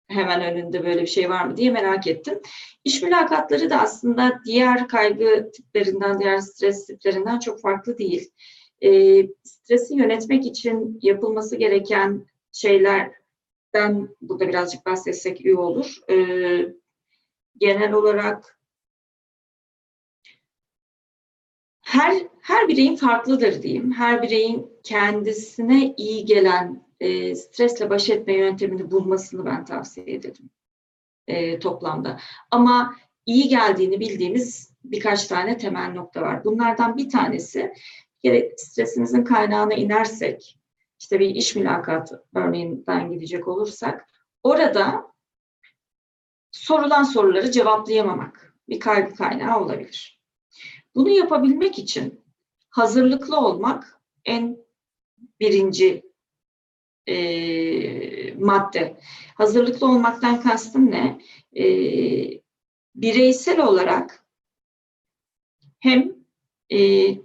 hemen 0.09 0.43
önünde 0.43 0.85
böyle 0.85 1.03
bir 1.03 1.07
şey 1.07 1.31
var 1.31 1.45
mı 1.45 1.57
diye 1.57 1.71
merak 1.71 2.07
ettim. 2.07 2.41
İş 2.85 3.03
mülakatları 3.03 3.71
da 3.71 3.81
aslında 3.81 4.41
diğer 4.47 4.89
kaygı 4.89 5.51
tiplerinden, 5.55 6.21
diğer 6.21 6.39
stres 6.39 6.87
tiplerinden 6.87 7.39
çok 7.39 7.61
farklı 7.61 7.99
değil. 7.99 8.31
E, 8.81 8.91
stresi 9.43 9.95
yönetmek 9.95 10.47
için 10.47 10.99
yapılması 11.03 11.57
gereken 11.57 12.27
şeylerden 12.53 14.09
burada 14.21 14.49
birazcık 14.49 14.87
bahsetsek 14.87 15.41
iyi 15.41 15.57
olur. 15.57 15.97
E, 16.11 16.17
genel 17.59 17.93
olarak 17.93 18.60
her 21.91 22.23
her 22.41 22.69
bireyin 22.69 22.97
farklıdır 22.97 23.63
diyeyim. 23.63 23.93
Her 23.93 24.23
bireyin 24.23 24.71
kendisine 24.83 25.95
iyi 25.97 26.25
gelen 26.25 26.85
e, 27.01 27.35
stresle 27.35 27.91
baş 27.91 28.11
etme 28.11 28.33
yöntemini 28.33 28.91
bulmasını 28.91 29.47
ben 29.47 29.65
tavsiye 29.65 30.15
ederim 30.15 30.51
e, 31.27 31.59
toplamda. 31.59 32.21
Ama 32.51 32.97
iyi 33.27 33.49
geldiğini 33.49 34.01
bildiğimiz 34.01 34.75
birkaç 34.85 35.27
tane 35.27 35.59
temel 35.59 35.93
nokta 35.93 36.23
var. 36.23 36.45
Bunlardan 36.45 36.97
bir 36.97 37.11
tanesi 37.11 37.75
bir 38.25 38.53
stresinizin 38.57 39.25
kaynağına 39.25 39.75
inersek, 39.75 40.59
işte 40.99 41.21
bir 41.21 41.31
iş 41.31 41.57
mülakatı 41.57 42.25
örneğinden 42.35 43.13
gidecek 43.13 43.49
olursak, 43.49 44.07
orada 44.43 45.07
sorulan 46.51 47.03
soruları 47.03 47.51
cevaplayamamak 47.51 48.55
bir 48.69 48.81
kaygı 48.81 49.15
kaynağı 49.15 49.61
olabilir. 49.61 50.20
Bunu 50.95 51.11
yapabilmek 51.11 51.79
için 51.79 52.25
hazırlıklı 52.71 53.37
olmak 53.37 54.01
en 54.25 54.59
birinci 55.41 56.11
e, 57.09 58.35
madde. 58.35 59.01
Hazırlıklı 59.35 59.87
olmaktan 59.87 60.43
kastım 60.43 60.91
ne? 60.91 61.21
E, 61.57 61.65
bireysel 62.95 63.61
olarak 63.61 64.25
hem 65.81 66.13
e, 66.71 66.79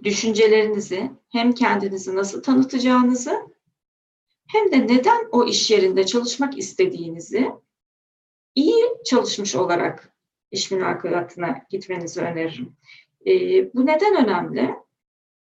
düşüncelerinizi 0.04 1.10
hem 1.28 1.52
kendinizi 1.52 2.14
nasıl 2.14 2.42
tanıtacağınızı 2.42 3.56
hem 4.46 4.72
de 4.72 4.94
neden 4.94 5.28
o 5.32 5.44
iş 5.44 5.70
yerinde 5.70 6.06
çalışmak 6.06 6.58
istediğinizi 6.58 7.52
iyi 8.54 8.84
çalışmış 9.04 9.54
olarak 9.54 10.12
iş 10.50 10.70
mülakatına 10.70 11.66
gitmenizi 11.70 12.20
öneririm. 12.20 12.76
E, 13.26 13.32
bu 13.74 13.86
neden 13.86 14.24
önemli? 14.24 14.74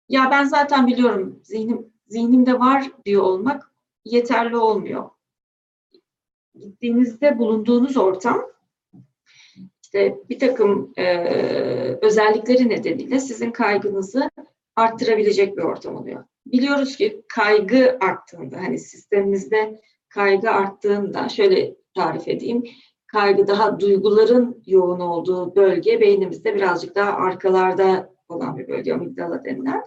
Ya 0.08 0.28
ben 0.30 0.44
zaten 0.44 0.86
biliyorum 0.86 1.40
zihnim 1.42 1.92
zihnimde 2.06 2.58
var 2.58 2.90
diyor 3.04 3.22
olmak 3.22 3.72
yeterli 4.04 4.56
olmuyor. 4.56 5.10
Gittiğinizde 6.54 7.38
bulunduğunuz 7.38 7.96
ortam 7.96 8.42
işte 9.82 10.18
bir 10.28 10.38
takım 10.38 10.92
e, 10.96 11.04
özellikleri 12.02 12.68
nedeniyle 12.68 13.20
sizin 13.20 13.50
kaygınızı 13.50 14.30
arttırabilecek 14.76 15.56
bir 15.56 15.62
ortam 15.62 15.96
oluyor. 15.96 16.24
Biliyoruz 16.46 16.96
ki 16.96 17.22
kaygı 17.28 17.98
arttığında, 18.00 18.56
hani 18.56 18.78
sistemimizde 18.78 19.80
kaygı 20.08 20.50
arttığında, 20.50 21.28
şöyle 21.28 21.76
tarif 21.94 22.28
edeyim, 22.28 22.64
kaygı 23.08 23.46
daha 23.46 23.80
duyguların 23.80 24.62
yoğun 24.66 25.00
olduğu 25.00 25.56
bölge 25.56 26.00
beynimizde 26.00 26.54
birazcık 26.54 26.94
daha 26.94 27.12
arkalarda 27.12 28.14
olan 28.28 28.58
bir 28.58 28.68
bölge, 28.68 28.92
amigdala 28.92 29.44
denilen. 29.44 29.84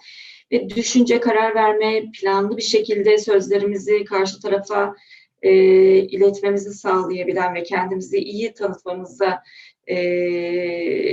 Ve 0.51 0.69
düşünce, 0.69 1.19
karar 1.19 1.55
verme, 1.55 2.11
planlı 2.21 2.57
bir 2.57 2.61
şekilde 2.61 3.17
sözlerimizi 3.17 4.03
karşı 4.03 4.39
tarafa 4.39 4.95
e, 5.41 5.53
iletmemizi 5.95 6.73
sağlayabilen 6.73 7.55
ve 7.55 7.63
kendimizi 7.63 8.17
iyi 8.17 8.53
tanıtmamıza 8.53 9.43
e, 9.87 9.95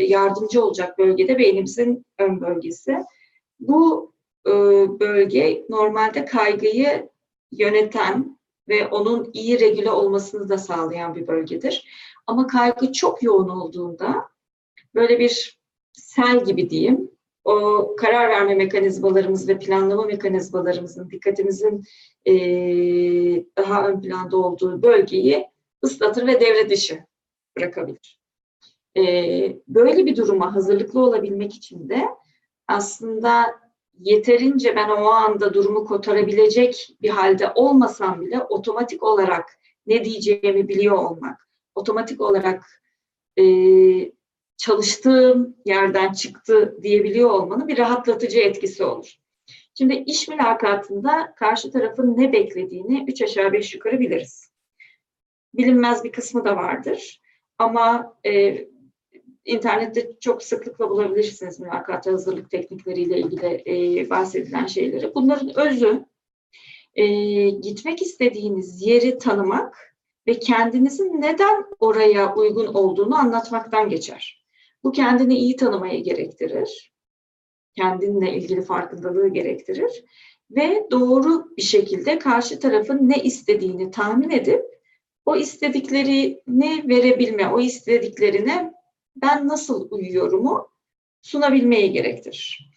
yardımcı 0.07 0.65
olacak 0.65 0.99
bölgede 0.99 1.39
beynimizin 1.39 2.05
ön 2.19 2.41
bölgesi. 2.41 2.97
Bu 3.61 4.13
e, 4.47 4.51
bölge 5.01 5.65
normalde 5.69 6.25
kaygıyı 6.25 7.09
yöneten 7.53 8.38
ve 8.69 8.89
onun 8.89 9.31
iyi 9.33 9.61
regüle 9.61 9.91
olmasını 9.91 10.49
da 10.49 10.59
sağlayan 10.59 11.15
bir 11.15 11.27
bölgedir. 11.27 11.89
Ama 12.27 12.47
kaygı 12.47 12.93
çok 12.93 13.23
yoğun 13.23 13.49
olduğunda 13.49 14.29
böyle 14.95 15.19
bir 15.19 15.59
sel 15.93 16.45
gibi 16.45 16.71
diyeyim, 16.71 17.11
o 17.45 17.97
karar 17.97 18.29
verme 18.29 18.55
mekanizmalarımız 18.55 19.49
ve 19.49 19.59
planlama 19.59 20.05
mekanizmalarımızın 20.05 21.11
dikkatimizin 21.11 21.85
e, 22.27 22.35
daha 23.57 23.89
ön 23.89 24.01
planda 24.01 24.37
olduğu 24.37 24.83
bölgeyi 24.83 25.47
ıslatır 25.85 26.27
ve 26.27 26.41
devre 26.41 26.71
dışı 26.71 27.05
bırakabilir. 27.57 28.21
E, 28.97 29.03
böyle 29.69 30.07
bir 30.07 30.17
duruma 30.17 30.55
hazırlıklı 30.55 31.05
olabilmek 31.05 31.55
için 31.55 31.89
de 31.89 32.09
aslında 32.69 33.61
yeterince 34.01 34.77
ben 34.77 34.89
o 34.89 35.09
anda 35.09 35.55
durumu 35.55 35.85
kotarabilecek 35.85 36.89
bir 37.03 37.09
halde 37.09 37.53
olmasam 37.55 38.21
bile 38.21 38.43
otomatik 38.43 39.03
olarak 39.03 39.59
ne 39.87 40.05
diyeceğimi 40.05 40.69
biliyor 40.69 40.97
olmak, 40.97 41.49
otomatik 41.75 42.21
olarak 42.21 42.65
e, 43.39 43.45
çalıştığım 44.57 45.57
yerden 45.65 46.13
çıktı 46.13 46.79
diyebiliyor 46.83 47.31
olmanın 47.31 47.69
bir 47.69 47.79
rahatlatıcı 47.79 48.39
etkisi 48.39 48.85
olur. 48.85 49.19
Şimdi 49.75 49.95
iş 49.95 50.29
mülakatında 50.29 51.35
karşı 51.37 51.71
tarafın 51.71 52.17
ne 52.17 52.33
beklediğini 52.33 53.05
üç 53.09 53.23
aşağı 53.23 53.53
beş 53.53 53.75
yukarı 53.75 54.01
biliriz. 54.01 54.53
Bilinmez 55.55 56.05
bir 56.05 56.13
kısmı 56.13 56.45
da 56.45 56.57
vardır. 56.57 57.21
Ama 57.59 58.17
e, 58.27 58.65
internette 59.49 60.11
çok 60.21 60.43
sıklıkla 60.43 60.91
bulabilirsiniz 60.91 61.61
mülakata 61.61 62.13
hazırlık 62.13 62.51
teknikleriyle 62.51 63.19
ilgili 63.19 63.63
e, 63.67 64.11
bahsedilen 64.11 64.67
şeyleri. 64.67 65.15
Bunların 65.15 65.59
özü 65.59 66.05
e, 66.95 67.07
gitmek 67.51 68.03
istediğiniz 68.03 68.87
yeri 68.87 69.19
tanımak 69.19 69.95
ve 70.27 70.39
kendinizin 70.39 71.21
neden 71.21 71.65
oraya 71.81 72.35
uygun 72.35 72.67
olduğunu 72.67 73.19
anlatmaktan 73.19 73.89
geçer. 73.89 74.45
Bu 74.85 74.93
kendini 74.93 75.39
iyi 75.39 75.57
tanımaya 75.57 75.99
gerektirir. 75.99 76.93
Kendinle 77.77 78.37
ilgili 78.37 78.63
farkındalığı 78.63 79.29
gerektirir. 79.29 80.05
Ve 80.51 80.87
doğru 80.91 81.57
bir 81.57 81.63
şekilde 81.63 82.19
karşı 82.19 82.61
tarafın 82.61 83.09
ne 83.09 83.17
istediğini 83.23 83.91
tahmin 83.91 84.31
edip 84.31 84.65
o 85.27 85.37
istediklerini 85.37 86.89
verebilme, 86.89 87.49
o 87.49 87.61
istediklerine 87.61 88.78
ben 89.23 89.49
nasıl 89.49 89.89
uyuyorumu 89.91 90.69
sunabilmeyi 91.23 91.93
gerektirir. 91.93 92.71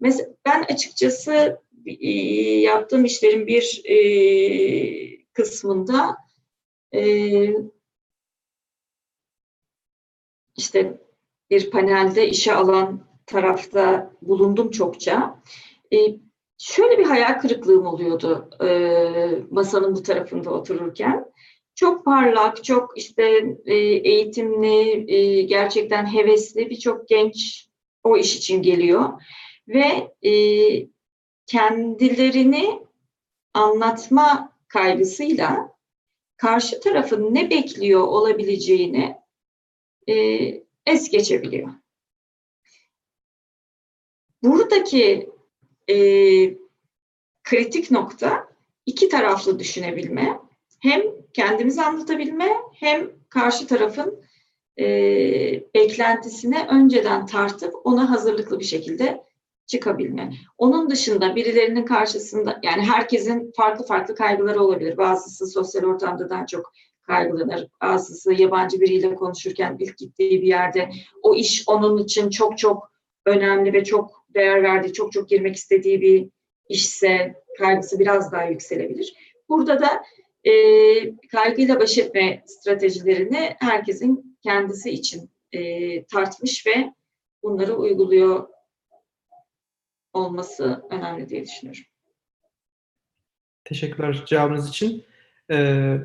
Mesela 0.00 0.34
ben 0.46 0.62
açıkçası 0.62 1.60
e, 1.86 2.10
yaptığım 2.60 3.04
işlerin 3.04 3.46
bir 3.46 3.82
e, 3.84 3.96
kısmında 5.32 6.16
e, 6.94 7.02
işte 10.56 11.00
bir 11.50 11.70
panelde 11.70 12.28
işe 12.28 12.54
alan 12.54 13.00
tarafta 13.26 14.12
bulundum 14.22 14.70
çokça. 14.70 15.42
Şöyle 16.58 16.98
bir 16.98 17.04
hayal 17.04 17.40
kırıklığım 17.40 17.86
oluyordu 17.86 18.50
masanın 19.50 19.96
bu 19.96 20.02
tarafında 20.02 20.50
otururken. 20.50 21.33
Çok 21.74 22.04
parlak, 22.04 22.64
çok 22.64 22.98
işte 22.98 23.56
e, 23.66 23.74
eğitimli, 23.76 25.12
e, 25.14 25.42
gerçekten 25.42 26.14
hevesli 26.14 26.70
birçok 26.70 27.08
genç 27.08 27.68
o 28.02 28.16
iş 28.16 28.36
için 28.36 28.62
geliyor. 28.62 29.22
Ve 29.68 30.12
e, 30.28 30.32
kendilerini 31.46 32.80
anlatma 33.54 34.52
kaygısıyla 34.68 35.74
karşı 36.36 36.80
tarafın 36.80 37.34
ne 37.34 37.50
bekliyor 37.50 38.02
olabileceğini 38.02 39.16
es 40.86 41.10
geçebiliyor. 41.10 41.68
Buradaki 44.42 45.30
kritik 47.44 47.90
nokta 47.90 48.48
iki 48.86 49.08
taraflı 49.08 49.58
düşünebilme. 49.58 50.43
Hem 50.84 51.02
kendimizi 51.32 51.82
anlatabilme 51.82 52.48
hem 52.72 53.10
karşı 53.28 53.66
tarafın 53.66 54.24
e, 54.78 54.84
beklentisine 55.74 56.66
önceden 56.70 57.26
tartıp 57.26 57.74
ona 57.84 58.10
hazırlıklı 58.10 58.60
bir 58.60 58.64
şekilde 58.64 59.24
çıkabilme. 59.66 60.32
Onun 60.58 60.90
dışında 60.90 61.36
birilerinin 61.36 61.84
karşısında 61.84 62.60
yani 62.62 62.82
herkesin 62.82 63.52
farklı 63.56 63.86
farklı 63.86 64.14
kaygıları 64.14 64.62
olabilir. 64.62 64.96
Bazısı 64.96 65.46
sosyal 65.46 65.84
ortamda 65.84 66.30
daha 66.30 66.46
çok 66.46 66.72
kaygılanır. 67.02 67.68
Bazısı 67.82 68.32
yabancı 68.32 68.80
biriyle 68.80 69.14
konuşurken 69.14 69.76
ilk 69.80 69.98
gittiği 69.98 70.42
bir 70.42 70.46
yerde 70.46 70.90
o 71.22 71.34
iş 71.34 71.64
onun 71.66 71.98
için 71.98 72.30
çok 72.30 72.58
çok 72.58 72.90
önemli 73.26 73.72
ve 73.72 73.84
çok 73.84 74.24
değer 74.34 74.62
verdiği, 74.62 74.92
çok 74.92 75.12
çok 75.12 75.28
girmek 75.28 75.56
istediği 75.56 76.00
bir 76.00 76.28
işse 76.68 77.34
kaygısı 77.58 77.98
biraz 77.98 78.32
daha 78.32 78.44
yükselebilir. 78.44 79.14
Burada 79.48 79.80
da 79.80 80.02
e, 80.44 80.52
kaygıyla 81.32 81.80
baş 81.80 81.98
etme 81.98 82.42
stratejilerini 82.46 83.56
herkesin 83.60 84.38
kendisi 84.42 84.90
için 84.90 85.30
e, 85.52 86.04
tartmış 86.04 86.66
ve 86.66 86.92
bunları 87.42 87.76
uyguluyor 87.76 88.48
olması 90.12 90.84
önemli 90.90 91.28
diye 91.28 91.42
düşünüyorum. 91.42 91.82
Teşekkürler 93.64 94.24
cevabınız 94.26 94.68
için. 94.68 95.04
Ee, 95.50 95.96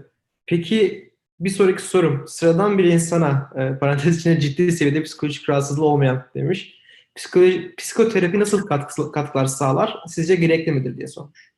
peki 0.45 1.09
bir 1.39 1.49
sonraki 1.49 1.81
sorum. 1.81 2.27
Sıradan 2.27 2.77
bir 2.77 2.83
insana, 2.83 3.49
e, 3.55 3.79
parantez 3.79 4.19
içinde 4.19 4.39
ciddi 4.39 4.71
seviyede 4.71 5.03
psikolojik 5.03 5.49
rahatsızlığı 5.49 5.85
olmayan 5.85 6.25
demiş. 6.35 6.79
Psikoloji, 7.15 7.75
psikoterapi 7.77 8.39
nasıl 8.39 8.67
katkı, 8.67 9.11
katkılar 9.11 9.45
sağlar? 9.45 9.95
Sizce 10.07 10.35
gerekli 10.35 10.71
midir 10.71 10.97
diye 10.97 11.07
sormuş. 11.07 11.48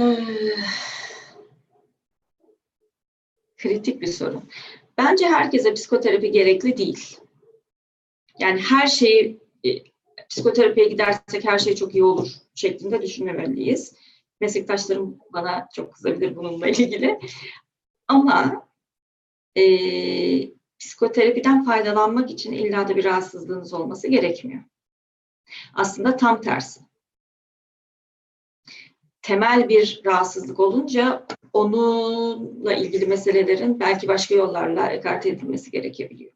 Ee, 0.00 0.16
kritik 3.56 4.00
bir 4.00 4.06
sorun. 4.06 4.42
Bence 4.98 5.28
herkese 5.28 5.74
psikoterapi 5.74 6.32
gerekli 6.32 6.76
değil. 6.76 7.16
Yani 8.38 8.60
her 8.60 8.86
şeyi 8.86 9.40
e, 9.66 9.68
psikoterapiye 10.28 10.88
gidersek 10.88 11.44
her 11.44 11.58
şey 11.58 11.74
çok 11.74 11.94
iyi 11.94 12.04
olur 12.04 12.30
şeklinde 12.54 13.02
düşünmemeliyiz. 13.02 13.94
Meslektaşlarım 14.40 15.18
bana 15.32 15.68
çok 15.74 15.94
kızabilir 15.94 16.36
bununla 16.36 16.68
ilgili. 16.68 17.20
Ama 18.08 18.68
e, 19.56 19.64
psikoterapiden 20.78 21.64
faydalanmak 21.64 22.30
için 22.30 22.52
illa 22.52 22.88
da 22.88 22.96
bir 22.96 23.04
rahatsızlığınız 23.04 23.72
olması 23.72 24.08
gerekmiyor. 24.08 24.62
Aslında 25.74 26.16
tam 26.16 26.40
tersi. 26.40 26.89
Temel 29.22 29.68
bir 29.68 30.00
rahatsızlık 30.04 30.60
olunca 30.60 31.26
onunla 31.52 32.72
ilgili 32.72 33.06
meselelerin 33.06 33.80
belki 33.80 34.08
başka 34.08 34.34
yollarla 34.34 34.90
ekarte 34.90 35.28
edilmesi 35.28 35.70
gerekebiliyor. 35.70 36.32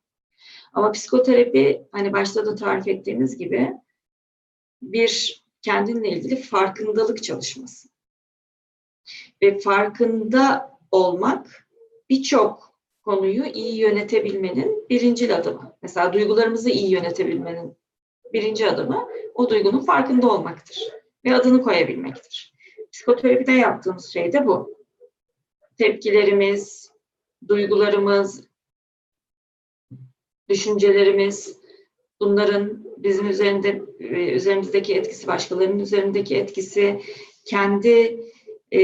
Ama 0.73 0.93
psikoterapi 0.93 1.87
hani 1.93 2.13
başta 2.13 2.47
da 2.47 2.55
tarif 2.55 2.89
ettiğimiz 2.89 3.39
gibi 3.39 3.73
bir 4.83 5.45
kendinle 5.63 6.09
ilgili 6.09 6.37
farkındalık 6.37 7.23
çalışması. 7.23 7.89
Ve 9.43 9.59
farkında 9.59 10.71
olmak 10.91 11.69
birçok 12.11 12.75
konuyu 13.05 13.45
iyi 13.45 13.77
yönetebilmenin 13.77 14.87
birinci 14.91 15.35
adımı. 15.35 15.77
Mesela 15.83 16.13
duygularımızı 16.13 16.71
iyi 16.71 16.91
yönetebilmenin 16.91 17.77
birinci 18.33 18.71
adımı 18.71 19.09
o 19.35 19.51
duygunun 19.51 19.81
farkında 19.81 20.31
olmaktır 20.33 20.89
ve 21.25 21.37
adını 21.37 21.63
koyabilmektir. 21.63 22.54
Psikoterapide 22.95 23.53
yaptığımız 23.53 24.07
şey 24.07 24.33
de 24.33 24.47
bu. 24.47 24.79
Tepkilerimiz, 25.79 26.93
duygularımız, 27.49 28.45
düşüncelerimiz, 30.49 31.59
bunların 32.21 32.85
bizim 32.97 33.29
üzerinde 33.29 33.83
üzerimizdeki 34.35 34.95
etkisi, 34.95 35.27
başkalarının 35.27 35.79
üzerindeki 35.79 36.37
etkisi, 36.37 37.01
kendi 37.47 38.21
e, 38.71 38.81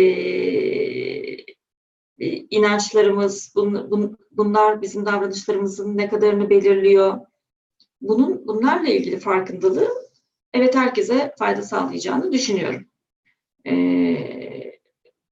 inançlarımız, 2.51 3.53
bun, 3.55 3.91
bun, 3.91 4.19
bunlar 4.31 4.83
bizim 4.83 5.07
davranışlarımızın 5.07 5.97
ne 5.97 6.09
kadarını 6.09 6.51
belirliyor. 6.51 7.19
Bunun 8.01 8.47
bunlarla 8.47 8.89
ilgili 8.89 9.19
farkındalığı 9.19 9.91
evet 10.53 10.75
herkese 10.75 11.35
fayda 11.39 11.63
sağlayacağını 11.63 12.33
düşünüyorum. 12.33 12.90
Ee, 13.67 14.73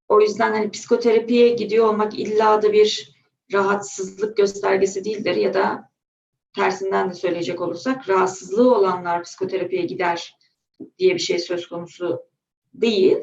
o 0.09 0.21
yüzden 0.21 0.53
hani 0.53 0.71
psikoterapiye 0.71 1.49
gidiyor 1.49 1.89
olmak 1.89 2.19
illa 2.19 2.63
da 2.63 2.73
bir 2.73 3.19
rahatsızlık 3.53 4.37
göstergesi 4.37 5.05
değildir 5.05 5.37
ya 5.37 5.55
da 5.55 5.91
tersinden 6.57 7.11
de 7.11 7.15
söyleyecek 7.15 7.61
olursak 7.61 8.09
rahatsızlığı 8.09 8.75
olanlar 8.75 9.23
psikoterapiye 9.23 9.83
gider 9.83 10.37
diye 10.99 11.15
bir 11.15 11.21
şey 11.21 11.39
söz 11.39 11.69
konusu 11.69 12.23
değil. 12.75 13.19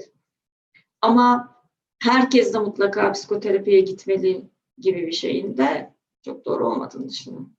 Ama 1.01 1.55
herkes 2.03 2.53
de 2.53 2.59
mutlaka 2.59 3.11
psikoterapiye 3.11 3.79
gitmeli 3.79 4.49
gibi 4.77 5.07
bir 5.07 5.11
şeyin 5.11 5.57
de 5.57 5.93
çok 6.25 6.45
doğru 6.45 6.67
olmadığını 6.67 7.09
düşünüyorum. 7.09 7.53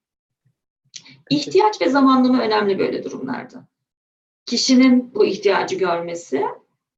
İhtiyaç 1.31 1.81
ve 1.81 1.89
zamanlama 1.89 2.43
önemli 2.43 2.79
böyle 2.79 3.05
durumlarda. 3.05 3.69
Kişinin 4.47 5.15
bu 5.15 5.25
ihtiyacı 5.25 5.77
görmesi 5.77 6.45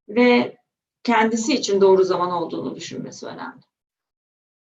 ve 0.09 0.57
kendisi 1.03 1.55
için 1.55 1.81
doğru 1.81 2.05
zaman 2.05 2.31
olduğunu 2.31 2.77
düşünmesi 2.77 3.27
önemli. 3.27 3.61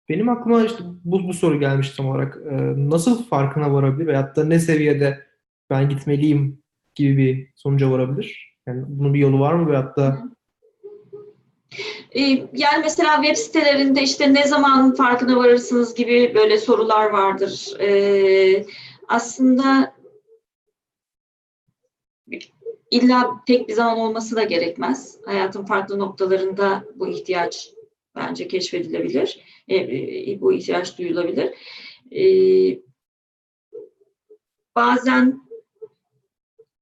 Benim 0.08 0.28
aklıma 0.28 0.64
işte 0.64 0.84
bu, 1.04 1.28
bu 1.28 1.34
soru 1.34 1.60
gelmiş 1.60 1.90
tam 1.90 2.08
olarak. 2.08 2.38
Ee, 2.50 2.56
nasıl 2.76 3.24
farkına 3.24 3.72
varabilir 3.72 4.06
veyahut 4.06 4.36
da 4.36 4.44
ne 4.44 4.58
seviyede 4.58 5.26
ben 5.70 5.88
gitmeliyim 5.88 6.62
gibi 6.94 7.16
bir 7.16 7.50
sonuca 7.54 7.90
varabilir? 7.90 8.56
Yani 8.66 8.84
bunun 8.86 9.14
bir 9.14 9.18
yolu 9.18 9.40
var 9.40 9.54
mı 9.54 9.70
veyahut 9.70 9.96
da 9.96 10.22
yani 12.52 12.82
mesela 12.82 13.22
web 13.22 13.36
sitelerinde 13.36 14.02
işte 14.02 14.34
ne 14.34 14.46
zaman 14.46 14.94
farkına 14.94 15.36
varırsınız 15.36 15.94
gibi 15.94 16.32
böyle 16.34 16.58
sorular 16.58 17.10
vardır. 17.10 17.76
Ee, 17.80 18.66
aslında 19.08 19.94
illa 22.90 23.30
tek 23.46 23.68
bir 23.68 23.74
zaman 23.74 23.98
olması 23.98 24.36
da 24.36 24.42
gerekmez. 24.42 25.18
Hayatın 25.24 25.64
farklı 25.64 25.98
noktalarında 25.98 26.84
bu 26.94 27.08
ihtiyaç 27.08 27.70
bence 28.16 28.48
keşfedilebilir. 28.48 29.40
E, 29.70 30.40
bu 30.40 30.52
ihtiyaç 30.52 30.98
duyulabilir. 30.98 31.54
E, 32.12 32.22
bazen 34.74 35.42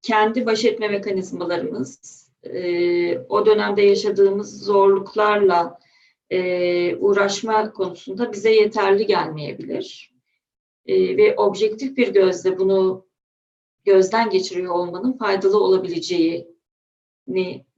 kendi 0.02 0.46
baş 0.46 0.64
etme 0.64 0.88
mekanizmalarımız, 0.88 2.26
e, 2.44 3.18
o 3.18 3.46
dönemde 3.46 3.82
yaşadığımız 3.82 4.64
zorluklarla 4.64 5.78
e, 6.30 6.96
uğraşma 6.96 7.72
konusunda 7.72 8.32
bize 8.32 8.50
yeterli 8.50 9.06
gelmeyebilir. 9.06 10.12
E, 10.86 11.16
ve 11.16 11.36
objektif 11.36 11.96
bir 11.96 12.08
gözle 12.08 12.58
bunu 12.58 13.05
gözden 13.86 14.30
geçiriyor 14.30 14.74
olmanın 14.74 15.12
faydalı 15.12 15.60
olabileceğini 15.60 16.46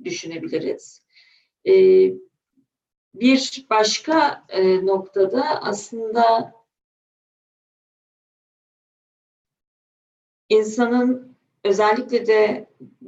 düşünebiliriz. 0.05 1.03
E, 1.69 1.73
bir 3.15 3.67
başka 3.71 4.45
e, 4.49 4.87
noktada 4.87 5.63
aslında 5.63 6.53
insanın 10.49 11.37
özellikle 11.65 12.27
de 12.27 12.67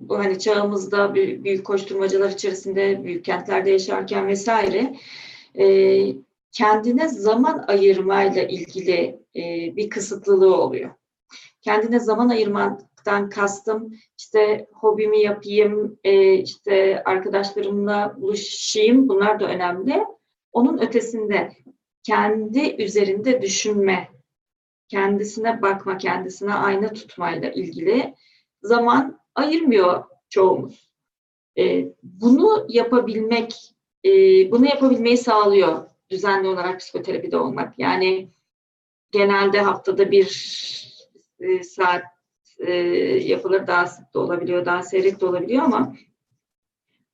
hani 0.09 0.39
çağımızda 0.39 1.15
büyük 1.15 1.67
koşturmacalar 1.67 2.31
içerisinde 2.31 3.05
büyük 3.05 3.25
kentlerde 3.25 3.71
yaşarken 3.71 4.27
vesaire 4.27 4.97
e, 5.59 5.67
kendine 6.53 7.09
zaman 7.09 7.65
ayırmayla 7.69 8.43
ilgili 8.43 9.21
e, 9.37 9.77
bir 9.77 9.91
kısıtlılığı 9.91 10.57
oluyor. 10.57 10.91
Kendine 11.63 12.01
zaman 12.01 12.29
ayırmaktan 13.01 13.31
kastım 13.31 13.95
işte 14.19 14.67
hobimi 14.73 15.21
yapayım, 15.23 15.99
e, 16.05 16.35
işte 16.35 17.03
arkadaşlarımla 17.05 18.15
buluşayım 18.17 19.09
bunlar 19.09 19.41
da 19.41 19.47
önemli. 19.47 20.05
Onun 20.53 20.79
ötesinde 20.79 21.53
kendi 22.03 22.83
üzerinde 22.83 23.43
düşünme, 23.43 24.09
kendisine 24.89 25.63
bakma, 25.63 25.99
kendisine 25.99 26.55
ayna 26.55 26.93
tutmayla 26.93 27.51
ilgili 27.51 28.15
zaman 28.63 29.21
ayırmıyor 29.35 30.05
çoğumuz. 30.29 30.91
E, 31.59 31.87
bunu 32.03 32.67
yapabilmek, 32.69 33.75
e, 34.05 34.11
bunu 34.51 34.67
yapabilmeyi 34.67 35.19
sağlıyor 35.19 35.87
düzenli 36.11 36.49
olarak 36.49 36.81
psikoterapide 36.81 37.37
olmak. 37.37 37.79
Yani 37.79 38.29
genelde 39.13 39.61
haftada 39.61 40.11
bir 40.11 40.61
e, 41.41 41.63
saat 41.63 42.20
e, 42.67 42.73
yapılır, 43.25 43.67
daha 43.67 43.87
sık 43.87 44.15
da 44.15 44.21
olabiliyor, 44.21 44.67
daha 44.67 44.83
seyrek 44.83 45.21
de 45.21 45.27
olabiliyor 45.27 45.63
ama 45.63 45.97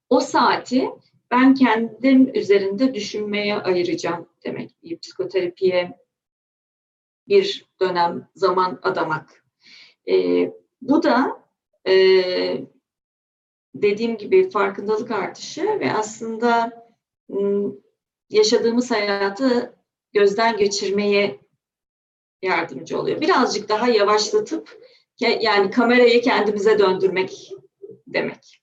o 0.09 0.20
saati 0.20 0.90
ben 1.30 1.55
kendim 1.55 2.34
üzerinde 2.34 2.94
düşünmeye 2.94 3.57
ayıracağım 3.57 4.28
demek. 4.44 4.82
Bir 4.82 4.99
psikoterapiye 4.99 5.99
bir 7.28 7.66
dönem 7.80 8.28
zaman 8.34 8.78
adamak. 8.82 9.44
E, 10.09 10.14
bu 10.82 11.03
da 11.03 11.42
e, 11.88 11.94
dediğim 13.74 14.16
gibi 14.16 14.51
farkındalık 14.51 15.11
artışı 15.11 15.80
ve 15.80 15.92
aslında 15.92 16.72
yaşadığımız 18.30 18.90
hayatı 18.90 19.76
gözden 20.12 20.57
geçirmeye 20.57 21.40
yardımcı 22.42 23.01
oluyor. 23.01 23.20
Birazcık 23.20 23.68
daha 23.68 23.88
yavaşlatıp 23.88 24.82
yani 25.20 25.70
kamerayı 25.70 26.22
kendimize 26.22 26.78
döndürmek 26.78 27.50
demek. 28.06 28.60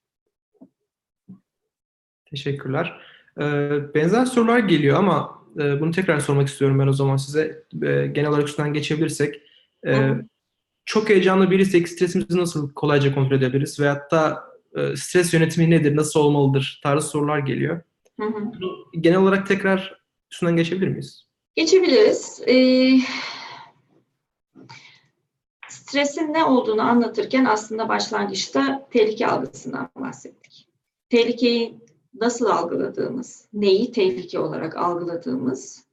Teşekkürler. 2.30 3.00
Ee, 3.40 3.70
benzer 3.94 4.24
sorular 4.24 4.58
geliyor 4.58 4.98
ama 4.98 5.44
e, 5.60 5.80
bunu 5.80 5.90
tekrar 5.90 6.20
sormak 6.20 6.48
istiyorum 6.48 6.78
ben 6.78 6.86
o 6.86 6.92
zaman 6.92 7.16
size. 7.16 7.64
Genel 8.12 8.26
olarak 8.26 8.48
üstünden 8.48 8.72
geçebilirsek. 8.72 9.42
E, 9.86 10.10
çok 10.84 11.08
heyecanlı 11.08 11.50
biriysek 11.50 11.88
stresimizi 11.88 12.38
nasıl 12.38 12.72
kolayca 12.72 13.14
kontrol 13.14 13.36
edebiliriz? 13.36 13.80
Veyahut 13.80 14.10
da 14.10 14.44
e, 14.76 14.96
stres 14.96 15.34
yönetimi 15.34 15.70
nedir, 15.70 15.96
nasıl 15.96 16.20
olmalıdır 16.20 16.80
tarzı 16.82 17.08
sorular 17.08 17.38
geliyor. 17.38 17.80
Hı 18.20 18.26
hı. 18.26 18.52
Genel 19.00 19.18
olarak 19.18 19.46
tekrar 19.46 20.00
üstünden 20.32 20.56
geçebilir 20.56 20.88
miyiz? 20.88 21.26
Geçebiliriz. 21.56 22.42
Ee, 22.46 22.98
stresin 25.68 26.32
ne 26.32 26.44
olduğunu 26.44 26.82
anlatırken 26.82 27.44
aslında 27.44 27.88
başlangıçta 27.88 28.88
tehlike 28.90 29.26
algısından 29.26 29.88
bahsettik. 29.96 30.68
Tehlikeyi 31.08 31.78
nasıl 32.14 32.46
algıladığımız, 32.46 33.48
neyi 33.52 33.92
tehlike 33.92 34.38
olarak 34.38 34.76
algıladığımız, 34.76 35.84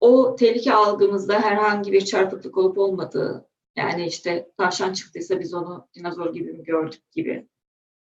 o 0.00 0.36
tehlike 0.36 0.72
algımızda 0.72 1.40
herhangi 1.40 1.92
bir 1.92 2.04
çarpıklık 2.04 2.58
olup 2.58 2.78
olmadığı, 2.78 3.48
yani 3.76 4.06
işte 4.06 4.50
tavşan 4.56 4.92
çıktıysa 4.92 5.40
biz 5.40 5.54
onu 5.54 5.88
dinozor 5.94 6.32
gibi 6.32 6.52
mi 6.52 6.64
gördük 6.64 7.12
gibi 7.12 7.48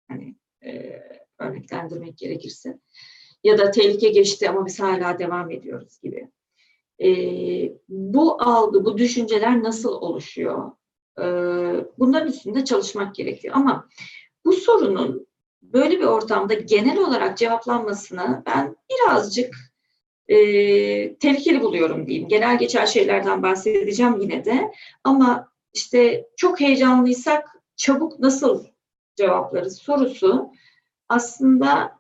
hani 0.08 0.36
e, 0.66 1.02
örneklendirmek 1.40 2.18
gerekirse 2.18 2.80
ya 3.44 3.58
da 3.58 3.72
tehlike 3.72 4.10
geçti 4.10 4.50
ama 4.50 4.66
biz 4.66 4.80
hala 4.80 5.20
devam 5.20 5.52
ediyoruz 5.52 6.00
gibi. 6.04 6.30
E, 7.04 7.10
bu 7.90 8.42
algı, 8.42 8.86
bu 8.86 8.98
düşünceler 8.98 9.64
nasıl 9.64 9.94
oluşuyor? 9.94 10.72
E, 11.20 11.26
bunların 12.00 12.28
üstünde 12.28 12.66
çalışmak 12.66 13.16
gerekiyor. 13.16 13.56
Ama 13.58 13.88
bu 14.46 14.54
sorunun 14.54 15.28
böyle 15.62 16.00
bir 16.00 16.06
ortamda 16.06 16.54
genel 16.54 16.98
olarak 16.98 17.38
cevaplanmasını 17.38 18.44
ben 18.46 18.76
birazcık 18.92 19.56
e, 20.28 20.36
tehlikeli 21.18 21.62
buluyorum 21.62 22.08
diyeyim. 22.08 22.28
Genel 22.28 22.58
geçer 22.60 22.86
şeylerden 22.86 23.44
bahsedeceğim 23.44 24.18
yine 24.22 24.46
de. 24.46 24.72
Ama 25.04 25.52
işte 25.74 26.28
çok 26.38 26.60
heyecanlıysak 26.60 27.58
çabuk 27.76 28.20
nasıl 28.20 28.66
cevaplarız 29.16 29.78
sorusu 29.78 30.52
aslında 31.10 32.00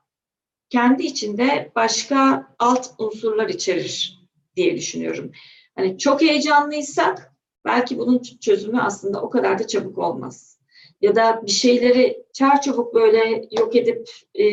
kendi 0.69 1.03
içinde 1.03 1.71
başka 1.75 2.47
alt 2.59 2.89
unsurlar 2.97 3.49
içerir 3.49 4.19
diye 4.55 4.77
düşünüyorum. 4.77 5.31
Hani 5.75 5.97
çok 5.97 6.21
heyecanlıysak 6.21 7.33
belki 7.67 7.97
bunun 7.97 8.21
çözümü 8.41 8.81
aslında 8.81 9.21
o 9.21 9.29
kadar 9.29 9.59
da 9.59 9.67
çabuk 9.67 9.97
olmaz. 9.97 10.59
Ya 11.01 11.15
da 11.15 11.41
bir 11.45 11.51
şeyleri 11.51 12.25
çar 12.33 12.61
çabuk 12.61 12.93
böyle 12.93 13.47
yok 13.51 13.75
edip 13.75 14.09
e, 14.39 14.45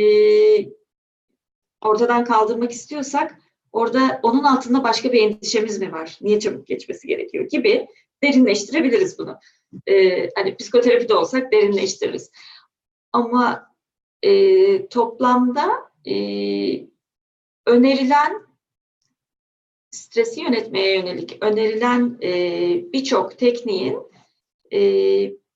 ortadan 1.80 2.24
kaldırmak 2.24 2.72
istiyorsak 2.72 3.38
orada 3.72 4.20
onun 4.22 4.44
altında 4.44 4.84
başka 4.84 5.12
bir 5.12 5.22
endişemiz 5.22 5.78
mi 5.78 5.92
var? 5.92 6.18
Niye 6.20 6.40
çabuk 6.40 6.66
geçmesi 6.66 7.08
gerekiyor 7.08 7.48
gibi 7.48 7.88
derinleştirebiliriz 8.22 9.18
bunu. 9.18 9.38
E, 9.86 10.28
hani 10.36 10.56
psikoterapide 10.56 11.14
olsak 11.14 11.52
derinleştiririz. 11.52 12.30
Ama 13.12 13.74
e, 14.22 14.88
toplamda 14.88 15.70
e, 16.06 16.14
önerilen 17.66 18.43
stresi 19.94 20.40
yönetmeye 20.40 20.98
yönelik 20.98 21.38
önerilen 21.40 22.18
e, 22.22 22.32
birçok 22.92 23.38
tekniğin 23.38 23.98
e, 24.72 24.80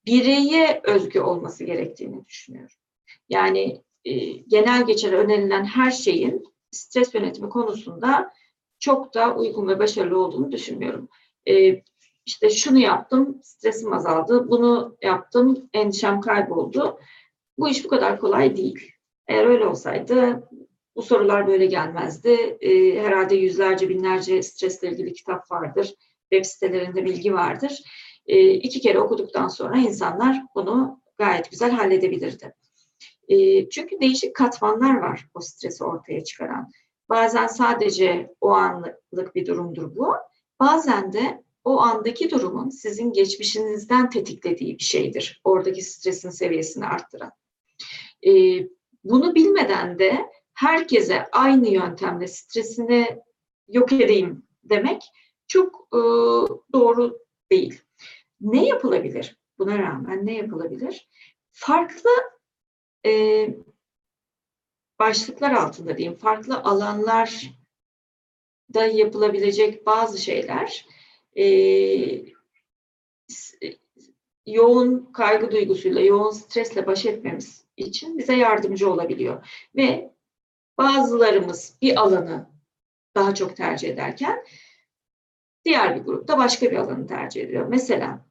bireye 0.06 0.80
özgü 0.84 1.20
olması 1.20 1.64
gerektiğini 1.64 2.26
düşünüyorum. 2.26 2.76
Yani 3.28 3.82
e, 4.04 4.26
genel 4.26 4.86
geçer 4.86 5.12
önerilen 5.12 5.64
her 5.64 5.90
şeyin 5.90 6.44
stres 6.70 7.14
yönetimi 7.14 7.48
konusunda 7.48 8.32
çok 8.78 9.14
da 9.14 9.36
uygun 9.36 9.68
ve 9.68 9.78
başarılı 9.78 10.24
olduğunu 10.24 10.52
düşünmüyorum. 10.52 11.08
E, 11.48 11.82
işte 12.26 12.50
şunu 12.50 12.78
yaptım, 12.78 13.40
stresim 13.42 13.92
azaldı, 13.92 14.50
bunu 14.50 14.96
yaptım, 15.02 15.68
endişem 15.74 16.20
kayboldu. 16.20 16.98
Bu 17.58 17.68
iş 17.68 17.84
bu 17.84 17.88
kadar 17.88 18.20
kolay 18.20 18.56
değil. 18.56 18.92
Eğer 19.28 19.46
öyle 19.46 19.66
olsaydı 19.66 20.48
bu 20.98 21.02
sorular 21.02 21.46
böyle 21.46 21.66
gelmezdi. 21.66 22.58
E, 22.60 23.00
herhalde 23.02 23.36
yüzlerce, 23.36 23.88
binlerce 23.88 24.42
stresle 24.42 24.90
ilgili 24.90 25.12
kitap 25.12 25.50
vardır. 25.50 25.94
Web 26.32 26.44
sitelerinde 26.44 27.04
bilgi 27.04 27.34
vardır. 27.34 27.82
E, 28.26 28.50
iki 28.50 28.80
kere 28.80 28.98
okuduktan 28.98 29.48
sonra 29.48 29.78
insanlar 29.78 30.42
bunu 30.54 31.00
gayet 31.18 31.50
güzel 31.50 31.70
halledebilirdi. 31.70 32.54
E, 33.28 33.68
çünkü 33.68 34.00
değişik 34.00 34.36
katmanlar 34.36 34.94
var 34.96 35.28
o 35.34 35.40
stresi 35.40 35.84
ortaya 35.84 36.24
çıkaran. 36.24 36.70
Bazen 37.08 37.46
sadece 37.46 38.34
o 38.40 38.50
anlık 38.50 39.34
bir 39.34 39.46
durumdur 39.46 39.96
bu. 39.96 40.14
Bazen 40.60 41.12
de 41.12 41.42
o 41.64 41.80
andaki 41.80 42.30
durumun 42.30 42.68
sizin 42.68 43.12
geçmişinizden 43.12 44.10
tetiklediği 44.10 44.78
bir 44.78 44.84
şeydir. 44.84 45.40
Oradaki 45.44 45.82
stresin 45.82 46.30
seviyesini 46.30 46.86
arttıran. 46.86 47.32
E, 48.26 48.32
bunu 49.04 49.34
bilmeden 49.34 49.98
de 49.98 50.37
herkese 50.58 51.26
aynı 51.32 51.68
yöntemle 51.68 52.26
stresini 52.26 53.22
yok 53.68 53.92
edeyim 53.92 54.42
demek 54.64 55.02
çok 55.46 55.88
e, 55.92 56.00
doğru 56.72 57.18
değil. 57.50 57.82
Ne 58.40 58.66
yapılabilir? 58.66 59.36
Buna 59.58 59.78
rağmen 59.78 60.26
ne 60.26 60.34
yapılabilir? 60.34 61.08
Farklı 61.52 62.10
e, 63.06 63.48
başlıklar 64.98 65.52
altında 65.52 65.98
diyeyim, 65.98 66.18
farklı 66.18 66.60
alanlarda 66.60 68.86
yapılabilecek 68.92 69.86
bazı 69.86 70.18
şeyler 70.18 70.86
e, 71.36 71.44
yoğun 74.46 75.12
kaygı 75.12 75.50
duygusuyla, 75.50 76.00
yoğun 76.00 76.30
stresle 76.30 76.86
baş 76.86 77.06
etmemiz 77.06 77.64
için 77.76 78.18
bize 78.18 78.36
yardımcı 78.36 78.90
olabiliyor. 78.90 79.66
Ve 79.76 80.17
bazılarımız 80.78 81.74
bir 81.82 81.96
alanı 82.00 82.46
daha 83.14 83.34
çok 83.34 83.56
tercih 83.56 83.88
ederken 83.88 84.44
diğer 85.64 85.96
bir 85.96 86.04
grupta 86.04 86.38
başka 86.38 86.70
bir 86.70 86.76
alanı 86.76 87.06
tercih 87.06 87.42
ediyor. 87.42 87.66
Mesela 87.68 88.26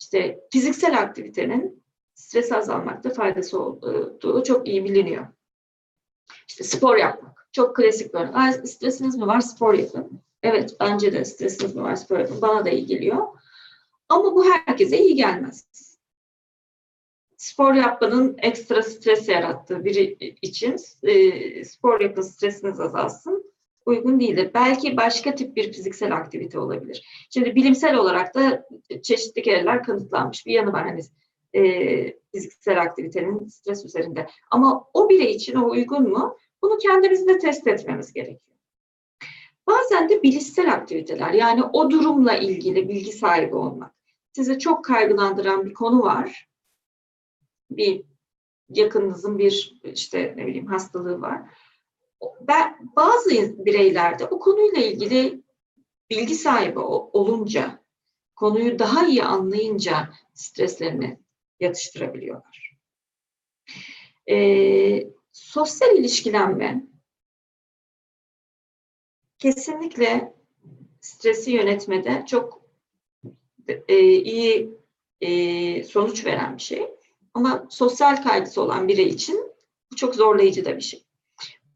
işte 0.00 0.40
fiziksel 0.52 0.98
aktivitenin 0.98 1.82
stres 2.14 2.52
azalmakta 2.52 3.10
faydası 3.10 3.60
olduğu 3.60 4.42
çok 4.42 4.68
iyi 4.68 4.84
biliniyor. 4.84 5.26
İşte 6.48 6.64
spor 6.64 6.96
yapmak. 6.96 7.48
Çok 7.52 7.76
klasik 7.76 8.14
bir 8.14 8.18
örnek. 8.18 8.68
Stresiniz 8.68 9.16
mi 9.16 9.26
var? 9.26 9.40
Spor 9.40 9.74
yapın. 9.74 10.20
Evet 10.42 10.76
bence 10.80 11.12
de 11.12 11.24
stresiniz 11.24 11.74
mi 11.74 11.82
var? 11.82 11.96
Spor 11.96 12.18
yapın. 12.18 12.42
Bana 12.42 12.64
da 12.64 12.70
iyi 12.70 12.86
geliyor. 12.86 13.26
Ama 14.08 14.34
bu 14.34 14.44
herkese 14.44 14.98
iyi 14.98 15.14
gelmez 15.14 15.66
spor 17.42 17.74
yapmanın 17.74 18.36
ekstra 18.38 18.82
stres 18.82 19.28
yarattığı 19.28 19.84
biri 19.84 20.16
için 20.42 20.76
e, 21.02 21.64
spor 21.64 22.00
yapın 22.00 22.22
stresiniz 22.22 22.80
azalsın 22.80 23.52
uygun 23.86 24.20
değildir. 24.20 24.50
Belki 24.54 24.96
başka 24.96 25.34
tip 25.34 25.56
bir 25.56 25.72
fiziksel 25.72 26.16
aktivite 26.16 26.58
olabilir. 26.58 27.26
Şimdi 27.30 27.54
bilimsel 27.54 27.96
olarak 27.96 28.34
da 28.34 28.66
çeşitli 29.02 29.42
kereler 29.42 29.82
kanıtlanmış 29.82 30.46
bir 30.46 30.52
yanı 30.52 30.72
var 30.72 30.84
hani 30.88 31.00
e, 31.54 32.14
fiziksel 32.32 32.82
aktivitenin 32.82 33.46
stres 33.46 33.84
üzerinde. 33.84 34.26
Ama 34.50 34.84
o 34.94 35.08
birey 35.08 35.32
için 35.32 35.54
o 35.54 35.70
uygun 35.70 36.10
mu? 36.10 36.36
Bunu 36.62 36.78
kendimizde 36.78 37.38
test 37.38 37.66
etmemiz 37.66 38.12
gerekiyor. 38.12 38.56
Bazen 39.66 40.08
de 40.08 40.22
bilişsel 40.22 40.72
aktiviteler 40.72 41.32
yani 41.32 41.62
o 41.62 41.90
durumla 41.90 42.36
ilgili 42.36 42.88
bilgi 42.88 43.12
sahibi 43.12 43.54
olmak. 43.54 43.94
Sizi 44.32 44.58
çok 44.58 44.84
kaygılandıran 44.84 45.66
bir 45.66 45.74
konu 45.74 46.02
var 46.02 46.51
bir 47.76 48.04
yakınınızın 48.68 49.38
bir 49.38 49.80
işte 49.84 50.34
ne 50.36 50.46
bileyim 50.46 50.66
hastalığı 50.66 51.20
var. 51.20 51.42
Ben, 52.40 52.90
bazı 52.96 53.30
bireylerde 53.66 54.24
o 54.24 54.38
konuyla 54.38 54.82
ilgili 54.82 55.42
bilgi 56.10 56.34
sahibi 56.34 56.78
olunca, 56.78 57.82
konuyu 58.36 58.78
daha 58.78 59.06
iyi 59.06 59.24
anlayınca 59.24 60.12
streslerini 60.34 61.18
yatıştırabiliyorlar. 61.60 62.78
Ee, 64.30 65.10
sosyal 65.32 65.96
ilişkilenme 65.96 66.86
kesinlikle 69.38 70.34
stresi 71.00 71.50
yönetmede 71.50 72.24
çok 72.26 72.62
e, 73.88 73.98
iyi 74.02 74.70
e, 75.20 75.84
sonuç 75.84 76.24
veren 76.26 76.56
bir 76.56 76.62
şey. 76.62 76.86
Ama 77.34 77.66
sosyal 77.70 78.22
kaygısı 78.22 78.62
olan 78.62 78.88
birey 78.88 79.08
için 79.08 79.52
bu 79.92 79.96
çok 79.96 80.14
zorlayıcı 80.14 80.64
da 80.64 80.76
bir 80.76 80.82
şey. 80.82 81.04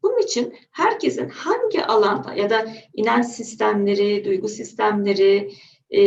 Bunun 0.03 0.19
için 0.19 0.55
herkesin 0.71 1.29
hangi 1.29 1.85
alanda 1.85 2.35
ya 2.35 2.51
da 2.51 2.73
inanç 2.95 3.27
sistemleri, 3.27 4.25
duygu 4.25 4.49
sistemleri 4.49 5.53
e, 5.91 6.03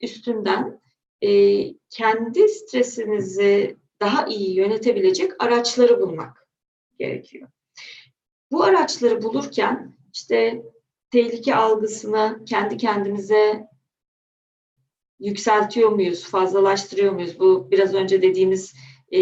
üstünden 0.00 0.80
e, 1.22 1.30
kendi 1.90 2.48
stresinizi 2.48 3.76
daha 4.00 4.26
iyi 4.26 4.54
yönetebilecek 4.54 5.42
araçları 5.42 6.00
bulmak 6.00 6.46
gerekiyor. 6.98 7.48
Bu 8.50 8.64
araçları 8.64 9.22
bulurken 9.22 9.96
işte 10.12 10.62
tehlike 11.10 11.54
algısını 11.54 12.44
kendi 12.46 12.76
kendimize 12.76 13.68
yükseltiyor 15.20 15.90
muyuz, 15.90 16.24
fazlalaştırıyor 16.24 17.12
muyuz? 17.12 17.40
Bu 17.40 17.70
biraz 17.70 17.94
önce 17.94 18.22
dediğimiz 18.22 18.74
e, 19.10 19.20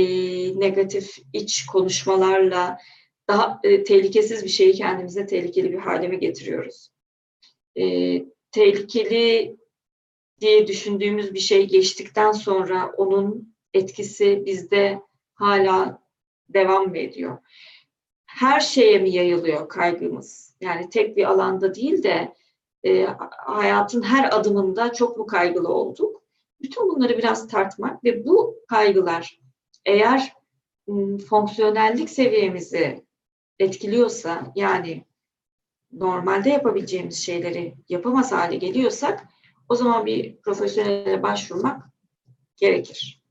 negatif 0.61 1.17
iç 1.33 1.67
konuşmalarla 1.67 2.79
daha 3.29 3.61
e, 3.65 3.85
tehlikesiz 3.85 4.45
bir 4.45 4.49
şeyi 4.49 4.73
kendimize 4.73 5.27
tehlikeli 5.27 5.73
bir 5.73 5.79
hale 5.79 6.09
mi 6.09 6.19
getiriyoruz? 6.19 6.91
E, 7.77 7.85
tehlikeli 8.51 9.57
diye 10.41 10.67
düşündüğümüz 10.67 11.35
bir 11.35 11.39
şey 11.39 11.69
geçtikten 11.69 12.33
sonra 12.33 12.93
onun 12.97 13.55
etkisi 13.75 14.43
bizde 14.47 15.01
hala 15.35 16.03
devam 16.49 16.89
mı 16.89 16.99
ediyor? 16.99 17.39
Her 18.27 18.61
şeye 18.61 18.99
mi 18.99 19.11
yayılıyor 19.11 19.69
kaygımız? 19.69 20.57
Yani 20.61 20.91
tek 20.91 21.17
bir 21.17 21.25
alanda 21.25 21.75
değil 21.75 22.03
de 22.03 22.35
e, 22.85 23.07
hayatın 23.47 24.03
her 24.03 24.37
adımında 24.37 24.93
çok 24.93 25.17
mu 25.17 25.27
kaygılı 25.27 25.69
olduk? 25.69 26.23
Bütün 26.63 26.89
bunları 26.89 27.19
biraz 27.19 27.49
tartmak 27.49 28.05
ve 28.05 28.25
bu 28.25 28.57
kaygılar 28.69 29.41
eğer 29.85 30.33
fonksiyonellik 31.29 32.11
seviyemizi 32.11 33.05
etkiliyorsa 33.59 34.53
yani 34.57 35.05
normalde 35.93 36.51
yapabileceğimiz 36.51 37.19
şeyleri 37.19 37.75
yapamaz 37.89 38.33
hale 38.33 38.57
geliyorsak 38.57 39.25
o 39.69 39.75
zaman 39.75 40.07
bir 40.07 40.37
profesyonele 40.37 41.23
başvurmak 41.23 41.83
gerekir. 42.57 43.23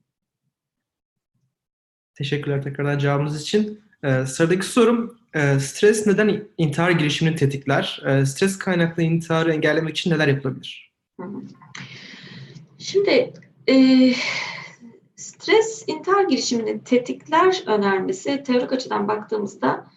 Teşekkürler 2.15 2.63
tekrardan 2.63 2.97
cevabınız 2.97 3.41
için. 3.41 3.81
Ee, 4.03 4.25
sıradaki 4.25 4.65
sorum, 4.65 5.16
e, 5.35 5.59
stres 5.59 6.07
neden 6.07 6.47
intihar 6.57 6.91
girişimini 6.91 7.35
tetikler? 7.35 8.03
E, 8.05 8.25
stres 8.25 8.57
kaynaklı 8.57 9.03
intiharı 9.03 9.53
engellemek 9.53 9.97
için 9.97 10.11
neler 10.11 10.27
yapılabilir? 10.27 10.93
Şimdi 12.77 13.33
e, 13.69 13.75
stres 15.15 15.83
intihar 15.87 16.23
girişimini 16.23 16.83
tetikler 16.83 17.63
önermesi 17.65 18.43
teorik 18.43 18.73
açıdan 18.73 19.07
baktığımızda 19.07 19.87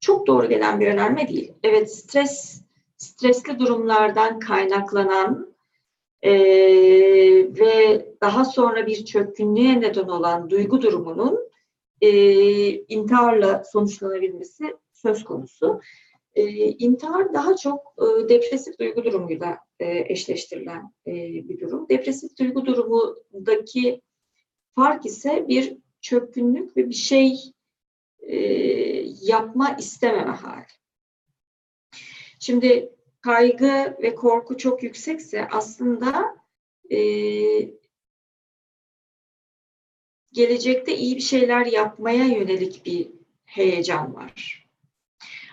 çok 0.00 0.26
doğru 0.26 0.48
gelen 0.48 0.80
bir 0.80 0.86
önerme 0.86 1.28
değil. 1.28 1.52
Evet 1.62 1.94
stres 1.94 2.62
stresli 2.96 3.58
durumlardan 3.58 4.38
kaynaklanan 4.38 5.54
e, 6.22 6.32
ve 7.58 8.06
daha 8.20 8.44
sonra 8.44 8.86
bir 8.86 9.04
çökkünlüğe 9.04 9.80
neden 9.80 10.08
olan 10.08 10.50
duygu 10.50 10.82
durumunun 10.82 11.49
e, 12.00 12.10
intiharla 12.72 13.64
sonuçlanabilmesi 13.64 14.76
söz 14.92 15.24
konusu. 15.24 15.80
E, 16.34 16.44
intihar 16.68 17.34
daha 17.34 17.56
çok 17.56 17.94
e, 17.98 18.28
depresif 18.28 18.78
duygu 18.78 19.04
durumuyla 19.04 19.58
e, 19.80 20.12
eşleştirilen 20.12 20.92
e, 21.06 21.12
bir 21.48 21.60
durum. 21.60 21.88
Depresif 21.88 22.38
duygu 22.38 22.66
durumundaki 22.66 24.02
fark 24.74 25.06
ise 25.06 25.48
bir 25.48 25.76
çökkünlük 26.00 26.76
ve 26.76 26.88
bir 26.88 26.94
şey 26.94 27.38
e, 28.18 28.36
yapma 29.22 29.76
istememe 29.78 30.30
hali. 30.30 30.66
Şimdi 32.40 32.92
kaygı 33.20 33.96
ve 34.02 34.14
korku 34.14 34.56
çok 34.56 34.82
yüksekse 34.82 35.48
aslında 35.52 36.36
e, 36.90 36.98
gelecekte 40.32 40.96
iyi 40.96 41.16
bir 41.16 41.20
şeyler 41.20 41.66
yapmaya 41.66 42.24
yönelik 42.24 42.86
bir 42.86 43.10
heyecan 43.44 44.14
var. 44.14 44.66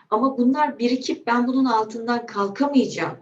Ama 0.10 0.38
bunlar 0.38 0.80
birikip 0.80 1.28
ben 1.28 1.48
bunun 1.48 1.66
altından 1.66 2.26
kalkamayacağım. 2.26 3.18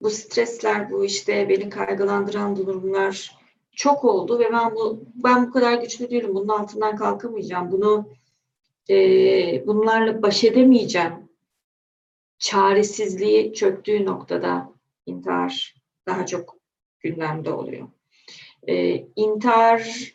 Bu 0.00 0.10
stresler, 0.10 0.90
bu 0.90 1.04
işte 1.04 1.48
beni 1.48 1.70
kaygılandıran 1.70 2.56
durumlar 2.56 3.38
çok 3.72 4.04
oldu 4.04 4.38
ve 4.38 4.52
ben 4.52 4.74
bu 4.74 5.04
ben 5.14 5.46
bu 5.46 5.52
kadar 5.52 5.74
güçlü 5.74 6.10
değilim. 6.10 6.34
Bunun 6.34 6.48
altından 6.48 6.96
kalkamayacağım. 6.96 7.72
Bunu 7.72 8.08
e, 8.90 9.66
bunlarla 9.66 10.22
baş 10.22 10.44
edemeyeceğim. 10.44 11.28
Çaresizliği 12.38 13.54
çöktüğü 13.54 14.06
noktada 14.06 14.72
intihar 15.06 15.74
daha 16.06 16.26
çok 16.26 16.56
gündemde 17.00 17.52
oluyor. 17.52 17.88
E, 18.66 19.04
intihar 19.16 20.12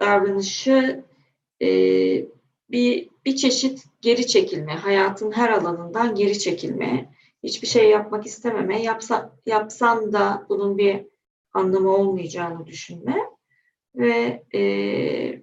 davranışı 0.00 1.04
e, 1.62 1.68
bir 2.70 3.10
bir 3.24 3.36
çeşit 3.36 3.84
geri 4.00 4.26
çekilme, 4.26 4.72
hayatın 4.74 5.32
her 5.32 5.50
alanından 5.50 6.14
geri 6.14 6.38
çekilme, 6.38 7.14
hiçbir 7.42 7.66
şey 7.66 7.90
yapmak 7.90 8.26
istememe, 8.26 8.82
yapsa, 8.82 9.36
yapsan 9.46 10.12
da 10.12 10.46
bunun 10.48 10.78
bir 10.78 11.06
anlamı 11.52 11.96
olmayacağını 11.96 12.66
düşünme 12.66 13.16
ve 13.94 14.42
e, 14.54 15.42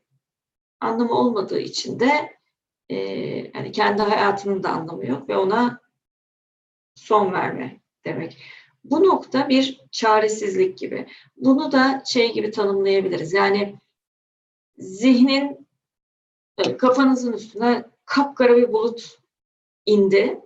anlamı 0.79 1.13
olmadığı 1.13 1.59
için 1.59 1.99
de 1.99 2.37
e, 2.89 2.95
yani 3.53 3.71
kendi 3.71 4.01
hayatının 4.01 4.63
da 4.63 4.69
anlamı 4.69 5.05
yok 5.05 5.29
ve 5.29 5.37
ona 5.37 5.81
son 6.95 7.33
verme 7.33 7.79
demek. 8.05 8.37
Bu 8.89 9.03
nokta 9.03 9.49
bir 9.49 9.81
çaresizlik 9.91 10.77
gibi. 10.77 11.07
Bunu 11.37 11.71
da 11.71 12.03
şey 12.05 12.33
gibi 12.33 12.51
tanımlayabiliriz. 12.51 13.33
Yani 13.33 13.75
zihnin 14.77 15.67
e, 16.57 16.77
kafanızın 16.77 17.33
üstüne 17.33 17.85
kapkara 18.05 18.57
bir 18.57 18.73
bulut 18.73 19.19
indi 19.85 20.41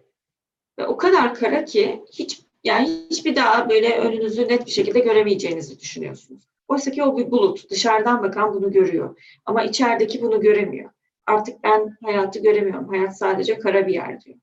ve 0.80 0.88
o 0.88 0.98
kadar 0.98 1.34
kara 1.34 1.66
ki 1.66 2.06
hiç 2.14 2.42
yani 2.64 3.08
hiçbir 3.10 3.36
daha 3.36 3.70
böyle 3.70 3.98
önünüzü 3.98 4.48
net 4.48 4.66
bir 4.66 4.72
şekilde 4.72 5.00
göremeyeceğinizi 5.00 5.80
düşünüyorsunuz. 5.80 6.44
Oysa 6.68 6.92
ki 6.92 7.04
o 7.04 7.18
bir 7.18 7.32
bulut. 7.32 7.70
Dışarıdan 7.70 8.24
bakan 8.24 8.54
bunu 8.54 8.72
görüyor. 8.72 9.20
Ama 9.46 9.64
içerideki 9.64 10.22
bunu 10.22 10.42
göremiyor. 10.42 10.90
Artık 11.26 11.64
ben 11.64 11.98
hayatı 12.04 12.40
göremiyorum. 12.40 12.88
Hayat 12.88 13.18
sadece 13.18 13.60
kara 13.60 13.88
bir 13.88 13.94
yer 13.94 14.22
diyor. 14.22 14.38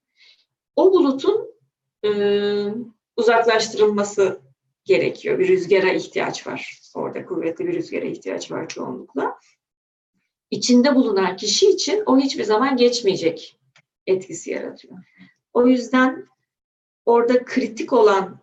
O 0.76 0.92
bulutun 0.92 1.54
e, 2.04 2.10
uzaklaştırılması 3.18 4.40
gerekiyor. 4.84 5.38
Bir 5.38 5.48
rüzgara 5.48 5.92
ihtiyaç 5.92 6.46
var. 6.46 6.80
Orada 6.94 7.26
kuvvetli 7.26 7.66
bir 7.66 7.74
rüzgara 7.74 8.04
ihtiyaç 8.04 8.50
var 8.50 8.68
çoğunlukla. 8.68 9.38
İçinde 10.50 10.94
bulunan 10.94 11.36
kişi 11.36 11.70
için 11.70 12.02
o 12.06 12.18
hiçbir 12.18 12.44
zaman 12.44 12.76
geçmeyecek 12.76 13.60
etkisi 14.06 14.50
yaratıyor. 14.50 14.98
O 15.52 15.66
yüzden 15.66 16.26
orada 17.06 17.44
kritik 17.44 17.92
olan 17.92 18.40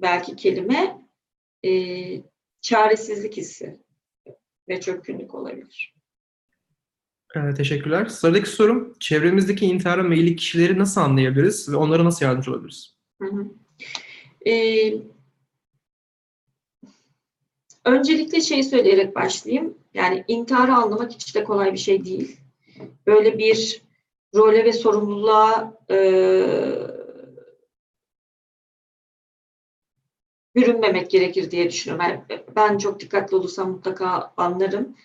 belki 0.00 0.36
kelime 0.36 1.08
e, 1.64 1.70
çaresizlik 2.60 3.36
hissi 3.36 3.80
ve 4.68 4.80
çökkünlük 4.80 5.34
olabilir. 5.34 5.94
Ee, 7.36 7.54
teşekkürler. 7.54 8.06
Sıradaki 8.06 8.50
sorum, 8.50 8.94
çevremizdeki 9.00 9.66
intihara 9.66 10.02
meyilli 10.02 10.36
kişileri 10.36 10.78
nasıl 10.78 11.00
anlayabiliriz 11.00 11.72
ve 11.72 11.76
onlara 11.76 12.04
nasıl 12.04 12.24
yardımcı 12.24 12.50
olabiliriz? 12.50 12.96
Hı 13.22 13.28
hı. 13.28 13.46
Ee, 14.46 14.94
öncelikle 17.84 18.40
şeyi 18.40 18.64
söyleyerek 18.64 19.14
başlayayım. 19.16 19.78
Yani 19.94 20.24
intiharı 20.28 20.72
anlamak 20.74 21.12
hiç 21.12 21.34
de 21.34 21.44
kolay 21.44 21.72
bir 21.72 21.78
şey 21.78 22.04
değil. 22.04 22.40
Böyle 23.06 23.38
bir 23.38 23.82
role 24.34 24.64
ve 24.64 24.72
sorumluluğa 24.72 25.74
e, 25.90 25.96
bürünmemek 30.54 31.10
gerekir 31.10 31.50
diye 31.50 31.70
düşünüyorum. 31.70 32.06
Yani 32.08 32.40
ben 32.56 32.78
çok 32.78 33.00
dikkatli 33.00 33.36
olursam 33.36 33.70
mutlaka 33.70 34.32
anlarım 34.36 34.96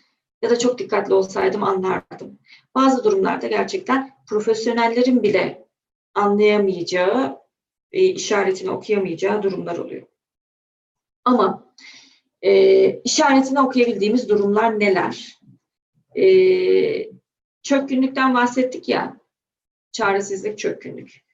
ya 0.41 0.49
da 0.49 0.59
çok 0.59 0.79
dikkatli 0.79 1.13
olsaydım 1.13 1.63
anlardım. 1.63 2.39
Bazı 2.75 3.03
durumlarda 3.03 3.47
gerçekten 3.47 4.11
profesyonellerin 4.29 5.23
bile 5.23 5.67
anlayamayacağı, 6.15 7.39
e, 7.95 8.03
işaretini 8.03 8.69
okuyamayacağı 8.69 9.43
durumlar 9.43 9.77
oluyor. 9.77 10.07
Ama 11.25 11.73
e, 12.41 12.89
işaretini 13.01 13.59
okuyabildiğimiz 13.59 14.29
durumlar 14.29 14.79
neler? 14.79 15.39
E, 16.17 16.25
çökkünlükten 17.63 18.33
bahsettik 18.33 18.89
ya, 18.89 19.17
çaresizlik, 19.91 20.59
çökkünlük. 20.59 21.25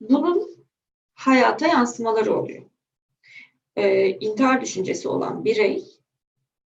Bunun 0.00 0.66
hayata 1.14 1.66
yansımaları 1.66 2.34
oluyor. 2.34 2.62
E, 3.76 4.08
intihar 4.10 4.60
düşüncesi 4.60 5.08
olan 5.08 5.44
birey 5.44 5.84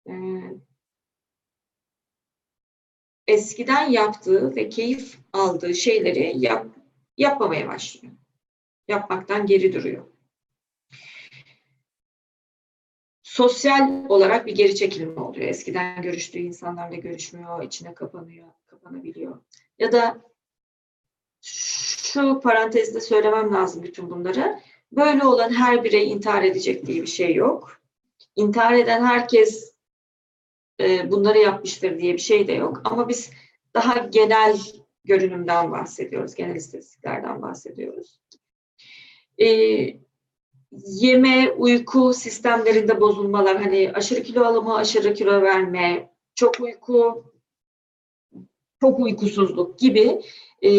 e, 0.09 0.13
eskiden 3.27 3.91
yaptığı 3.91 4.57
ve 4.57 4.69
keyif 4.69 5.19
aldığı 5.33 5.75
şeyleri 5.75 6.33
yap, 6.37 6.67
yapmamaya 7.17 7.69
başlıyor. 7.69 8.15
Yapmaktan 8.89 9.47
geri 9.47 9.73
duruyor. 9.73 10.07
Sosyal 13.23 14.05
olarak 14.09 14.47
bir 14.47 14.55
geri 14.55 14.75
çekilme 14.75 15.21
oluyor. 15.21 15.49
Eskiden 15.49 16.03
görüştüğü 16.03 16.39
insanlarla 16.39 16.97
görüşmüyor, 16.97 17.63
içine 17.63 17.95
kapanıyor, 17.95 18.49
kapanabiliyor. 18.67 19.39
Ya 19.79 19.93
da 19.93 20.21
şu 21.41 22.41
parantezde 22.41 23.01
söylemem 23.01 23.55
lazım 23.55 23.83
bütün 23.83 24.11
bunları. 24.11 24.61
Böyle 24.93 25.25
olan 25.25 25.51
her 25.51 25.85
birey 25.85 26.13
intihar 26.13 26.43
edecek 26.43 26.87
diye 26.87 27.03
bir 27.03 27.07
şey 27.07 27.35
yok. 27.35 27.81
İntihar 28.37 28.73
eden 28.73 29.05
herkes 29.05 29.75
e, 30.81 31.11
bunları 31.11 31.39
yapmıştır 31.39 31.99
diye 31.99 32.13
bir 32.15 32.19
şey 32.19 32.47
de 32.47 32.53
yok. 32.53 32.81
Ama 32.85 33.09
biz 33.09 33.31
daha 33.75 33.99
genel 33.99 34.59
görünümden 35.05 35.73
bahsediyoruz, 35.73 36.35
genel 36.35 36.57
istatistiklerden 36.57 37.43
bahsediyoruz. 37.43 38.21
E, 39.43 39.47
yeme, 40.87 41.53
uyku 41.53 42.15
sistemlerinde 42.15 43.01
bozulmalar, 43.01 43.63
hani 43.63 43.93
aşırı 43.95 44.23
kilo 44.23 44.45
alımı, 44.45 44.77
aşırı 44.77 45.15
kilo 45.15 45.43
verme, 45.43 46.13
çok 46.35 46.61
uyku, 46.61 47.25
çok 48.81 48.99
uykusuzluk 48.99 49.79
gibi 49.79 50.23
e, 50.63 50.71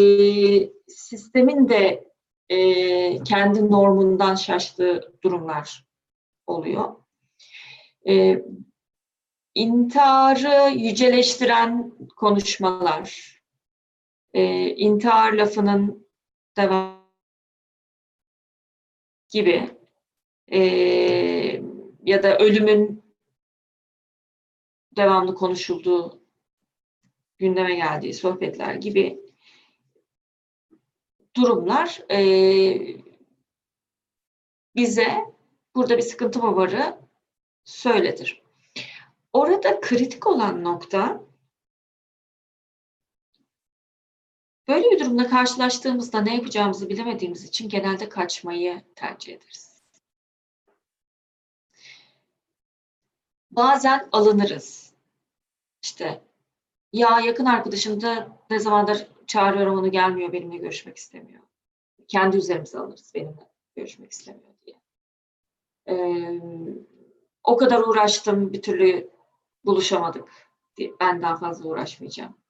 sistemin 0.88 1.68
de 1.68 2.10
e, 2.48 3.22
kendi 3.22 3.70
normundan 3.70 4.34
şaştığı 4.34 5.12
durumlar 5.22 5.86
oluyor. 6.46 6.94
E, 8.08 8.44
intiharı 9.54 10.78
yüceleştiren 10.78 11.92
konuşmalar, 12.16 13.40
e, 14.34 14.68
intihar 14.68 15.32
lafının 15.32 16.08
devam 16.56 16.93
gibi 19.34 19.70
e, 20.52 20.60
ya 22.04 22.22
da 22.22 22.38
ölümün 22.38 23.04
devamlı 24.96 25.34
konuşulduğu 25.34 26.20
gündeme 27.38 27.74
geldiği 27.74 28.14
sohbetler 28.14 28.74
gibi 28.74 29.20
durumlar 31.36 32.00
e, 32.10 32.20
bize 34.76 35.24
burada 35.74 35.96
bir 35.96 36.02
sıkıntı 36.02 36.38
mı 36.38 36.56
varı 36.56 36.98
söyletir. 37.64 38.42
Orada 39.32 39.80
kritik 39.80 40.26
olan 40.26 40.64
nokta 40.64 41.24
böyle 44.68 44.90
bir 44.90 45.00
durumla 45.00 45.28
karşılaştığımızda 45.28 46.20
ne 46.20 46.34
yapacağımızı 46.34 46.88
bilemediğimiz 46.88 47.44
için 47.44 47.68
genelde 47.68 48.08
kaçmayı 48.08 48.82
tercih 48.94 49.32
ederiz. 49.32 49.82
Bazen 53.50 54.08
alınırız. 54.12 54.92
İşte 55.82 56.20
ya 56.92 57.20
yakın 57.20 57.44
arkadaşım 57.44 58.00
da 58.00 58.38
ne 58.50 58.58
zamandır 58.58 59.06
çağırıyorum 59.26 59.78
onu 59.78 59.90
gelmiyor 59.90 60.32
benimle 60.32 60.56
görüşmek 60.56 60.96
istemiyor. 60.96 61.42
Kendi 62.08 62.36
üzerimize 62.36 62.78
alırız 62.78 63.12
benimle 63.14 63.50
görüşmek 63.76 64.12
istemiyor 64.12 64.54
diye. 64.66 64.76
Ee, 65.88 66.40
o 67.44 67.56
kadar 67.56 67.80
uğraştım 67.80 68.52
bir 68.52 68.62
türlü 68.62 69.10
buluşamadık. 69.64 70.28
Ben 71.00 71.22
daha 71.22 71.36
fazla 71.36 71.68
uğraşmayacağım 71.68 72.43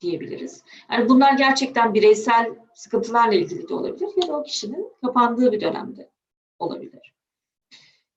diyebiliriz. 0.00 0.64
Yani 0.90 1.08
bunlar 1.08 1.32
gerçekten 1.32 1.94
bireysel 1.94 2.54
sıkıntılarla 2.74 3.34
ilgili 3.34 3.68
de 3.68 3.74
olabilir 3.74 4.08
ya 4.22 4.28
da 4.28 4.38
o 4.38 4.42
kişinin 4.42 4.92
kapandığı 5.00 5.52
bir 5.52 5.60
dönemde 5.60 6.10
olabilir. 6.58 7.14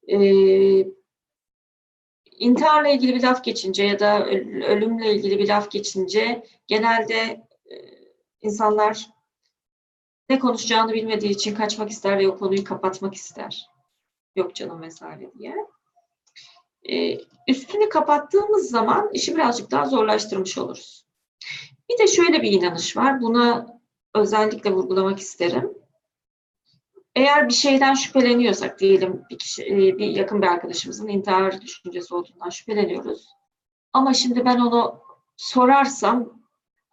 Ee, 0.08 0.88
intiharla 2.32 2.90
ilgili 2.90 3.16
bir 3.16 3.24
laf 3.24 3.44
geçince 3.44 3.84
ya 3.84 4.00
da 4.00 4.26
ölümle 4.68 5.16
ilgili 5.16 5.40
bir 5.40 5.48
laf 5.48 5.72
geçince 5.72 6.44
genelde 6.68 7.48
e, 7.72 7.76
insanlar 8.42 9.10
ne 10.30 10.40
konuşacağını 10.40 10.94
bilmediği 10.94 11.32
için 11.32 11.56
kaçmak 11.56 11.90
ister 11.90 12.20
ve 12.20 12.28
o 12.28 12.38
konuyu 12.38 12.64
kapatmak 12.64 13.14
ister. 13.14 13.70
Yok 14.36 14.56
canım 14.56 14.82
vesaire 14.82 15.32
diye. 15.40 15.56
Ee, 16.90 17.18
üstünü 17.48 17.90
kapattığımız 17.90 18.70
zaman 18.70 19.10
işi 19.14 19.36
birazcık 19.36 19.72
daha 19.72 19.86
zorlaştırmış 19.86 20.58
oluruz. 20.58 21.07
Bir 21.90 21.98
de 21.98 22.08
şöyle 22.08 22.42
bir 22.42 22.52
inanış 22.52 22.98
var. 22.98 23.22
Buna 23.22 23.68
özellikle 24.16 24.72
vurgulamak 24.72 25.20
isterim. 25.20 25.78
Eğer 27.16 27.50
bir 27.50 27.54
şeyden 27.54 27.94
şüpheleniyorsak 27.94 28.80
diyelim 28.80 29.24
bir, 29.30 29.38
kişi, 29.38 29.66
bir 29.98 30.08
yakın 30.08 30.42
bir 30.42 30.48
arkadaşımızın 30.48 31.08
intihar 31.08 31.62
düşüncesi 31.62 32.16
olduğundan 32.16 32.50
şüpheleniyoruz. 32.50 33.28
Ama 33.94 34.14
şimdi 34.14 34.46
ben 34.46 34.60
onu 34.60 35.00
sorarsam 35.38 36.44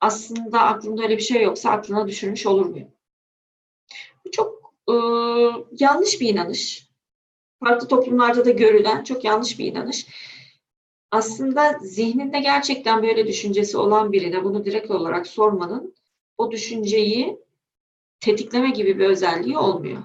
aslında 0.00 0.60
aklımda 0.60 1.02
öyle 1.02 1.16
bir 1.16 1.22
şey 1.22 1.42
yoksa 1.42 1.70
aklına 1.70 2.08
düşürmüş 2.08 2.46
olur 2.46 2.66
muyum? 2.66 2.88
Bu 4.24 4.30
çok 4.30 4.74
e, 4.88 4.94
yanlış 5.70 6.20
bir 6.20 6.28
inanış. 6.28 6.88
Farklı 7.64 7.88
toplumlarda 7.88 8.44
da 8.44 8.50
görülen 8.50 9.04
çok 9.04 9.24
yanlış 9.24 9.58
bir 9.58 9.64
inanış. 9.64 10.06
Aslında 11.14 11.78
zihninde 11.78 12.40
gerçekten 12.40 13.02
böyle 13.02 13.26
düşüncesi 13.26 13.78
olan 13.78 14.12
birine 14.12 14.44
bunu 14.44 14.64
direkt 14.64 14.90
olarak 14.90 15.26
sormanın 15.26 15.94
o 16.38 16.50
düşünceyi 16.50 17.38
tetikleme 18.20 18.70
gibi 18.70 18.98
bir 18.98 19.04
özelliği 19.04 19.58
olmuyor. 19.58 20.02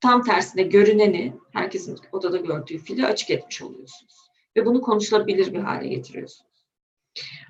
Tam 0.00 0.22
tersine 0.22 0.62
görüneni, 0.62 1.32
herkesin 1.52 1.98
odada 2.12 2.36
gördüğü 2.36 2.78
fili 2.78 3.06
açık 3.06 3.30
etmiş 3.30 3.62
oluyorsunuz. 3.62 4.14
Ve 4.56 4.66
bunu 4.66 4.80
konuşulabilir 4.80 5.54
bir 5.54 5.60
hale 5.60 5.88
getiriyorsunuz. 5.88 6.66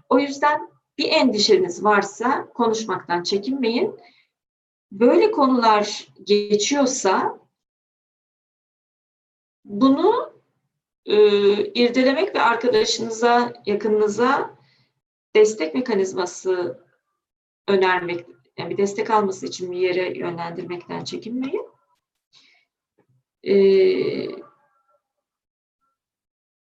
O 0.08 0.18
yüzden 0.18 0.70
bir 0.98 1.12
endişeniz 1.12 1.84
varsa 1.84 2.48
konuşmaktan 2.54 3.22
çekinmeyin. 3.22 3.96
Böyle 4.92 5.30
konular 5.30 6.08
geçiyorsa 6.24 7.38
bunu 9.64 10.31
e, 11.06 11.16
irdelemek 11.64 12.34
ve 12.34 12.40
arkadaşınıza, 12.40 13.52
yakınınıza 13.66 14.54
destek 15.36 15.74
mekanizması 15.74 16.82
önermek, 17.68 18.26
yani 18.58 18.70
bir 18.70 18.76
destek 18.76 19.10
alması 19.10 19.46
için 19.46 19.72
bir 19.72 19.76
yere 19.76 20.18
yönlendirmekten 20.18 21.04
çekinmeyin. 21.04 21.66
Ee, 23.44 24.28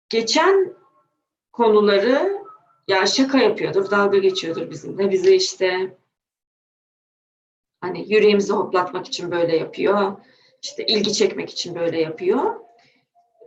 geçen 0.08 0.74
konuları 1.52 2.42
ya 2.88 3.06
şaka 3.06 3.38
yapıyordur, 3.38 3.90
dalga 3.90 4.18
geçiyordur 4.18 4.70
bizimle. 4.70 5.10
Bizi 5.10 5.34
işte 5.34 5.96
hani 7.80 8.12
yüreğimizi 8.12 8.52
hoplatmak 8.52 9.06
için 9.06 9.30
böyle 9.30 9.56
yapıyor. 9.56 10.16
İşte 10.62 10.86
ilgi 10.86 11.12
çekmek 11.12 11.50
için 11.50 11.74
böyle 11.74 12.00
yapıyor. 12.00 12.54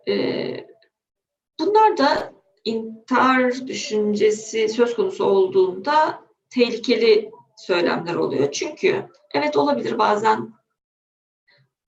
Ee, 0.07 0.70
bunlar 1.61 1.97
da 1.97 2.33
intihar 2.65 3.67
düşüncesi 3.67 4.69
söz 4.69 4.95
konusu 4.95 5.25
olduğunda 5.25 6.23
tehlikeli 6.49 7.31
söylemler 7.57 8.15
oluyor. 8.15 8.51
Çünkü 8.51 9.05
evet 9.33 9.57
olabilir 9.57 9.97
bazen 9.97 10.53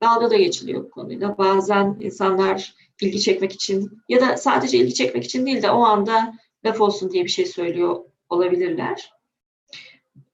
dalga 0.03 0.29
da 0.29 0.37
geçiliyor 0.37 0.83
bu 0.83 0.89
konuyla. 0.89 1.37
Bazen 1.37 1.97
insanlar 2.01 2.75
ilgi 3.01 3.21
çekmek 3.21 3.51
için 3.51 4.01
ya 4.09 4.21
da 4.21 4.37
sadece 4.37 4.77
ilgi 4.77 4.93
çekmek 4.93 5.23
için 5.23 5.45
değil 5.45 5.61
de 5.61 5.71
o 5.71 5.83
anda 5.83 6.33
laf 6.65 6.81
olsun 6.81 7.11
diye 7.11 7.23
bir 7.23 7.29
şey 7.29 7.45
söylüyor 7.45 8.05
olabilirler. 8.29 9.13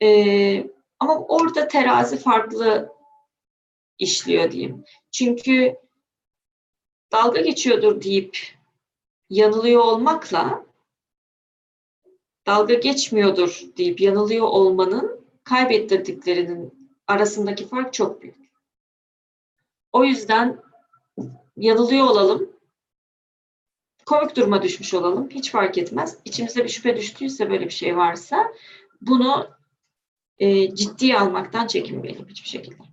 Ee, 0.02 0.70
ama 1.00 1.20
orada 1.20 1.68
terazi 1.68 2.18
farklı 2.18 2.90
işliyor 4.00 4.52
diyeyim. 4.52 4.84
Çünkü 5.12 5.76
dalga 7.12 7.42
geçiyordur 7.42 8.02
deyip 8.02 8.59
yanılıyor 9.30 9.82
olmakla 9.82 10.66
dalga 12.48 12.74
geçmiyordur 12.74 13.62
deyip 13.78 14.02
yanılıyor 14.02 14.48
olmanın 14.48 15.26
kaybettirdiklerinin 15.44 16.92
arasındaki 17.08 17.68
fark 17.68 17.94
çok 17.94 18.22
büyük. 18.22 18.36
O 19.92 20.04
yüzden 20.04 20.62
yanılıyor 21.58 22.06
olalım, 22.06 22.50
komik 24.06 24.36
duruma 24.36 24.64
düşmüş 24.64 24.94
olalım, 24.94 25.30
hiç 25.30 25.52
fark 25.52 25.78
etmez. 25.78 26.18
İçimize 26.26 26.64
bir 26.64 26.70
şüphe 26.70 26.98
düştüyse 26.98 27.50
böyle 27.50 27.66
bir 27.66 27.70
şey 27.70 27.98
varsa 27.98 28.54
bunu 29.02 29.50
e, 30.40 30.76
ciddiye 30.76 31.20
almaktan 31.20 31.68
çekinmeyelim 31.68 32.28
hiçbir 32.28 32.50
şekilde. 32.50 32.84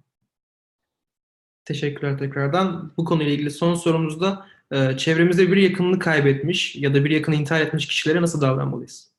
Teşekkürler 1.64 2.18
tekrardan. 2.18 2.92
Bu 2.96 3.04
konuyla 3.04 3.32
ilgili 3.32 3.50
son 3.50 3.74
sorumuzda 3.74 4.46
e, 4.72 4.96
çevremizde 4.96 5.52
bir 5.52 5.56
yakınını 5.56 5.98
kaybetmiş 5.98 6.76
ya 6.76 6.94
da 6.94 7.04
bir 7.04 7.10
yakını 7.10 7.34
intihar 7.34 7.60
etmiş 7.60 7.86
kişilere 7.86 8.22
nasıl 8.22 8.40
davranmalıyız? 8.40 9.12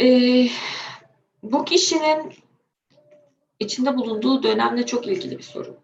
E, 0.00 0.48
bu 1.42 1.64
kişinin 1.64 2.32
içinde 3.58 3.96
bulunduğu 3.96 4.42
dönemle 4.42 4.86
çok 4.86 5.06
ilgili 5.06 5.38
bir 5.38 5.42
soru. 5.42 5.76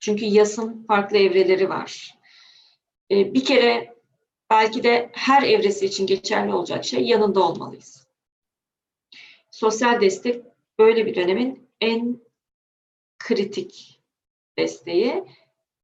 Çünkü 0.00 0.24
yasın 0.24 0.84
farklı 0.88 1.16
evreleri 1.16 1.68
var. 1.68 2.14
E, 3.10 3.34
bir 3.34 3.44
kere 3.44 3.96
belki 4.50 4.82
de 4.82 5.10
her 5.12 5.42
evresi 5.42 5.86
için 5.86 6.06
geçerli 6.06 6.54
olacak 6.54 6.84
şey 6.84 7.02
yanında 7.02 7.40
olmalıyız. 7.40 8.06
Sosyal 9.50 10.00
destek 10.00 10.44
böyle 10.78 11.06
bir 11.06 11.14
dönemin 11.14 11.68
en 11.80 12.20
kritik 13.18 14.00
desteği, 14.58 15.24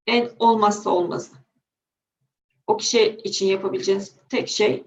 en 0.06 0.30
olmazsa 0.38 0.90
olmazı. 0.90 1.32
O 2.66 2.76
kişi 2.76 3.20
için 3.24 3.46
yapabileceğiniz 3.46 4.16
tek 4.28 4.48
şey 4.48 4.84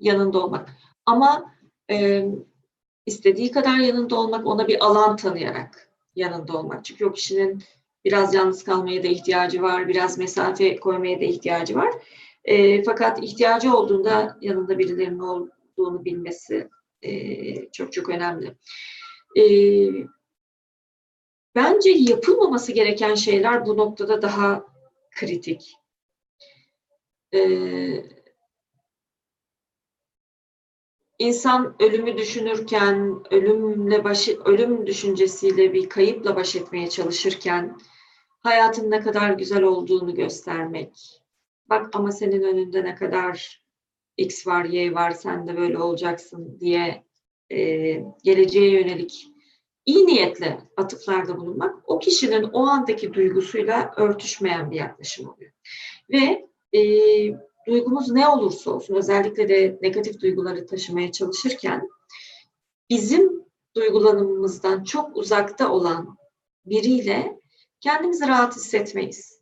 yanında 0.00 0.44
olmak. 0.44 0.68
Ama 1.06 1.54
e, 1.90 2.24
istediği 3.06 3.50
kadar 3.50 3.76
yanında 3.76 4.16
olmak, 4.16 4.46
ona 4.46 4.68
bir 4.68 4.84
alan 4.84 5.16
tanıyarak 5.16 5.88
yanında 6.14 6.58
olmak. 6.58 6.84
Çünkü 6.84 7.06
o 7.06 7.12
kişinin 7.12 7.62
biraz 8.04 8.34
yalnız 8.34 8.64
kalmaya 8.64 9.02
da 9.02 9.06
ihtiyacı 9.06 9.62
var, 9.62 9.88
biraz 9.88 10.18
mesafe 10.18 10.76
koymaya 10.76 11.20
da 11.20 11.24
ihtiyacı 11.24 11.74
var. 11.74 11.94
E, 12.44 12.82
fakat 12.82 13.22
ihtiyacı 13.22 13.76
olduğunda 13.76 14.38
yanında 14.40 14.78
birilerinin 14.78 15.18
olduğunu 15.18 16.04
bilmesi 16.04 16.68
e, 17.02 17.70
çok 17.70 17.92
çok 17.92 18.08
önemli. 18.08 18.54
E, 19.36 19.42
bence 21.58 21.90
yapılmaması 21.90 22.72
gereken 22.72 23.14
şeyler 23.14 23.66
bu 23.66 23.76
noktada 23.76 24.22
daha 24.22 24.66
kritik. 25.10 25.76
E, 27.34 27.40
insan 31.18 31.76
ölümü 31.80 32.18
düşünürken, 32.18 33.22
ölümle 33.30 34.04
baş, 34.04 34.28
ölüm 34.28 34.86
düşüncesiyle 34.86 35.72
bir 35.72 35.88
kayıpla 35.88 36.36
baş 36.36 36.56
etmeye 36.56 36.90
çalışırken 36.90 37.78
hayatın 38.40 38.90
ne 38.90 39.00
kadar 39.00 39.30
güzel 39.30 39.62
olduğunu 39.62 40.14
göstermek. 40.14 41.22
Bak 41.66 41.96
ama 41.96 42.12
senin 42.12 42.42
önünde 42.42 42.84
ne 42.84 42.94
kadar 42.94 43.62
X 44.16 44.46
var, 44.46 44.64
Y 44.64 44.94
var, 44.94 45.10
sen 45.10 45.46
de 45.46 45.56
böyle 45.56 45.78
olacaksın 45.78 46.60
diye 46.60 47.04
e, 47.50 47.58
geleceğe 48.24 48.70
yönelik 48.70 49.37
iyi 49.88 50.06
niyetle 50.06 50.60
atıflarda 50.76 51.36
bulunmak 51.36 51.76
o 51.86 51.98
kişinin 51.98 52.42
o 52.42 52.66
andaki 52.66 53.14
duygusuyla 53.14 53.92
örtüşmeyen 53.96 54.70
bir 54.70 54.76
yaklaşım 54.76 55.28
oluyor. 55.28 55.52
Ve 56.10 56.48
e, 56.78 56.80
duygumuz 57.66 58.10
ne 58.10 58.28
olursa 58.28 58.70
olsun 58.70 58.94
özellikle 58.94 59.48
de 59.48 59.78
negatif 59.82 60.20
duyguları 60.20 60.66
taşımaya 60.66 61.12
çalışırken 61.12 61.88
bizim 62.90 63.44
duygulanımımızdan 63.76 64.84
çok 64.84 65.16
uzakta 65.16 65.72
olan 65.72 66.18
biriyle 66.66 67.40
kendimizi 67.80 68.28
rahat 68.28 68.56
hissetmeyiz. 68.56 69.40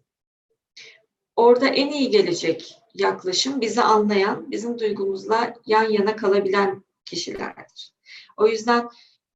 Orada 1.37 1.69
en 1.69 1.93
iyi 1.93 2.11
gelecek 2.11 2.79
yaklaşım 2.95 3.61
bizi 3.61 3.83
anlayan, 3.83 4.51
bizim 4.51 4.79
duygumuzla 4.79 5.55
yan 5.67 5.91
yana 5.91 6.17
kalabilen 6.17 6.85
kişilerdir. 7.05 7.93
O 8.37 8.47
yüzden 8.47 8.89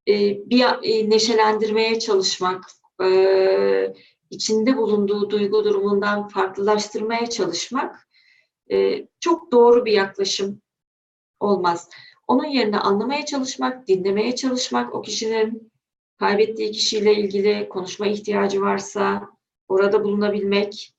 e, 0.08 0.14
bir 0.50 0.64
e, 0.82 1.10
neşelendirmeye 1.10 1.98
çalışmak, 1.98 2.64
e, 3.02 3.94
içinde 4.30 4.76
bulunduğu 4.76 5.30
duygu 5.30 5.64
durumundan 5.64 6.28
farklılaştırmaya 6.28 7.26
çalışmak 7.26 8.06
çok 9.20 9.52
doğru 9.52 9.84
bir 9.84 9.92
yaklaşım 9.92 10.62
olmaz. 11.40 11.88
Onun 12.28 12.44
yerine 12.44 12.78
anlamaya 12.78 13.26
çalışmak, 13.26 13.88
dinlemeye 13.88 14.36
çalışmak, 14.36 14.94
o 14.94 15.02
kişinin 15.02 15.72
kaybettiği 16.18 16.70
kişiyle 16.70 17.14
ilgili 17.14 17.68
konuşma 17.68 18.06
ihtiyacı 18.06 18.60
varsa 18.60 19.28
orada 19.68 20.04
bulunabilmek, 20.04 20.94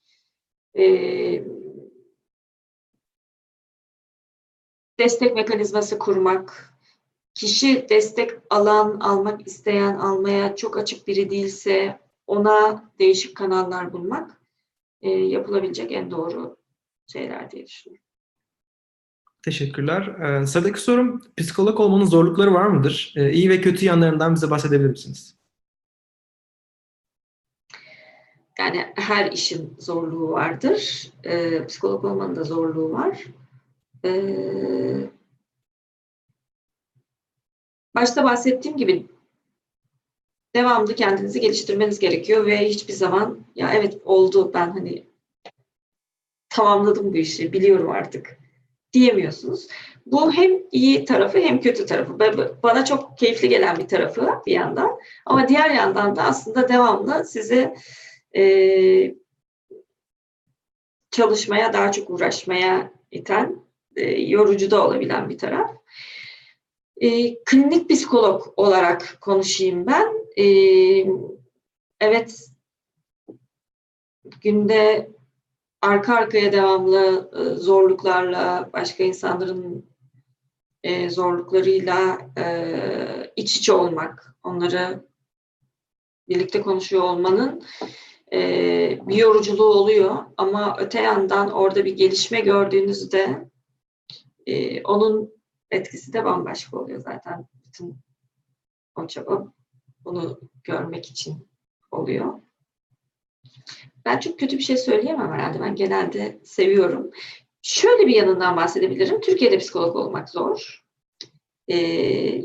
destek 5.00 5.36
mekanizması 5.36 6.00
kurmak, 6.00 6.71
kişi 7.34 7.90
destek 7.90 8.32
alan, 8.50 9.00
almak 9.00 9.48
isteyen, 9.48 9.96
almaya 9.96 10.56
çok 10.56 10.78
açık 10.78 11.08
biri 11.08 11.30
değilse 11.30 12.00
ona 12.28 12.92
değişik 13.00 13.38
kanallar 13.38 13.94
bulmak 13.94 14.42
e, 15.02 15.10
yapılabilecek 15.10 15.92
en 15.92 16.12
doğru 16.12 16.58
şeyler 17.08 17.52
diye 17.52 17.68
düşünüyorum. 17.68 18.06
Teşekkürler. 19.44 20.08
Ee, 20.08 20.46
sıradaki 20.46 20.80
sorum, 20.80 21.22
psikolog 21.38 21.80
olmanın 21.80 22.06
zorlukları 22.06 22.54
var 22.54 22.68
mıdır? 22.68 23.14
Ee, 23.18 23.32
iyi 23.32 23.50
ve 23.50 23.62
kötü 23.62 23.86
yanlarından 23.86 24.36
bize 24.36 24.50
bahsedebilir 24.50 24.90
misiniz? 24.90 25.36
Yani 28.60 28.86
her 28.96 29.32
işin 29.32 29.76
zorluğu 29.80 30.32
vardır. 30.32 31.12
Ee, 31.24 31.66
psikolog 31.68 32.06
olmanın 32.06 32.36
da 32.36 32.44
zorluğu 32.44 32.92
var. 32.92 33.24
Ee, 34.06 35.10
başta 37.96 38.24
bahsettiğim 38.24 38.78
gibi 38.78 39.06
devamlı 40.56 40.96
kendinizi 40.96 41.40
geliştirmeniz 41.40 42.00
gerekiyor 42.00 42.46
ve 42.46 42.70
hiçbir 42.70 42.94
zaman 42.94 43.40
ya 43.56 43.74
evet 43.74 43.98
oldu 44.06 44.52
ben 44.54 44.72
hani 44.72 45.04
tamamladım 46.50 47.14
bu 47.14 47.18
işi 47.18 47.54
biliyorum 47.54 47.90
artık 47.90 48.38
diyemiyorsunuz. 48.94 49.68
Bu 50.06 50.34
hem 50.34 50.52
iyi 50.72 51.06
tarafı 51.06 51.38
hem 51.38 51.62
kötü 51.62 51.86
tarafı. 51.86 52.20
Bana 52.64 52.86
çok 52.86 53.18
keyifli 53.18 53.50
gelen 53.50 53.78
bir 53.78 53.88
tarafı 53.88 54.30
bir 54.46 54.52
yandan. 54.52 55.00
Ama 55.26 55.48
diğer 55.48 55.70
yandan 55.70 56.16
da 56.16 56.24
aslında 56.24 56.70
devamlı 56.70 57.26
sizi 57.26 57.74
e, 58.36 59.16
çalışmaya, 61.12 61.74
daha 61.74 61.92
çok 61.92 62.10
uğraşmaya 62.10 62.92
iten, 63.12 63.56
e, 63.96 64.22
yorucu 64.22 64.72
da 64.72 64.88
olabilen 64.88 65.30
bir 65.30 65.38
taraf. 65.38 65.72
E, 67.02 67.36
klinik 67.44 67.90
psikolog 67.90 68.54
olarak 68.58 69.18
konuşayım 69.22 69.88
ben. 69.88 70.08
E, 70.38 70.46
evet, 72.00 72.50
günde 74.42 75.12
arka 75.82 76.16
arkaya 76.16 76.52
devamlı 76.52 77.32
e, 77.36 77.56
zorluklarla, 77.56 78.70
başka 78.74 79.04
insanların 79.04 79.86
e, 80.84 81.10
zorluklarıyla 81.10 82.18
e, 82.38 83.34
iç 83.36 83.58
içe 83.58 83.74
olmak, 83.74 84.36
onları 84.44 85.06
birlikte 86.30 86.62
konuşuyor 86.62 87.04
olmanın 87.04 87.64
bir 89.08 89.16
yoruculuğu 89.16 89.74
oluyor. 89.74 90.16
Ama 90.38 90.76
öte 90.80 91.02
yandan 91.02 91.52
orada 91.52 91.86
bir 91.86 91.96
gelişme 91.96 92.40
gördüğünüzde 92.40 93.50
onun 94.84 95.41
etkisi 95.72 96.14
de 96.14 96.26
bambaşka 96.26 96.78
oluyor 96.78 97.00
zaten. 97.00 97.48
Bütün 97.68 97.96
o 98.96 99.08
çaba 99.08 99.54
bunu 100.06 100.40
görmek 100.64 101.10
için 101.12 101.48
oluyor. 101.92 102.34
Ben 104.06 104.20
çok 104.20 104.40
kötü 104.40 104.58
bir 104.58 104.64
şey 104.64 104.78
söyleyemem 104.78 105.32
herhalde. 105.32 105.60
Ben 105.60 105.76
genelde 105.76 106.40
seviyorum. 106.44 107.12
Şöyle 107.62 108.08
bir 108.08 108.16
yanından 108.16 108.58
bahsedebilirim. 108.58 109.22
Türkiye'de 109.22 109.58
psikolog 109.58 109.96
olmak 109.96 110.30
zor. 110.30 110.84
Ee, 111.72 112.44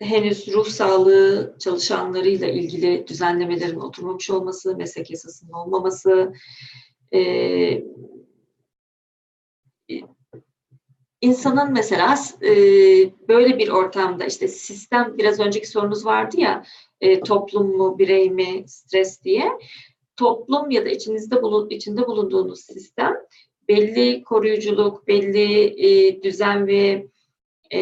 henüz 0.00 0.48
ruh 0.48 0.66
sağlığı 0.66 1.56
çalışanlarıyla 1.58 2.48
ilgili 2.48 3.06
düzenlemelerin 3.06 3.80
oturmamış 3.80 4.30
olması, 4.30 4.76
meslek 4.76 5.10
yasasının 5.10 5.52
olmaması, 5.52 6.32
e, 7.14 7.20
insanın 11.24 11.72
mesela 11.72 12.14
e, 12.42 12.50
böyle 13.28 13.58
bir 13.58 13.68
ortamda 13.68 14.24
işte 14.24 14.48
sistem 14.48 15.14
biraz 15.18 15.40
önceki 15.40 15.68
sorunuz 15.68 16.06
vardı 16.06 16.36
ya 16.40 16.64
e, 17.00 17.20
toplum 17.20 17.76
mu 17.76 17.98
birey 17.98 18.30
mi 18.30 18.64
stres 18.66 19.24
diye 19.24 19.44
toplum 20.16 20.70
ya 20.70 20.84
da 20.84 20.88
içinizde 20.88 21.42
bulun, 21.42 21.70
içinde 21.70 22.06
bulunduğunuz 22.06 22.60
sistem 22.60 23.16
belli 23.68 24.22
koruyuculuk, 24.22 25.08
belli 25.08 25.64
e, 25.86 26.22
düzen 26.22 26.66
ve 26.66 27.06
e, 27.72 27.80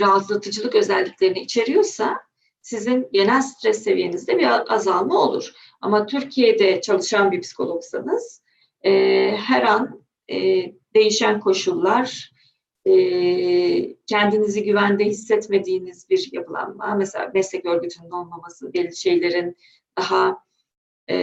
rahatlatıcılık 0.00 0.74
özelliklerini 0.74 1.40
içeriyorsa 1.40 2.16
sizin 2.62 3.08
genel 3.12 3.42
stres 3.42 3.84
seviyenizde 3.84 4.38
bir 4.38 4.74
azalma 4.74 5.22
olur. 5.22 5.52
Ama 5.80 6.06
Türkiye'de 6.06 6.80
çalışan 6.80 7.32
bir 7.32 7.40
psikologsanız 7.40 8.42
e, 8.84 8.90
her 9.36 9.62
an 9.62 10.04
e, 10.30 10.64
değişen 10.98 11.40
koşullar, 11.40 12.32
e, 12.84 13.96
kendinizi 14.06 14.64
güvende 14.64 15.04
hissetmediğiniz 15.04 16.10
bir 16.10 16.28
yapılanma, 16.32 16.94
mesela 16.94 17.30
meslek 17.34 17.64
örgütünün 17.64 18.10
olmaması, 18.10 18.74
belli 18.74 18.96
şeylerin 18.96 19.56
daha 19.98 20.44
e, 21.10 21.16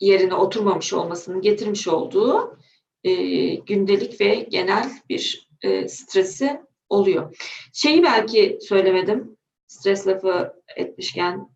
yerine 0.00 0.34
oturmamış 0.34 0.92
olmasının 0.92 1.40
getirmiş 1.40 1.88
olduğu 1.88 2.58
e, 3.04 3.12
gündelik 3.54 4.20
ve 4.20 4.34
genel 4.34 4.90
bir 5.08 5.48
e, 5.62 5.88
stresi 5.88 6.60
oluyor. 6.88 7.36
Şeyi 7.72 8.02
belki 8.02 8.58
söylemedim, 8.60 9.36
stres 9.66 10.06
lafı 10.06 10.52
etmişken 10.76 11.48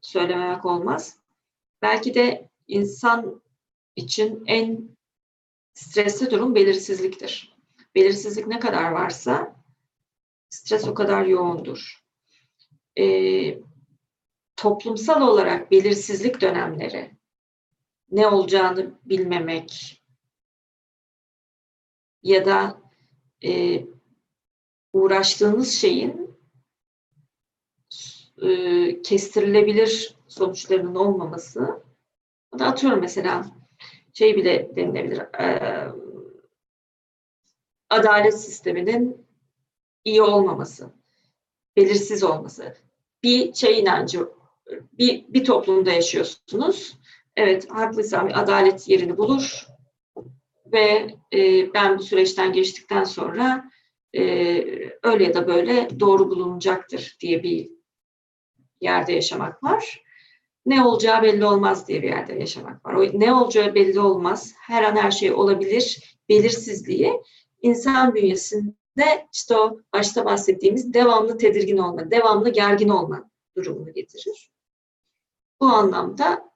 söylememek 0.00 0.64
olmaz. 0.64 1.18
Belki 1.82 2.14
de 2.14 2.48
insan 2.68 3.42
için 3.96 4.42
en 4.46 4.90
stresli 5.72 6.30
durum 6.30 6.54
belirsizliktir. 6.54 7.56
Belirsizlik 7.94 8.46
ne 8.46 8.58
kadar 8.58 8.90
varsa 8.90 9.56
stres 10.50 10.88
o 10.88 10.94
kadar 10.94 11.24
yoğundur. 11.24 12.04
Ee, 12.98 13.58
toplumsal 14.56 15.28
olarak 15.28 15.70
belirsizlik 15.70 16.40
dönemleri, 16.40 17.10
ne 18.10 18.26
olacağını 18.26 18.94
bilmemek 19.04 20.02
ya 22.22 22.44
da 22.44 22.80
e, 23.44 23.84
uğraştığınız 24.92 25.72
şeyin 25.72 26.38
e, 28.42 29.02
kestirilebilir 29.02 30.16
sonuçlarının 30.28 30.94
olmaması. 30.94 31.82
Atıyorum 32.60 33.00
mesela 33.00 33.59
şey 34.20 34.36
bile 34.36 34.76
denilebilir. 34.76 35.18
E, 35.18 35.88
adalet 37.90 38.40
sisteminin 38.40 39.26
iyi 40.04 40.22
olmaması, 40.22 40.90
belirsiz 41.76 42.24
olması. 42.24 42.76
Bir 43.22 43.54
şey 43.54 43.80
inancı, 43.80 44.28
bir, 44.92 45.24
bir 45.28 45.44
toplumda 45.44 45.90
yaşıyorsunuz. 45.90 46.98
Evet, 47.36 47.70
haklıysam 47.70 48.28
adalet 48.34 48.88
yerini 48.88 49.18
bulur 49.18 49.66
ve 50.66 51.14
e, 51.34 51.74
ben 51.74 51.98
bu 51.98 52.02
süreçten 52.02 52.52
geçtikten 52.52 53.04
sonra 53.04 53.70
e, 54.16 54.22
öyle 55.02 55.24
ya 55.24 55.34
da 55.34 55.46
böyle 55.46 56.00
doğru 56.00 56.30
bulunacaktır 56.30 57.16
diye 57.20 57.42
bir 57.42 57.70
yerde 58.80 59.12
yaşamak 59.12 59.62
var. 59.62 60.02
Ne 60.66 60.84
olacağı 60.84 61.22
belli 61.22 61.44
olmaz 61.44 61.88
diye 61.88 62.02
bir 62.02 62.08
yerde 62.08 62.34
yaşamak 62.34 62.86
var. 62.86 62.94
O 62.94 63.20
ne 63.20 63.34
olacağı 63.34 63.74
belli 63.74 64.00
olmaz. 64.00 64.52
Her 64.60 64.82
an 64.82 64.96
her 64.96 65.10
şey 65.10 65.32
olabilir. 65.32 66.16
Belirsizliği 66.28 67.22
insan 67.62 68.14
bünyesinde 68.14 69.28
işte 69.32 69.56
o 69.56 69.80
başta 69.92 70.24
bahsettiğimiz 70.24 70.94
devamlı 70.94 71.38
tedirgin 71.38 71.78
olma, 71.78 72.10
devamlı 72.10 72.48
gergin 72.48 72.88
olma 72.88 73.30
durumunu 73.56 73.92
getirir. 73.92 74.50
Bu 75.60 75.66
anlamda 75.66 76.50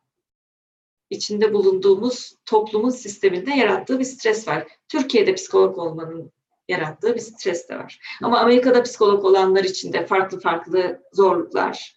içinde 1.11 1.53
bulunduğumuz 1.53 2.37
toplumun 2.47 2.91
sisteminde 2.91 3.51
yarattığı 3.51 3.99
bir 3.99 4.05
stres 4.05 4.49
var. 4.49 4.69
Türkiye'de 4.89 5.35
psikolog 5.35 5.79
olmanın 5.79 6.33
yarattığı 6.69 7.15
bir 7.15 7.21
stres 7.21 7.69
de 7.69 7.77
var. 7.77 8.01
Ama 8.23 8.39
Amerika'da 8.41 8.83
psikolog 8.83 9.25
olanlar 9.25 9.65
için 9.65 9.93
de 9.93 10.07
farklı 10.07 10.41
farklı 10.41 11.03
zorluklar 11.13 11.97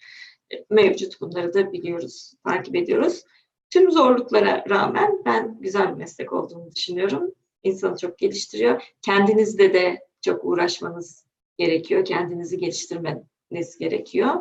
mevcut. 0.70 1.22
Bunları 1.22 1.54
da 1.54 1.72
biliyoruz, 1.72 2.34
takip 2.44 2.76
ediyoruz. 2.76 3.24
Tüm 3.70 3.92
zorluklara 3.92 4.64
rağmen 4.70 5.22
ben 5.26 5.58
güzel 5.62 5.90
bir 5.90 5.98
meslek 5.98 6.34
olduğunu 6.34 6.72
düşünüyorum. 6.76 7.32
İnsanı 7.64 7.98
çok 7.98 8.18
geliştiriyor. 8.18 8.84
Kendinizde 9.02 9.74
de 9.74 10.00
çok 10.22 10.46
uğraşmanız 10.46 11.26
gerekiyor. 11.58 12.06
Kendinizi 12.06 12.58
geliştirmeniz 12.58 13.78
gerekiyor. 13.80 14.34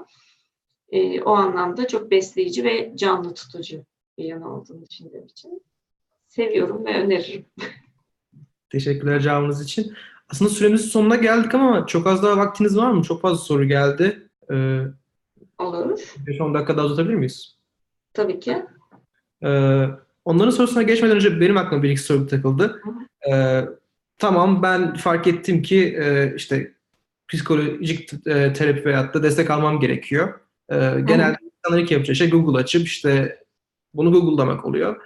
E, 0.88 1.22
o 1.22 1.30
anlamda 1.30 1.88
çok 1.88 2.10
besleyici 2.10 2.64
ve 2.64 2.92
canlı 2.96 3.34
tutucu 3.34 3.84
bir 4.18 4.24
yanı 4.24 4.56
olduğunu 4.56 4.86
düşündüğüm 4.86 5.26
için 5.26 5.62
seviyorum 6.28 6.84
ve 6.84 7.02
öneririm. 7.02 7.46
Teşekkürler 8.70 9.20
cevabınız 9.20 9.62
için. 9.62 9.92
Aslında 10.28 10.50
süremizin 10.50 10.88
sonuna 10.88 11.16
geldik 11.16 11.54
ama 11.54 11.86
çok 11.86 12.06
az 12.06 12.22
daha 12.22 12.36
vaktiniz 12.36 12.76
var 12.76 12.90
mı? 12.90 13.02
Çok 13.02 13.20
fazla 13.20 13.44
soru 13.44 13.64
geldi. 13.64 14.28
Ee, 14.50 14.80
Olur. 15.58 15.98
5-10 16.26 16.54
dakika 16.54 16.76
daha 16.76 16.86
uzatabilir 16.86 17.14
miyiz? 17.14 17.56
Tabii 18.14 18.40
ki. 18.40 18.64
Ee, 19.42 19.86
onların 20.24 20.50
sorusuna 20.50 20.82
geçmeden 20.82 21.16
önce 21.16 21.40
benim 21.40 21.56
aklıma 21.56 21.82
bir 21.82 21.90
iki 21.90 22.00
soru 22.00 22.26
takıldı. 22.26 22.82
Ee, 23.32 23.64
tamam 24.18 24.62
ben 24.62 24.94
fark 24.94 25.26
ettim 25.26 25.62
ki 25.62 25.96
e, 26.00 26.34
işte 26.36 26.72
psikolojik 27.28 28.12
e, 28.12 28.52
terapi 28.52 28.84
veyahut 28.84 29.14
da 29.14 29.22
destek 29.22 29.50
almam 29.50 29.80
gerekiyor. 29.80 30.40
Ee, 30.70 30.76
genelde 31.04 31.36
insanların 31.42 31.82
ilk 31.82 31.90
yapacağı 31.90 32.16
şey 32.16 32.30
Google 32.30 32.58
açıp 32.58 32.86
işte 32.86 33.42
bunu 33.94 34.12
Google'lamak 34.12 34.64
oluyor. 34.64 34.96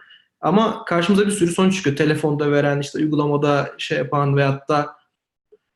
Ama 0.40 0.84
karşımıza 0.84 1.26
bir 1.26 1.30
sürü 1.30 1.50
sonuç 1.50 1.76
çıkıyor. 1.76 1.96
Telefonda 1.96 2.50
veren, 2.50 2.80
işte 2.80 2.98
uygulamada 2.98 3.72
şey 3.78 3.98
yapan 3.98 4.36
veyahut 4.36 4.68
da 4.68 4.96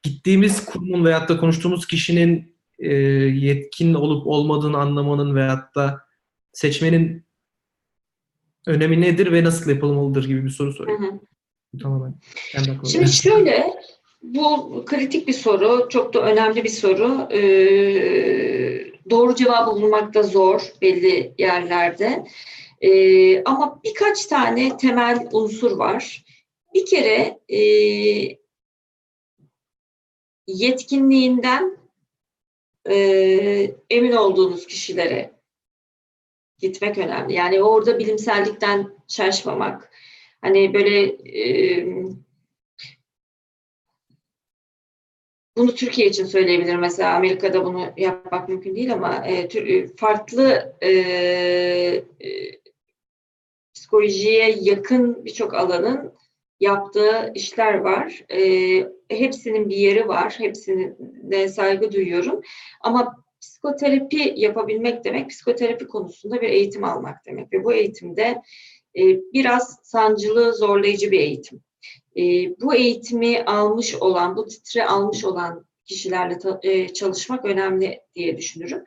gittiğimiz 0.02 0.64
kurumun 0.64 1.04
veyahut 1.04 1.28
da 1.28 1.36
konuştuğumuz 1.36 1.86
kişinin 1.86 2.53
e, 2.78 2.94
yetkin 2.94 3.94
olup 3.94 4.26
olmadığını 4.26 4.78
anlamanın 4.78 5.34
veyahut 5.34 5.74
da 5.74 6.00
seçmenin 6.52 7.24
önemi 8.66 9.00
nedir 9.00 9.32
ve 9.32 9.44
nasıl 9.44 9.70
yapılmalıdır 9.70 10.24
gibi 10.24 10.44
bir 10.44 10.50
soru 10.50 10.72
soruyor. 10.72 11.00
Hı 11.00 11.04
hı. 11.04 11.20
Tamamen 11.82 12.14
Şimdi 12.92 13.12
şöyle, 13.12 13.74
bu 14.22 14.84
kritik 14.86 15.28
bir 15.28 15.32
soru, 15.32 15.88
çok 15.88 16.14
da 16.14 16.22
önemli 16.22 16.64
bir 16.64 16.68
soru. 16.68 17.28
Ee, 17.32 18.92
doğru 19.10 19.34
cevabı 19.34 19.70
bulmakta 19.70 20.22
zor 20.22 20.72
belli 20.82 21.34
yerlerde. 21.38 22.24
Ee, 22.80 23.44
ama 23.44 23.80
birkaç 23.84 24.26
tane 24.26 24.76
temel 24.76 25.28
unsur 25.32 25.70
var. 25.70 26.24
Bir 26.74 26.86
kere 26.86 27.38
e, 27.48 27.60
yetkinliğinden 30.46 31.76
e, 32.90 32.96
emin 33.90 34.12
olduğunuz 34.12 34.66
kişilere 34.66 35.30
gitmek 36.58 36.98
önemli. 36.98 37.34
Yani 37.34 37.62
orada 37.62 37.98
bilimsellikten 37.98 38.92
şaşmamak. 39.08 39.90
Hani 40.40 40.74
böyle 40.74 41.04
e, 41.40 41.86
bunu 45.56 45.74
Türkiye 45.74 46.06
için 46.08 46.24
söyleyebilirim. 46.24 46.80
Mesela 46.80 47.14
Amerika'da 47.14 47.64
bunu 47.64 47.92
yapmak 47.96 48.48
mümkün 48.48 48.76
değil 48.76 48.92
ama 48.92 49.26
e, 49.26 49.48
tür- 49.48 49.96
farklı 49.96 50.76
e, 50.80 50.88
e, 50.88 52.04
psikolojiye 53.74 54.56
yakın 54.60 55.24
birçok 55.24 55.54
alanın 55.54 56.12
yaptığı 56.60 57.32
işler 57.34 57.74
var. 57.74 58.24
E, 58.30 58.40
hepsinin 59.20 59.68
bir 59.68 59.76
yeri 59.76 60.08
var. 60.08 60.34
Hepsine 60.38 61.48
saygı 61.48 61.92
duyuyorum. 61.92 62.40
Ama 62.80 63.24
psikoterapi 63.40 64.34
yapabilmek 64.36 65.04
demek 65.04 65.30
psikoterapi 65.30 65.86
konusunda 65.86 66.40
bir 66.40 66.48
eğitim 66.48 66.84
almak 66.84 67.26
demek. 67.26 67.52
Ve 67.52 67.64
bu 67.64 67.72
eğitimde 67.72 68.42
e, 68.96 69.02
biraz 69.32 69.78
sancılı, 69.82 70.52
zorlayıcı 70.52 71.10
bir 71.10 71.20
eğitim. 71.20 71.60
E, 72.16 72.22
bu 72.60 72.74
eğitimi 72.74 73.42
almış 73.42 73.94
olan, 73.94 74.36
bu 74.36 74.46
titre 74.46 74.86
almış 74.86 75.24
olan 75.24 75.66
kişilerle 75.84 76.38
ta- 76.38 76.60
e, 76.62 76.88
çalışmak 76.88 77.44
önemli 77.44 78.00
diye 78.14 78.36
düşünürüm. 78.36 78.84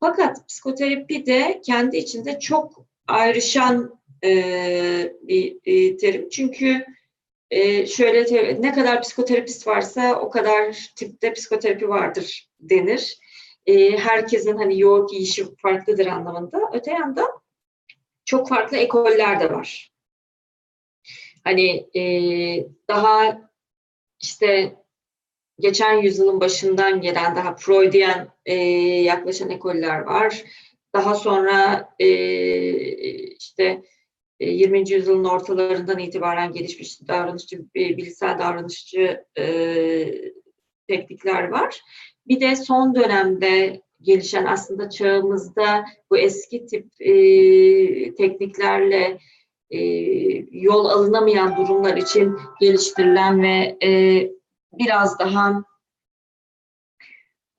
Fakat 0.00 0.48
psikoterapi 0.48 1.26
de 1.26 1.60
kendi 1.64 1.96
içinde 1.96 2.38
çok 2.38 2.86
ayrışan 3.06 4.00
e, 4.24 5.12
bir 5.22 5.56
e, 5.64 5.96
terim. 5.96 6.28
Çünkü 6.28 6.86
e, 7.54 7.86
şöyle 7.86 8.62
ne 8.62 8.72
kadar 8.72 9.02
psikoterapist 9.02 9.66
varsa 9.66 10.20
o 10.20 10.30
kadar 10.30 10.92
tipte 10.96 11.32
psikoterapi 11.32 11.88
vardır 11.88 12.48
denir. 12.60 13.18
E, 13.66 13.98
herkesin 13.98 14.56
hani 14.56 14.80
yoğurt 14.80 15.12
yiyişi 15.12 15.56
farklıdır 15.56 16.06
anlamında. 16.06 16.58
Öte 16.72 16.90
yandan 16.90 17.30
çok 18.24 18.48
farklı 18.48 18.76
ekoller 18.76 19.40
de 19.40 19.50
var. 19.50 19.92
Hani 21.44 21.86
e, 21.96 22.02
daha 22.88 23.40
işte 24.20 24.76
geçen 25.58 25.92
yüzyılın 26.02 26.40
başından 26.40 27.00
gelen 27.00 27.36
daha 27.36 27.56
Freudian 27.56 28.28
e, 28.46 28.54
yaklaşan 29.02 29.50
ekoller 29.50 29.98
var. 29.98 30.44
daha 30.94 31.14
sonra 31.14 31.88
e, 31.98 32.08
işte 33.34 33.82
20. 34.40 34.90
yüzyılın 34.90 35.24
ortalarından 35.24 35.98
itibaren 35.98 36.52
gelişmiş 36.52 37.08
davranışçı, 37.08 37.56
e, 37.56 37.96
bilişsel 37.96 38.38
davranışçı 38.38 39.24
e, 39.38 39.44
teknikler 40.88 41.48
var. 41.48 41.80
Bir 42.26 42.40
de 42.40 42.56
son 42.56 42.94
dönemde 42.94 43.80
gelişen 44.02 44.44
aslında 44.44 44.90
çağımızda 44.90 45.84
bu 46.10 46.18
eski 46.18 46.66
tip 46.66 46.86
e, 47.00 47.14
tekniklerle 48.14 49.18
e, 49.70 49.78
yol 50.50 50.84
alınamayan 50.84 51.56
durumlar 51.56 51.96
için 51.96 52.36
geliştirilen 52.60 53.42
ve 53.42 53.76
e, 53.82 53.90
biraz 54.72 55.18
daha 55.18 55.64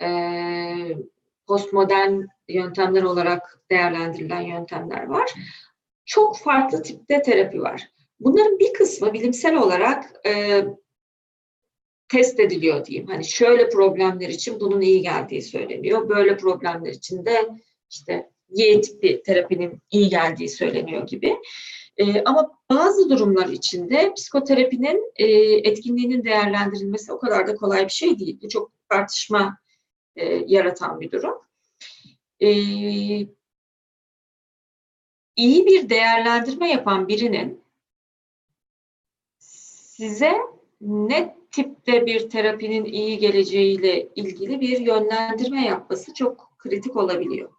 e, 0.02 0.10
postmodern 1.48 2.22
yöntemler 2.50 3.04
olarak 3.04 3.60
değerlendirilen 3.72 4.42
yöntemler 4.42 5.04
var. 5.08 5.34
Çok 6.06 6.38
farklı 6.38 6.84
tipte 6.84 7.22
terapi 7.22 7.62
var. 7.62 7.90
Bunların 8.20 8.60
bir 8.60 8.74
kısmı 8.74 9.14
bilimsel 9.14 9.56
olarak 9.56 10.26
e, 10.26 10.64
test 12.10 12.40
ediliyor 12.40 12.86
diyeyim. 12.86 13.08
Hani 13.08 13.26
şöyle 13.26 13.70
problemler 13.70 14.30
için 14.30 14.60
bunun 14.60 14.82
iyi 14.82 15.02
geldiği 15.02 15.42
söyleniyor. 15.42 16.10
Böyle 16.10 16.38
problemler 16.38 16.92
için 16.92 17.26
de 17.26 17.50
işte 17.90 18.30
Y 18.50 18.82
tipi 18.82 19.24
terapinin 19.24 19.82
iyi 19.92 20.10
geldiği 20.10 20.50
söyleniyor 20.50 21.08
gibi. 21.08 21.38
E, 21.98 22.24
ama 22.24 22.52
bazı 22.70 23.10
durumlar 23.10 23.48
içinde 23.48 24.14
psikoterapinin 24.14 25.12
e, 25.16 25.26
etkinliğinin 25.70 26.24
değerlendirilmesi 26.24 27.14
o 27.14 27.20
kadar 27.20 27.48
da 27.48 27.56
kolay 27.56 27.84
bir 27.86 27.90
şey 27.90 28.20
değil. 28.20 28.40
Bu 28.42 28.50
çok 28.50 28.72
tartışma 28.90 29.58
e, 30.16 30.26
yaratan 30.48 31.00
bir 31.00 31.12
durum. 31.12 31.36
E, 32.40 32.50
iyi 35.36 35.66
bir 35.66 35.90
değerlendirme 35.90 36.70
yapan 36.70 37.08
birinin 37.08 37.66
size 39.40 40.38
ne 40.82 41.36
tipte 41.52 42.06
bir 42.06 42.30
terapinin 42.30 42.86
iyi 42.86 43.18
geleceğiyle 43.18 44.10
ilgili 44.16 44.62
bir 44.62 44.80
yönlendirme 44.80 45.66
yapması 45.66 46.14
çok 46.14 46.56
kritik 46.58 46.96
olabiliyor. 46.96 47.50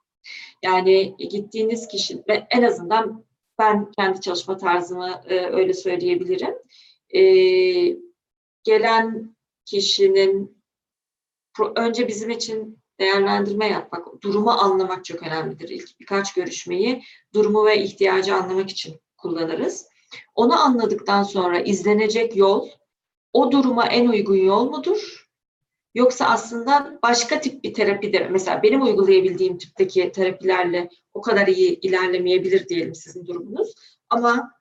Yani 0.63 1.17
gittiğiniz 1.19 1.89
kişi 1.89 2.23
ve 2.29 2.47
en 2.51 2.63
azından 2.63 3.25
ben 3.59 3.93
kendi 3.93 4.21
çalışma 4.21 4.57
tarzımı 4.57 5.23
e, 5.27 5.39
öyle 5.39 5.75
söyleyebilirim. 5.75 6.55
E, 7.15 7.23
gelen 8.65 9.37
kişinin 9.65 10.63
önce 11.77 12.09
bizim 12.09 12.31
için 12.31 12.79
değerlendirme 13.01 13.67
yapmak, 13.67 14.23
durumu 14.23 14.51
anlamak 14.51 15.05
çok 15.05 15.23
önemlidir. 15.23 15.69
İlk 15.69 16.01
birkaç 16.01 16.35
görüşmeyi 16.35 17.03
durumu 17.35 17.67
ve 17.67 17.83
ihtiyacı 17.83 18.35
anlamak 18.35 18.71
için 18.71 19.01
kullanırız. 19.17 19.87
Onu 20.35 20.61
anladıktan 20.61 21.23
sonra 21.23 21.61
izlenecek 21.61 22.37
yol 22.37 22.69
o 23.33 23.53
duruma 23.53 23.87
en 23.87 24.09
uygun 24.09 24.37
yol 24.37 24.71
mudur? 24.71 25.27
Yoksa 25.95 26.27
aslında 26.27 26.99
başka 27.03 27.41
tip 27.41 27.65
bir 27.65 27.75
terapidir. 27.75 28.27
Mesela 28.31 28.63
benim 28.63 28.83
uygulayabildiğim 28.83 29.59
tipteki 29.59 30.13
terapilerle 30.13 30.89
o 31.15 31.21
kadar 31.21 31.47
iyi 31.47 31.81
ilerlemeyebilir 31.81 32.69
diyelim 32.69 32.95
sizin 32.95 33.27
durumunuz. 33.27 33.75
Ama 34.11 34.53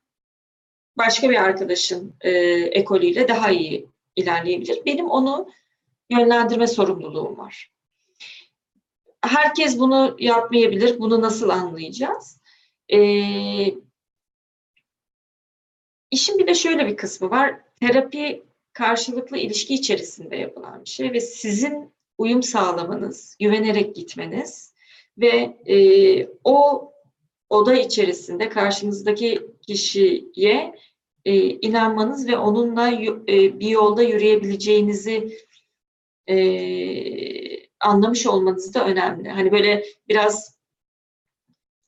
başka 0.98 1.30
bir 1.30 1.36
arkadaşın 1.36 2.16
e, 2.22 2.32
ekolüyle 2.52 3.28
daha 3.28 3.52
iyi 3.52 3.90
ilerleyebilir. 4.16 4.82
Benim 4.86 5.10
onu 5.10 5.50
yönlendirme 6.10 6.68
sorumluluğum 6.68 7.38
var. 7.38 7.75
Herkes 9.28 9.80
bunu 9.80 10.16
yapmayabilir. 10.20 11.00
Bunu 11.00 11.22
nasıl 11.22 11.50
anlayacağız? 11.50 12.40
Ee, 12.94 13.74
işin 16.12 16.40
bir 16.40 16.48
de 16.48 16.56
şöyle 16.56 16.88
bir 16.88 16.98
kısmı 16.98 17.30
var. 17.30 17.60
Terapi 17.80 18.44
karşılıklı 18.74 19.38
ilişki 19.38 19.74
içerisinde 19.74 20.36
yapılan 20.36 20.82
bir 20.86 20.90
şey 20.90 21.14
ve 21.14 21.20
sizin 21.20 21.94
uyum 22.18 22.44
sağlamanız, 22.44 23.38
güvenerek 23.40 23.96
gitmeniz 23.96 24.74
ve 25.18 25.58
e, 25.66 26.28
o 26.44 26.92
oda 27.50 27.76
içerisinde 27.76 28.50
karşınızdaki 28.50 29.42
kişiye 29.68 30.76
e, 31.26 31.36
inanmanız 31.50 32.28
ve 32.28 32.38
onunla 32.38 32.92
e, 32.92 33.60
bir 33.60 33.70
yolda 33.70 34.04
yürüyebileceğinizi 34.04 35.38
e, 36.28 36.36
anlamış 37.86 38.28
olmanız 38.28 38.74
da 38.74 38.86
önemli. 38.86 39.30
Hani 39.30 39.52
böyle 39.52 39.84
biraz 40.08 40.56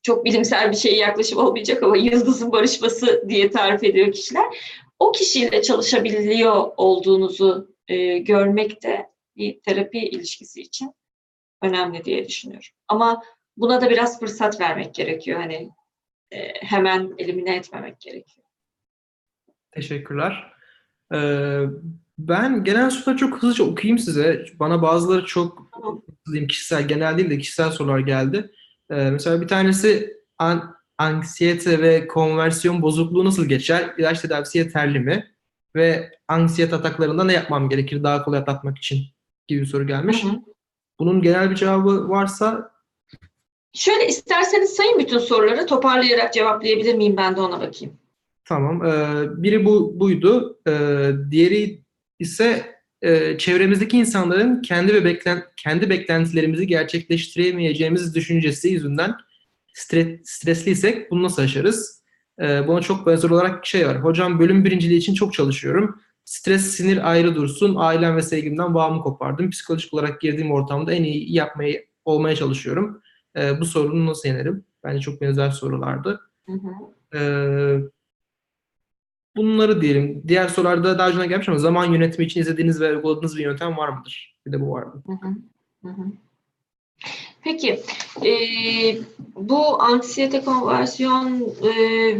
çok 0.01 0.25
bilimsel 0.25 0.71
bir 0.71 0.77
şeye 0.77 0.97
yaklaşım 0.97 1.39
olmayacak 1.39 1.83
ama 1.83 1.97
yıldızın 1.97 2.51
barışması 2.51 3.23
diye 3.29 3.51
tarif 3.51 3.83
ediyor 3.83 4.11
kişiler. 4.11 4.45
O 4.99 5.11
kişiyle 5.11 5.61
çalışabiliyor 5.61 6.71
olduğunuzu 6.77 7.75
e, 7.87 8.17
görmek 8.17 8.83
de 8.83 9.09
bir 9.35 9.61
terapi 9.61 9.99
ilişkisi 9.99 10.61
için 10.61 10.93
önemli 11.61 12.05
diye 12.05 12.27
düşünüyorum. 12.27 12.69
Ama 12.87 13.23
buna 13.57 13.81
da 13.81 13.89
biraz 13.89 14.19
fırsat 14.19 14.59
vermek 14.61 14.95
gerekiyor. 14.95 15.39
Hani 15.39 15.69
e, 16.31 16.53
hemen 16.53 17.15
elimine 17.17 17.55
etmemek 17.55 17.99
gerekiyor. 17.99 18.47
Teşekkürler. 19.71 20.53
Ee, 21.13 21.61
ben 22.19 22.63
genel 22.63 22.89
soruları 22.89 23.17
çok 23.17 23.43
hızlıca 23.43 23.63
okuyayım 23.63 23.99
size. 23.99 24.45
Bana 24.59 24.81
bazıları 24.81 25.25
çok 25.25 25.71
diyeyim, 26.25 26.47
kişisel, 26.47 26.87
genel 26.87 27.17
değil 27.17 27.29
de 27.29 27.37
kişisel 27.37 27.71
sorular 27.71 27.99
geldi. 27.99 28.51
Ee, 28.89 29.09
mesela 29.09 29.41
bir 29.41 29.47
tanesi 29.47 30.17
an, 30.37 30.75
anksiyete 30.97 31.81
ve 31.81 32.07
konversiyon 32.07 32.81
bozukluğu 32.81 33.25
nasıl 33.25 33.45
geçer? 33.45 33.93
İlaç 33.97 34.21
tedavisi 34.21 34.57
yeterli 34.57 34.99
mi? 34.99 35.27
Ve 35.75 36.11
anksiyete 36.27 36.75
ataklarında 36.75 37.23
ne 37.23 37.33
yapmam 37.33 37.69
gerekir 37.69 38.03
daha 38.03 38.23
kolay 38.23 38.39
atlatmak 38.39 38.77
için 38.77 39.05
gibi 39.47 39.61
bir 39.61 39.65
soru 39.65 39.87
gelmiş. 39.87 40.23
Hı 40.23 40.27
hı. 40.27 40.35
Bunun 40.99 41.21
genel 41.21 41.51
bir 41.51 41.55
cevabı 41.55 42.09
varsa 42.09 42.77
Şöyle 43.73 44.07
isterseniz 44.07 44.69
sayın 44.69 44.99
bütün 44.99 45.17
soruları 45.17 45.65
toparlayarak 45.65 46.33
cevaplayabilir 46.33 46.95
miyim 46.95 47.17
ben 47.17 47.35
de 47.35 47.41
ona 47.41 47.61
bakayım. 47.61 47.93
Tamam. 48.45 48.85
Ee, 48.85 49.43
biri 49.43 49.65
bu 49.65 49.99
buydu. 49.99 50.59
Ee, 50.67 51.11
diğeri 51.31 51.81
ise 52.19 52.75
e, 53.01 53.37
çevremizdeki 53.37 53.97
insanların 53.97 54.61
kendi 54.61 54.93
ve 54.93 55.05
beklen 55.05 55.43
kendi 55.57 55.89
beklentilerimizi 55.89 56.67
gerçekleştiremeyeceğimiz 56.67 58.15
düşüncesi 58.15 58.69
yüzünden 58.69 59.15
stre 59.73 60.19
stresliysek 60.23 61.11
bunu 61.11 61.23
nasıl 61.23 61.41
aşarız? 61.41 61.97
Ee, 62.41 62.67
buna 62.67 62.81
çok 62.81 63.07
benzer 63.07 63.29
olarak 63.29 63.63
bir 63.63 63.67
şey 63.67 63.87
var. 63.87 64.03
Hocam 64.03 64.39
bölüm 64.39 64.65
birinciliği 64.65 64.99
için 64.99 65.13
çok 65.13 65.33
çalışıyorum. 65.33 66.01
Stres, 66.25 66.61
sinir 66.61 67.11
ayrı 67.11 67.35
dursun. 67.35 67.75
Ailem 67.77 68.15
ve 68.15 68.21
sevgimden 68.21 68.73
bağımı 68.73 69.01
kopardım. 69.01 69.49
Psikolojik 69.49 69.93
olarak 69.93 70.21
girdiğim 70.21 70.51
ortamda 70.51 70.93
en 70.93 71.03
iyi 71.03 71.33
yapmayı 71.33 71.85
olmaya 72.05 72.35
çalışıyorum. 72.35 73.01
Ee, 73.37 73.59
bu 73.59 73.65
sorunu 73.65 74.05
nasıl 74.05 74.29
yenerim? 74.29 74.65
Bence 74.83 74.99
çok 75.01 75.21
benzer 75.21 75.49
sorulardı. 75.49 76.21
Hı 76.45 76.53
hı. 76.53 77.17
Ee, 77.17 77.81
bunları 79.37 79.81
diyelim. 79.81 80.23
Diğer 80.27 80.47
sorularda 80.47 80.99
daha 80.99 81.09
önce 81.09 81.27
gelmiş 81.27 81.49
ama 81.49 81.57
zaman 81.57 81.93
yönetimi 81.93 82.25
için 82.25 82.41
izlediğiniz 82.41 82.81
ve 82.81 82.95
uyguladığınız 82.95 83.37
bir 83.37 83.43
yöntem 83.43 83.77
var 83.77 83.89
mıdır? 83.89 84.35
Bir 84.45 84.51
de 84.51 84.61
bu 84.61 84.77
hı 84.77 85.89
hı. 85.89 86.05
Peki, 87.43 87.79
e, 88.25 88.31
bu 89.35 89.81
anksiyete 89.81 90.41
konversiyon 90.43 91.41
e, 91.41 91.71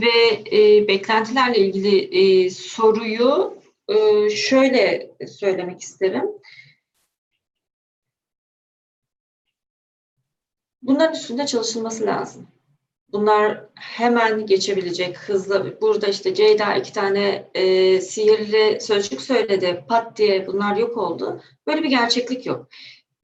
ve 0.01 0.43
e, 0.51 0.88
beklentilerle 0.88 1.57
ilgili 1.57 1.97
e, 1.99 2.49
soruyu 2.49 3.57
e, 3.88 4.30
şöyle 4.30 5.11
söylemek 5.28 5.82
isterim. 5.82 6.26
Bunların 10.82 11.15
üstünde 11.15 11.45
çalışılması 11.45 12.05
lazım. 12.05 12.47
Bunlar 13.12 13.66
hemen 13.76 14.45
geçebilecek 14.45 15.18
hızla. 15.18 15.82
Burada 15.82 16.08
işte 16.08 16.34
Ceyda 16.34 16.76
iki 16.76 16.93
tane 16.93 17.49
e, 17.53 18.01
sihirli 18.01 18.82
sözcük 18.82 19.22
söyledi. 19.22 19.84
Pat 19.88 20.18
diye 20.18 20.47
bunlar 20.47 20.76
yok 20.76 20.97
oldu. 20.97 21.41
Böyle 21.68 21.84
bir 21.84 21.89
gerçeklik 21.89 22.45
yok. 22.45 22.68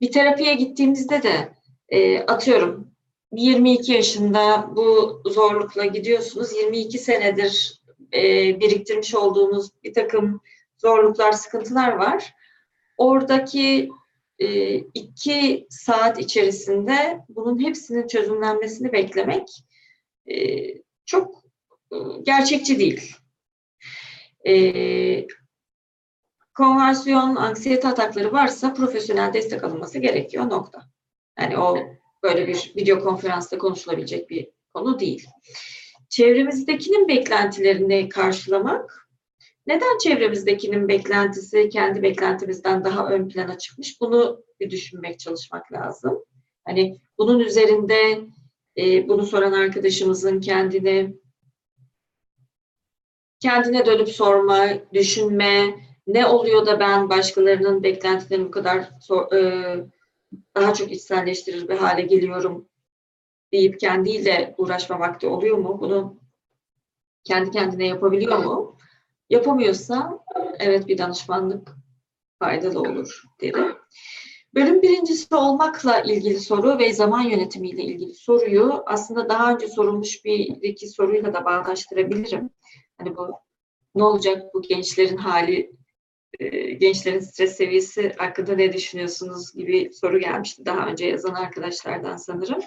Bir 0.01 0.11
terapiye 0.11 0.53
gittiğimizde 0.53 1.23
de 1.23 1.53
e, 1.89 2.19
atıyorum 2.19 2.87
22 3.31 3.91
yaşında 3.91 4.69
bu 4.75 5.21
zorlukla 5.25 5.85
gidiyorsunuz. 5.85 6.53
22 6.53 6.97
senedir 6.97 7.81
e, 8.13 8.21
biriktirmiş 8.59 9.15
olduğunuz 9.15 9.69
bir 9.83 9.93
takım 9.93 10.41
zorluklar, 10.77 11.31
sıkıntılar 11.31 11.91
var. 11.91 12.33
Oradaki 12.97 13.89
e, 14.39 14.75
iki 14.75 15.67
saat 15.69 16.19
içerisinde 16.19 17.19
bunun 17.29 17.63
hepsinin 17.63 18.07
çözümlenmesini 18.07 18.93
beklemek 18.93 19.63
e, 20.31 20.67
çok 21.05 21.43
e, 21.91 21.95
gerçekçi 22.23 22.79
değil. 22.79 23.15
E, 24.47 25.27
konversiyon, 26.53 27.35
anksiyete 27.35 27.87
atakları 27.87 28.31
varsa 28.31 28.73
profesyonel 28.73 29.33
destek 29.33 29.63
alınması 29.63 29.99
gerekiyor 29.99 30.49
nokta. 30.49 30.81
Yani 31.39 31.57
o 31.57 31.77
böyle 32.23 32.47
bir 32.47 32.73
video 32.77 32.99
konferansta 32.99 33.57
konuşulabilecek 33.57 34.29
bir 34.29 34.49
konu 34.73 34.99
değil. 34.99 35.27
Çevremizdekinin 36.09 37.07
beklentilerini 37.07 38.09
karşılamak, 38.09 39.09
neden 39.67 39.97
çevremizdekinin 39.97 40.87
beklentisi 40.87 41.69
kendi 41.69 42.01
beklentimizden 42.01 42.83
daha 42.83 43.09
ön 43.09 43.29
plana 43.29 43.57
çıkmış? 43.57 44.01
Bunu 44.01 44.43
bir 44.59 44.69
düşünmek, 44.69 45.19
çalışmak 45.19 45.71
lazım. 45.71 46.23
Hani 46.65 46.97
bunun 47.17 47.39
üzerinde 47.39 48.19
e, 48.77 49.07
bunu 49.07 49.25
soran 49.25 49.51
arkadaşımızın 49.51 50.41
kendine 50.41 51.13
kendine 53.39 53.85
dönüp 53.85 54.09
sorma, 54.09 54.67
düşünme, 54.93 55.75
ne 56.07 56.25
oluyor 56.25 56.65
da 56.65 56.79
ben 56.79 57.09
başkalarının 57.09 57.83
beklentilerini 57.83 58.45
bu 58.45 58.51
kadar 58.51 58.79
e, 59.33 59.39
daha 60.55 60.73
çok 60.73 60.91
içselleştirir 60.91 61.67
bir 61.67 61.77
hale 61.77 62.01
geliyorum 62.01 62.69
deyip 63.51 63.79
kendiyle 63.79 64.55
uğraşma 64.57 64.99
vakti 64.99 65.27
oluyor 65.27 65.57
mu? 65.57 65.77
Bunu 65.81 66.19
kendi 67.23 67.51
kendine 67.51 67.87
yapabiliyor 67.87 68.37
mu? 68.37 68.77
Yapamıyorsa 69.29 70.19
evet 70.59 70.87
bir 70.87 70.97
danışmanlık 70.97 71.71
faydalı 72.39 72.79
olur 72.79 73.23
derim. 73.41 73.75
Bölüm 74.55 74.81
birincisi 74.81 75.35
olmakla 75.35 76.01
ilgili 76.01 76.39
soru 76.39 76.79
ve 76.79 76.93
zaman 76.93 77.21
yönetimiyle 77.21 77.83
ilgili 77.83 78.13
soruyu 78.13 78.83
aslında 78.85 79.29
daha 79.29 79.53
önce 79.53 79.67
sorulmuş 79.67 80.25
bir 80.25 80.39
iki 80.61 80.87
soruyla 80.87 81.33
da 81.33 81.45
bağdaştırabilirim. 81.45 82.49
Hani 82.97 83.17
bu 83.17 83.31
ne 83.95 84.03
olacak 84.03 84.53
bu 84.53 84.61
gençlerin 84.61 85.17
hali, 85.17 85.71
e, 86.39 86.71
gençlerin 86.71 87.19
stres 87.19 87.57
seviyesi 87.57 88.13
hakkında 88.17 88.55
ne 88.55 88.73
düşünüyorsunuz 88.73 89.53
gibi 89.55 89.93
soru 89.93 90.19
gelmişti 90.19 90.65
daha 90.65 90.87
önce 90.87 91.05
yazan 91.05 91.33
arkadaşlardan 91.33 92.17
sanırım. 92.17 92.61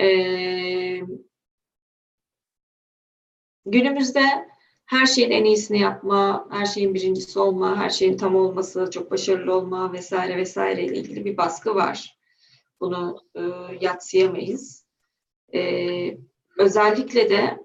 Ee, 0.00 1.00
günümüzde 3.66 4.48
her 4.88 5.06
şeyin 5.06 5.30
en 5.30 5.44
iyisini 5.44 5.80
yapma, 5.80 6.46
her 6.50 6.66
şeyin 6.66 6.94
birincisi 6.94 7.38
olma, 7.38 7.76
her 7.76 7.90
şeyin 7.90 8.16
tam 8.16 8.36
olması, 8.36 8.90
çok 8.90 9.10
başarılı 9.10 9.54
olma 9.54 9.92
vesaire 9.92 10.36
vesaire 10.36 10.84
ile 10.84 10.96
ilgili 10.96 11.24
bir 11.24 11.36
baskı 11.36 11.74
var. 11.74 12.18
Bunu 12.80 13.18
e, 13.34 13.42
yatsıyamayız. 13.80 14.84
E, 15.54 16.18
özellikle 16.58 17.30
de 17.30 17.58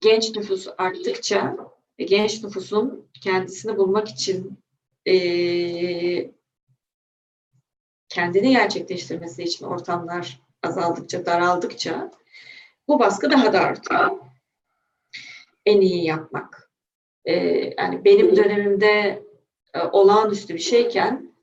genç 0.00 0.36
nüfus 0.36 0.68
arttıkça 0.78 1.56
ve 1.98 2.04
genç 2.04 2.44
nüfusun 2.44 3.08
kendisini 3.20 3.76
bulmak 3.76 4.08
için 4.08 4.58
e, 5.06 5.14
kendini 8.08 8.50
gerçekleştirmesi 8.50 9.42
için 9.42 9.64
ortamlar 9.64 10.40
azaldıkça, 10.62 11.26
daraldıkça 11.26 12.10
bu 12.88 12.98
baskı 12.98 13.30
daha 13.30 13.52
da 13.52 13.60
artıyor. 13.60 14.29
En 15.66 15.80
iyi 15.80 16.04
yapmak. 16.04 16.70
Ee, 17.24 17.34
yani 17.78 18.04
benim 18.04 18.36
dönemimde 18.36 19.22
e, 19.74 19.82
olağanüstü 19.92 20.54
bir 20.54 20.58
şeyken 20.58 21.34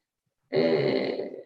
e, 0.54 1.38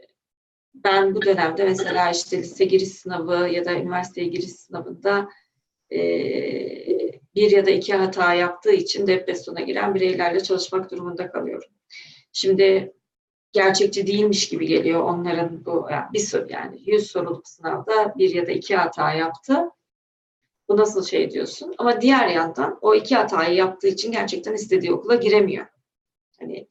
ben 0.74 1.16
bu 1.16 1.22
dönemde 1.22 1.64
mesela 1.64 2.12
işte 2.12 2.38
lise 2.38 2.66
giriş 2.66 2.90
sınavı 2.90 3.50
ya 3.50 3.66
da 3.66 3.74
üniversiteye 3.74 4.28
giriş 4.28 4.52
sınavında 4.52 5.30
e, 5.92 6.00
bir 7.36 7.52
ya 7.52 7.66
da 7.66 7.72
iki 7.72 7.94
hata 7.94 8.34
yaptığı 8.34 8.72
için 8.72 9.08
depresyona 9.08 9.62
giren 9.62 9.96
bireylerle 9.96 10.44
çalışmak 10.44 10.92
durumunda 10.92 11.32
kalıyorum. 11.32 11.70
Şimdi 12.34 12.94
gerçekçi 13.52 14.08
değilmiş 14.08 14.50
gibi 14.50 14.68
geliyor 14.68 15.04
onların 15.04 15.66
bu 15.66 15.88
yani 15.92 16.06
bir 16.14 16.20
soru 16.20 16.48
yani 16.50 16.80
100 16.86 17.12
soruluk 17.12 17.48
sınavda 17.48 18.14
bir 18.18 18.36
ya 18.36 18.48
da 18.48 18.52
iki 18.52 18.76
hata 18.76 19.14
yaptı. 19.14 19.71
Bu 20.72 20.78
nasıl 20.78 21.06
şey 21.06 21.32
diyorsun? 21.32 21.74
Ama 21.78 22.02
diğer 22.02 22.28
yandan 22.28 22.80
o 22.82 22.96
iki 22.96 23.16
hatayı 23.16 23.56
yaptığı 23.56 23.88
için 23.88 24.12
gerçekten 24.12 24.54
istediği 24.54 24.94
okula 24.94 25.16
giremiyor. 25.16 25.66
Hani 26.40 26.68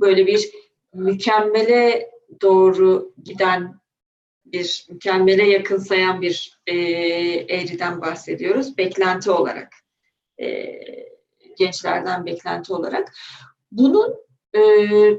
böyle 0.00 0.26
bir 0.26 0.50
mükemmele 0.94 2.10
doğru 2.42 3.12
giden 3.24 3.80
bir 4.46 4.86
mükemmele 4.90 5.48
yakın 5.48 5.76
sayan 5.76 6.22
bir 6.22 6.60
e, 6.66 6.74
eğriden 7.48 8.00
bahsediyoruz. 8.00 8.78
Beklenti 8.78 9.30
olarak. 9.30 9.72
E, 10.40 10.80
gençlerden 11.58 12.26
beklenti 12.26 12.72
olarak. 12.72 13.12
Bunun 13.72 14.14
e, 14.52 14.60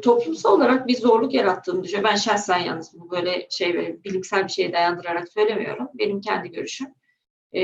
toplumsal 0.01 0.51
olarak 0.57 0.87
bir 0.87 0.97
zorluk 0.97 1.33
yarattığını 1.33 1.83
düşünüyorum. 1.83 2.09
Ben 2.11 2.17
şahsen 2.17 2.59
yalnız 2.59 2.93
bunu 2.93 3.11
böyle 3.11 3.47
şey 3.49 3.99
bilimsel 4.03 4.43
bir 4.43 4.51
şeye 4.51 4.73
dayandırarak 4.73 5.29
söylemiyorum. 5.29 5.87
Benim 5.93 6.21
kendi 6.21 6.51
görüşüm. 6.51 6.87
E, 7.55 7.63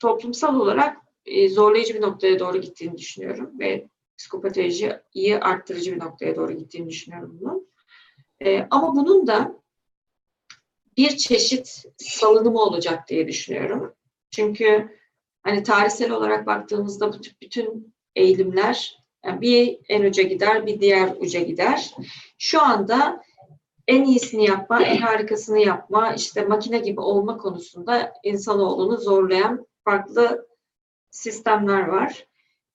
toplumsal 0.00 0.60
olarak 0.60 0.96
e, 1.26 1.48
zorlayıcı 1.48 1.94
bir 1.94 2.00
noktaya 2.00 2.38
doğru 2.38 2.60
gittiğini 2.60 2.98
düşünüyorum 2.98 3.58
ve 3.58 3.88
psikopatolojiyi 4.18 5.38
arttırıcı 5.40 5.94
bir 5.94 6.00
noktaya 6.00 6.36
doğru 6.36 6.52
gittiğini 6.52 6.88
düşünüyorum 6.88 7.38
bunun. 7.40 7.68
E, 8.44 8.66
ama 8.70 8.96
bunun 8.96 9.26
da 9.26 9.62
bir 10.96 11.16
çeşit 11.16 11.84
salınımı 11.98 12.60
olacak 12.60 13.08
diye 13.08 13.28
düşünüyorum. 13.28 13.94
Çünkü 14.30 14.98
hani 15.42 15.62
tarihsel 15.62 16.10
olarak 16.10 16.46
baktığımızda 16.46 17.12
bu 17.12 17.16
bütün 17.42 17.94
eğilimler 18.16 18.98
yani 19.24 19.40
bir 19.40 19.78
en 19.88 20.04
uca 20.04 20.22
gider, 20.22 20.66
bir 20.66 20.80
diğer 20.80 21.16
uca 21.20 21.40
gider. 21.40 21.94
Şu 22.38 22.62
anda 22.62 23.22
en 23.88 24.04
iyisini 24.04 24.44
yapma, 24.44 24.82
en 24.82 24.96
harikasını 24.96 25.58
yapma, 25.58 26.12
işte 26.12 26.44
makine 26.44 26.78
gibi 26.78 27.00
olma 27.00 27.38
konusunda 27.38 28.12
insanoğlunu 28.22 28.96
zorlayan 28.96 29.66
farklı 29.84 30.48
sistemler 31.10 31.88
var. 31.88 32.28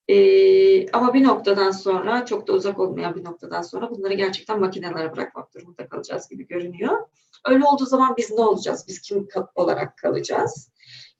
Ee, 0.08 0.90
ama 0.90 1.14
bir 1.14 1.24
noktadan 1.24 1.70
sonra, 1.70 2.24
çok 2.26 2.48
da 2.48 2.52
uzak 2.52 2.78
olmayan 2.78 3.14
bir 3.14 3.24
noktadan 3.24 3.62
sonra 3.62 3.90
bunları 3.90 4.14
gerçekten 4.14 4.60
makinelere 4.60 5.12
bırakmak 5.12 5.54
durumunda 5.54 5.88
kalacağız 5.88 6.28
gibi 6.28 6.46
görünüyor. 6.46 7.08
Öyle 7.48 7.64
olduğu 7.64 7.86
zaman 7.86 8.14
biz 8.16 8.30
ne 8.30 8.40
olacağız? 8.40 8.84
Biz 8.88 9.00
kim 9.00 9.28
olarak 9.54 9.98
kalacağız? 9.98 10.70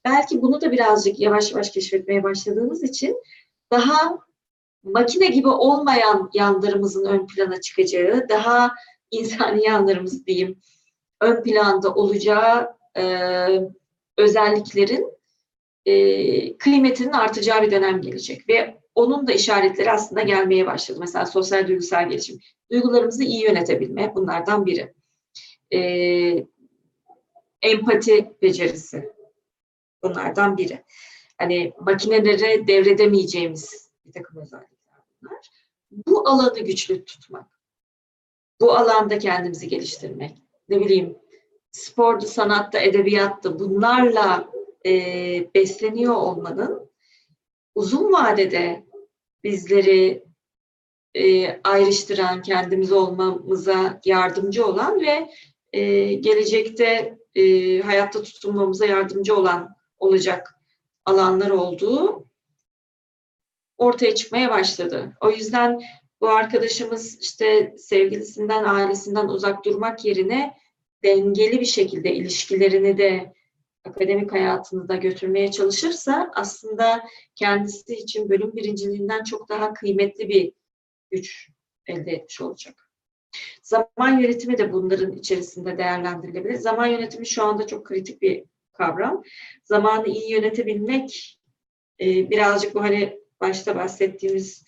Belki 0.04 0.42
bunu 0.42 0.60
da 0.60 0.72
birazcık 0.72 1.20
yavaş 1.20 1.52
yavaş 1.52 1.70
keşfetmeye 1.70 2.22
başladığımız 2.22 2.82
için 2.82 3.16
daha 3.72 4.18
makine 4.82 5.26
gibi 5.26 5.48
olmayan 5.48 6.30
yanlarımızın 6.34 7.04
ön 7.04 7.26
plana 7.26 7.60
çıkacağı, 7.60 8.28
daha 8.28 8.70
insani 9.18 9.64
yanlarımız 9.64 10.26
diyeyim 10.26 10.60
ön 11.20 11.42
planda 11.42 11.94
olacağı 11.94 12.76
e, 12.96 13.04
özelliklerin 14.18 15.14
e, 15.86 16.56
kıymetinin 16.58 17.12
artacağı 17.12 17.62
bir 17.62 17.70
dönem 17.70 18.00
gelecek 18.00 18.48
ve 18.48 18.78
onun 18.94 19.26
da 19.26 19.32
işaretleri 19.32 19.90
aslında 19.90 20.22
gelmeye 20.22 20.66
başladı. 20.66 21.00
Mesela 21.00 21.26
sosyal 21.26 21.68
duygusal 21.68 22.08
gelişim, 22.08 22.40
duygularımızı 22.70 23.24
iyi 23.24 23.42
yönetebilme 23.42 24.14
bunlardan 24.14 24.66
biri. 24.66 24.94
E, 25.72 25.78
empati 27.62 28.32
becerisi 28.42 29.12
bunlardan 30.02 30.56
biri. 30.56 30.84
Hani 31.38 31.72
makinelere 31.80 32.66
devredemeyeceğimiz 32.66 33.90
bir 34.06 34.12
takım 34.12 34.40
özellikler 34.40 34.98
bunlar. 35.22 35.50
Bu 35.90 36.28
alanı 36.28 36.60
güçlü 36.60 37.04
tutmak, 37.04 37.53
bu 38.60 38.72
alanda 38.72 39.18
kendimizi 39.18 39.68
geliştirmek, 39.68 40.42
ne 40.68 40.80
bileyim 40.80 41.18
spordu, 41.70 42.26
sanatta, 42.26 42.78
edebiyatta 42.78 43.58
bunlarla 43.58 44.50
e, 44.86 44.92
besleniyor 45.54 46.14
olmanın 46.14 46.90
uzun 47.74 48.12
vadede 48.12 48.84
bizleri 49.44 50.24
e, 51.14 51.60
ayrıştıran, 51.64 52.42
kendimiz 52.42 52.92
olmamıza 52.92 54.00
yardımcı 54.04 54.66
olan 54.66 55.00
ve 55.00 55.30
e, 55.72 56.12
gelecekte 56.14 57.18
e, 57.34 57.78
hayatta 57.80 58.22
tutunmamıza 58.22 58.86
yardımcı 58.86 59.36
olan 59.36 59.76
olacak 59.98 60.54
alanlar 61.04 61.50
olduğu 61.50 62.26
ortaya 63.78 64.14
çıkmaya 64.14 64.50
başladı. 64.50 65.16
O 65.20 65.30
yüzden 65.30 65.80
bu 66.24 66.30
arkadaşımız 66.30 67.18
işte 67.20 67.74
sevgilisinden, 67.78 68.64
ailesinden 68.64 69.28
uzak 69.28 69.64
durmak 69.64 70.04
yerine 70.04 70.54
dengeli 71.02 71.60
bir 71.60 71.66
şekilde 71.66 72.14
ilişkilerini 72.14 72.98
de 72.98 73.34
akademik 73.84 74.32
hayatını 74.32 74.88
da 74.88 74.96
götürmeye 74.96 75.50
çalışırsa 75.50 76.30
aslında 76.34 77.04
kendisi 77.34 77.94
için 77.94 78.30
bölüm 78.30 78.56
birinciliğinden 78.56 79.24
çok 79.24 79.48
daha 79.48 79.72
kıymetli 79.72 80.28
bir 80.28 80.52
güç 81.10 81.48
elde 81.86 82.12
etmiş 82.12 82.40
olacak. 82.40 82.90
Zaman 83.62 84.20
yönetimi 84.20 84.58
de 84.58 84.72
bunların 84.72 85.12
içerisinde 85.12 85.78
değerlendirilebilir. 85.78 86.54
Zaman 86.54 86.86
yönetimi 86.86 87.26
şu 87.26 87.44
anda 87.44 87.66
çok 87.66 87.86
kritik 87.86 88.22
bir 88.22 88.44
kavram. 88.72 89.22
Zamanı 89.64 90.08
iyi 90.08 90.30
yönetebilmek 90.30 91.38
e, 92.00 92.30
birazcık 92.30 92.74
bu 92.74 92.82
hani 92.82 93.18
başta 93.40 93.76
bahsettiğimiz 93.76 94.64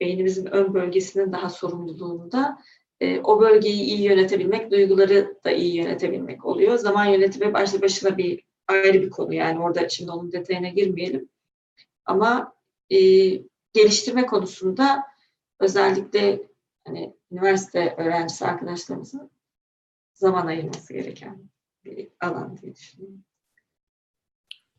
beynimizin 0.00 0.46
ön 0.46 0.74
bölgesinin 0.74 1.32
daha 1.32 1.48
sorumluluğunda 1.48 2.58
e, 3.00 3.20
o 3.20 3.40
bölgeyi 3.40 3.82
iyi 3.82 4.02
yönetebilmek, 4.02 4.70
duyguları 4.70 5.34
da 5.44 5.50
iyi 5.50 5.76
yönetebilmek 5.76 6.44
oluyor. 6.44 6.78
Zaman 6.78 7.04
yönetimi 7.04 7.54
başlı 7.54 7.82
başına 7.82 8.18
bir 8.18 8.44
ayrı 8.68 9.02
bir 9.02 9.10
konu 9.10 9.34
yani 9.34 9.60
orada 9.60 9.88
şimdi 9.88 10.10
onun 10.10 10.32
detayına 10.32 10.68
girmeyelim. 10.68 11.28
Ama 12.04 12.54
e, 12.90 12.98
geliştirme 13.72 14.26
konusunda 14.26 15.04
özellikle 15.60 16.42
hani 16.86 17.14
üniversite 17.32 17.94
öğrencisi 17.98 18.44
arkadaşlarımızın 18.44 19.30
zaman 20.14 20.46
ayırması 20.46 20.92
gereken 20.92 21.50
bir 21.84 22.08
alan 22.20 22.56
diye 22.56 22.74
düşünüyorum. 22.74 23.24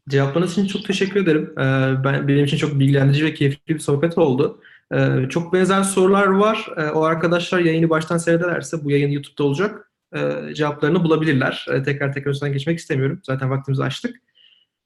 Cevaplarınız 0.10 0.52
için 0.52 0.65
çok 0.65 0.85
teşekkür 0.85 1.23
ederim. 1.23 1.53
Ee, 1.57 2.03
ben 2.03 2.27
benim 2.27 2.45
için 2.45 2.57
çok 2.57 2.80
bilgilendirici 2.80 3.26
ve 3.26 3.34
keyifli 3.34 3.76
bir 3.76 3.80
sohbet 3.80 4.18
oldu. 4.18 4.61
Ee, 4.93 5.30
çok 5.30 5.53
benzer 5.53 5.84
sorular 5.84 6.27
var. 6.27 6.68
Ee, 6.77 6.84
o 6.84 7.03
arkadaşlar 7.03 7.59
yayını 7.59 7.89
baştan 7.89 8.18
seyrederlerse 8.18 8.84
bu 8.84 8.91
yayın 8.91 9.11
YouTube'da 9.11 9.43
olacak. 9.43 9.91
Ee, 10.15 10.53
cevaplarını 10.53 11.03
bulabilirler. 11.03 11.65
Ee, 11.72 11.84
tekrar 11.84 12.13
tekrar 12.13 12.31
üstünden 12.31 12.53
geçmek 12.53 12.80
istemiyorum. 12.80 13.19
Zaten 13.23 13.49
vaktimizi 13.49 13.84
açtık. 13.84 14.15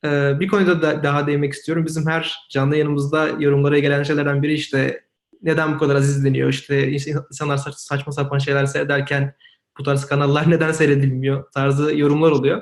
Ee, 0.05 0.39
bir 0.39 0.47
konuda 0.47 0.81
da 0.81 1.03
daha 1.03 1.27
değinmek 1.27 1.53
istiyorum. 1.53 1.85
Bizim 1.85 2.07
her 2.07 2.35
canlı 2.49 2.75
yayınımızda 2.75 3.27
yorumlara 3.39 3.79
gelen 3.79 4.03
şeylerden 4.03 4.43
biri 4.43 4.53
işte 4.53 5.03
neden 5.41 5.75
bu 5.75 5.79
kadar 5.79 5.95
az 5.95 6.09
izleniyor? 6.09 6.49
İşte 6.49 6.91
insanlar 6.91 7.57
saç- 7.57 7.75
saçma 7.75 8.13
sapan 8.13 8.37
şeyler 8.37 8.65
seyrederken 8.65 9.33
bu 9.79 9.83
tarz 9.83 10.05
kanallar 10.05 10.49
neden 10.51 10.71
seyredilmiyor 10.71 11.51
tarzı 11.51 11.97
yorumlar 11.97 12.31
oluyor. 12.31 12.61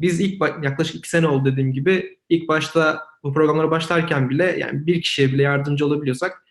Biz 0.00 0.20
ilk 0.20 0.42
yaklaşık 0.62 0.96
iki 0.96 1.08
sene 1.08 1.26
oldu 1.26 1.52
dediğim 1.52 1.72
gibi 1.72 2.18
ilk 2.28 2.48
başta 2.48 3.02
bu 3.22 3.32
programlara 3.32 3.70
başlarken 3.70 4.30
bile 4.30 4.56
yani 4.58 4.86
bir 4.86 5.02
kişiye 5.02 5.32
bile 5.32 5.42
yardımcı 5.42 5.86
olabiliyorsak 5.86 6.43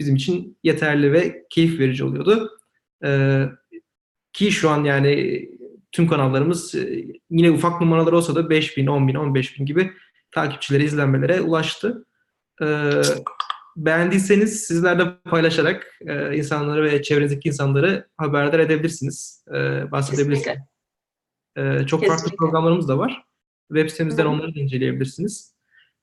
bizim 0.00 0.16
için 0.16 0.58
yeterli 0.64 1.12
ve 1.12 1.46
keyif 1.50 1.80
verici 1.80 2.04
oluyordu. 2.04 2.50
Ee, 3.04 3.44
ki 4.32 4.52
şu 4.52 4.70
an 4.70 4.84
yani 4.84 5.44
tüm 5.92 6.08
kanallarımız 6.08 6.74
e, 6.74 7.04
yine 7.30 7.50
ufak 7.50 7.80
numaralar 7.80 8.12
olsa 8.12 8.34
da 8.34 8.50
5 8.50 8.76
bin, 8.76 8.86
10 8.86 9.08
bin, 9.08 9.14
15 9.14 9.58
bin 9.58 9.66
gibi 9.66 9.92
takipçilere, 10.30 10.84
izlenmelere 10.84 11.40
ulaştı. 11.40 12.06
Ee, 12.62 12.90
beğendiyseniz 13.76 14.64
sizler 14.64 14.98
de 14.98 15.16
paylaşarak 15.30 15.98
e, 16.06 16.36
insanları 16.36 16.84
ve 16.84 17.02
çevrenizdeki 17.02 17.48
insanları 17.48 18.08
haberdar 18.16 18.58
edebilirsiniz. 18.58 19.44
E, 19.48 19.90
bahsedebilirsiniz. 19.90 20.44
Kesinlikle. 20.44 20.70
Ee, 21.56 21.86
çok 21.86 22.00
farklı 22.00 22.14
Kesinlikle. 22.14 22.36
programlarımız 22.36 22.88
da 22.88 22.98
var. 22.98 23.24
Web 23.68 23.88
sitemizden 23.88 24.24
Hı 24.24 24.28
hı. 24.28 24.32
onları 24.32 24.54
da 24.54 24.60
inceleyebilirsiniz. 24.60 25.54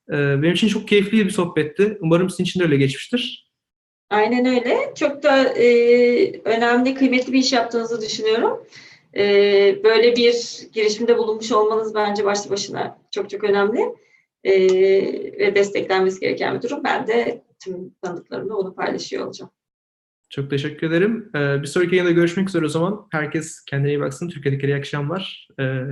Ee, 0.08 0.42
benim 0.42 0.52
için 0.52 0.68
çok 0.68 0.88
keyifli 0.88 1.26
bir 1.26 1.30
sohbetti. 1.30 1.98
Umarım 2.00 2.30
sizin 2.30 2.44
için 2.44 2.60
de 2.60 2.64
öyle 2.64 2.76
geçmiştir. 2.76 3.47
Aynen 4.10 4.46
öyle. 4.46 4.94
Çok 4.94 5.22
da 5.22 5.42
e, 5.42 6.40
önemli, 6.44 6.94
kıymetli 6.94 7.32
bir 7.32 7.38
iş 7.38 7.52
yaptığınızı 7.52 8.00
düşünüyorum. 8.00 8.66
E, 9.16 9.22
böyle 9.84 10.16
bir 10.16 10.60
girişimde 10.72 11.18
bulunmuş 11.18 11.52
olmanız 11.52 11.94
bence 11.94 12.24
başlı 12.24 12.50
başına 12.50 12.98
çok 13.10 13.30
çok 13.30 13.44
önemli 13.44 13.80
E, 14.44 14.52
ve 15.38 15.54
desteklenmesi 15.54 16.20
gereken 16.20 16.56
bir 16.56 16.62
durum. 16.62 16.84
Ben 16.84 17.06
de 17.06 17.42
tüm 17.64 17.94
tanıdıklarımla 18.02 18.56
onu 18.56 18.74
paylaşıyor 18.74 19.26
olacağım. 19.26 19.50
Çok 20.30 20.50
teşekkür 20.50 20.86
ederim. 20.86 21.30
Ee, 21.34 21.62
bir 21.62 21.66
sonraki 21.66 21.96
yayında 21.96 22.12
görüşmek 22.12 22.48
üzere 22.48 22.64
o 22.64 22.68
zaman. 22.68 23.08
Herkes 23.12 23.64
kendine 23.64 23.88
iyi 23.88 24.00
baksın. 24.00 24.28
Türkiye'deki 24.28 24.66
iyi 24.66 24.76
akşamlar. 24.76 25.48
Ee, 25.60 25.82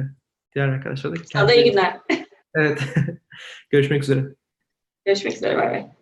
diğer 0.54 0.68
arkadaşlar 0.68 1.12
da 1.12 1.16
Sana 1.32 1.48
da 1.48 1.54
iyi 1.54 1.70
günler. 1.70 2.00
Evet. 2.54 2.82
görüşmek 3.70 4.02
üzere. 4.02 4.24
Görüşmek 5.04 5.32
üzere. 5.32 5.56
Bay 5.56 5.70
bay. 5.70 5.95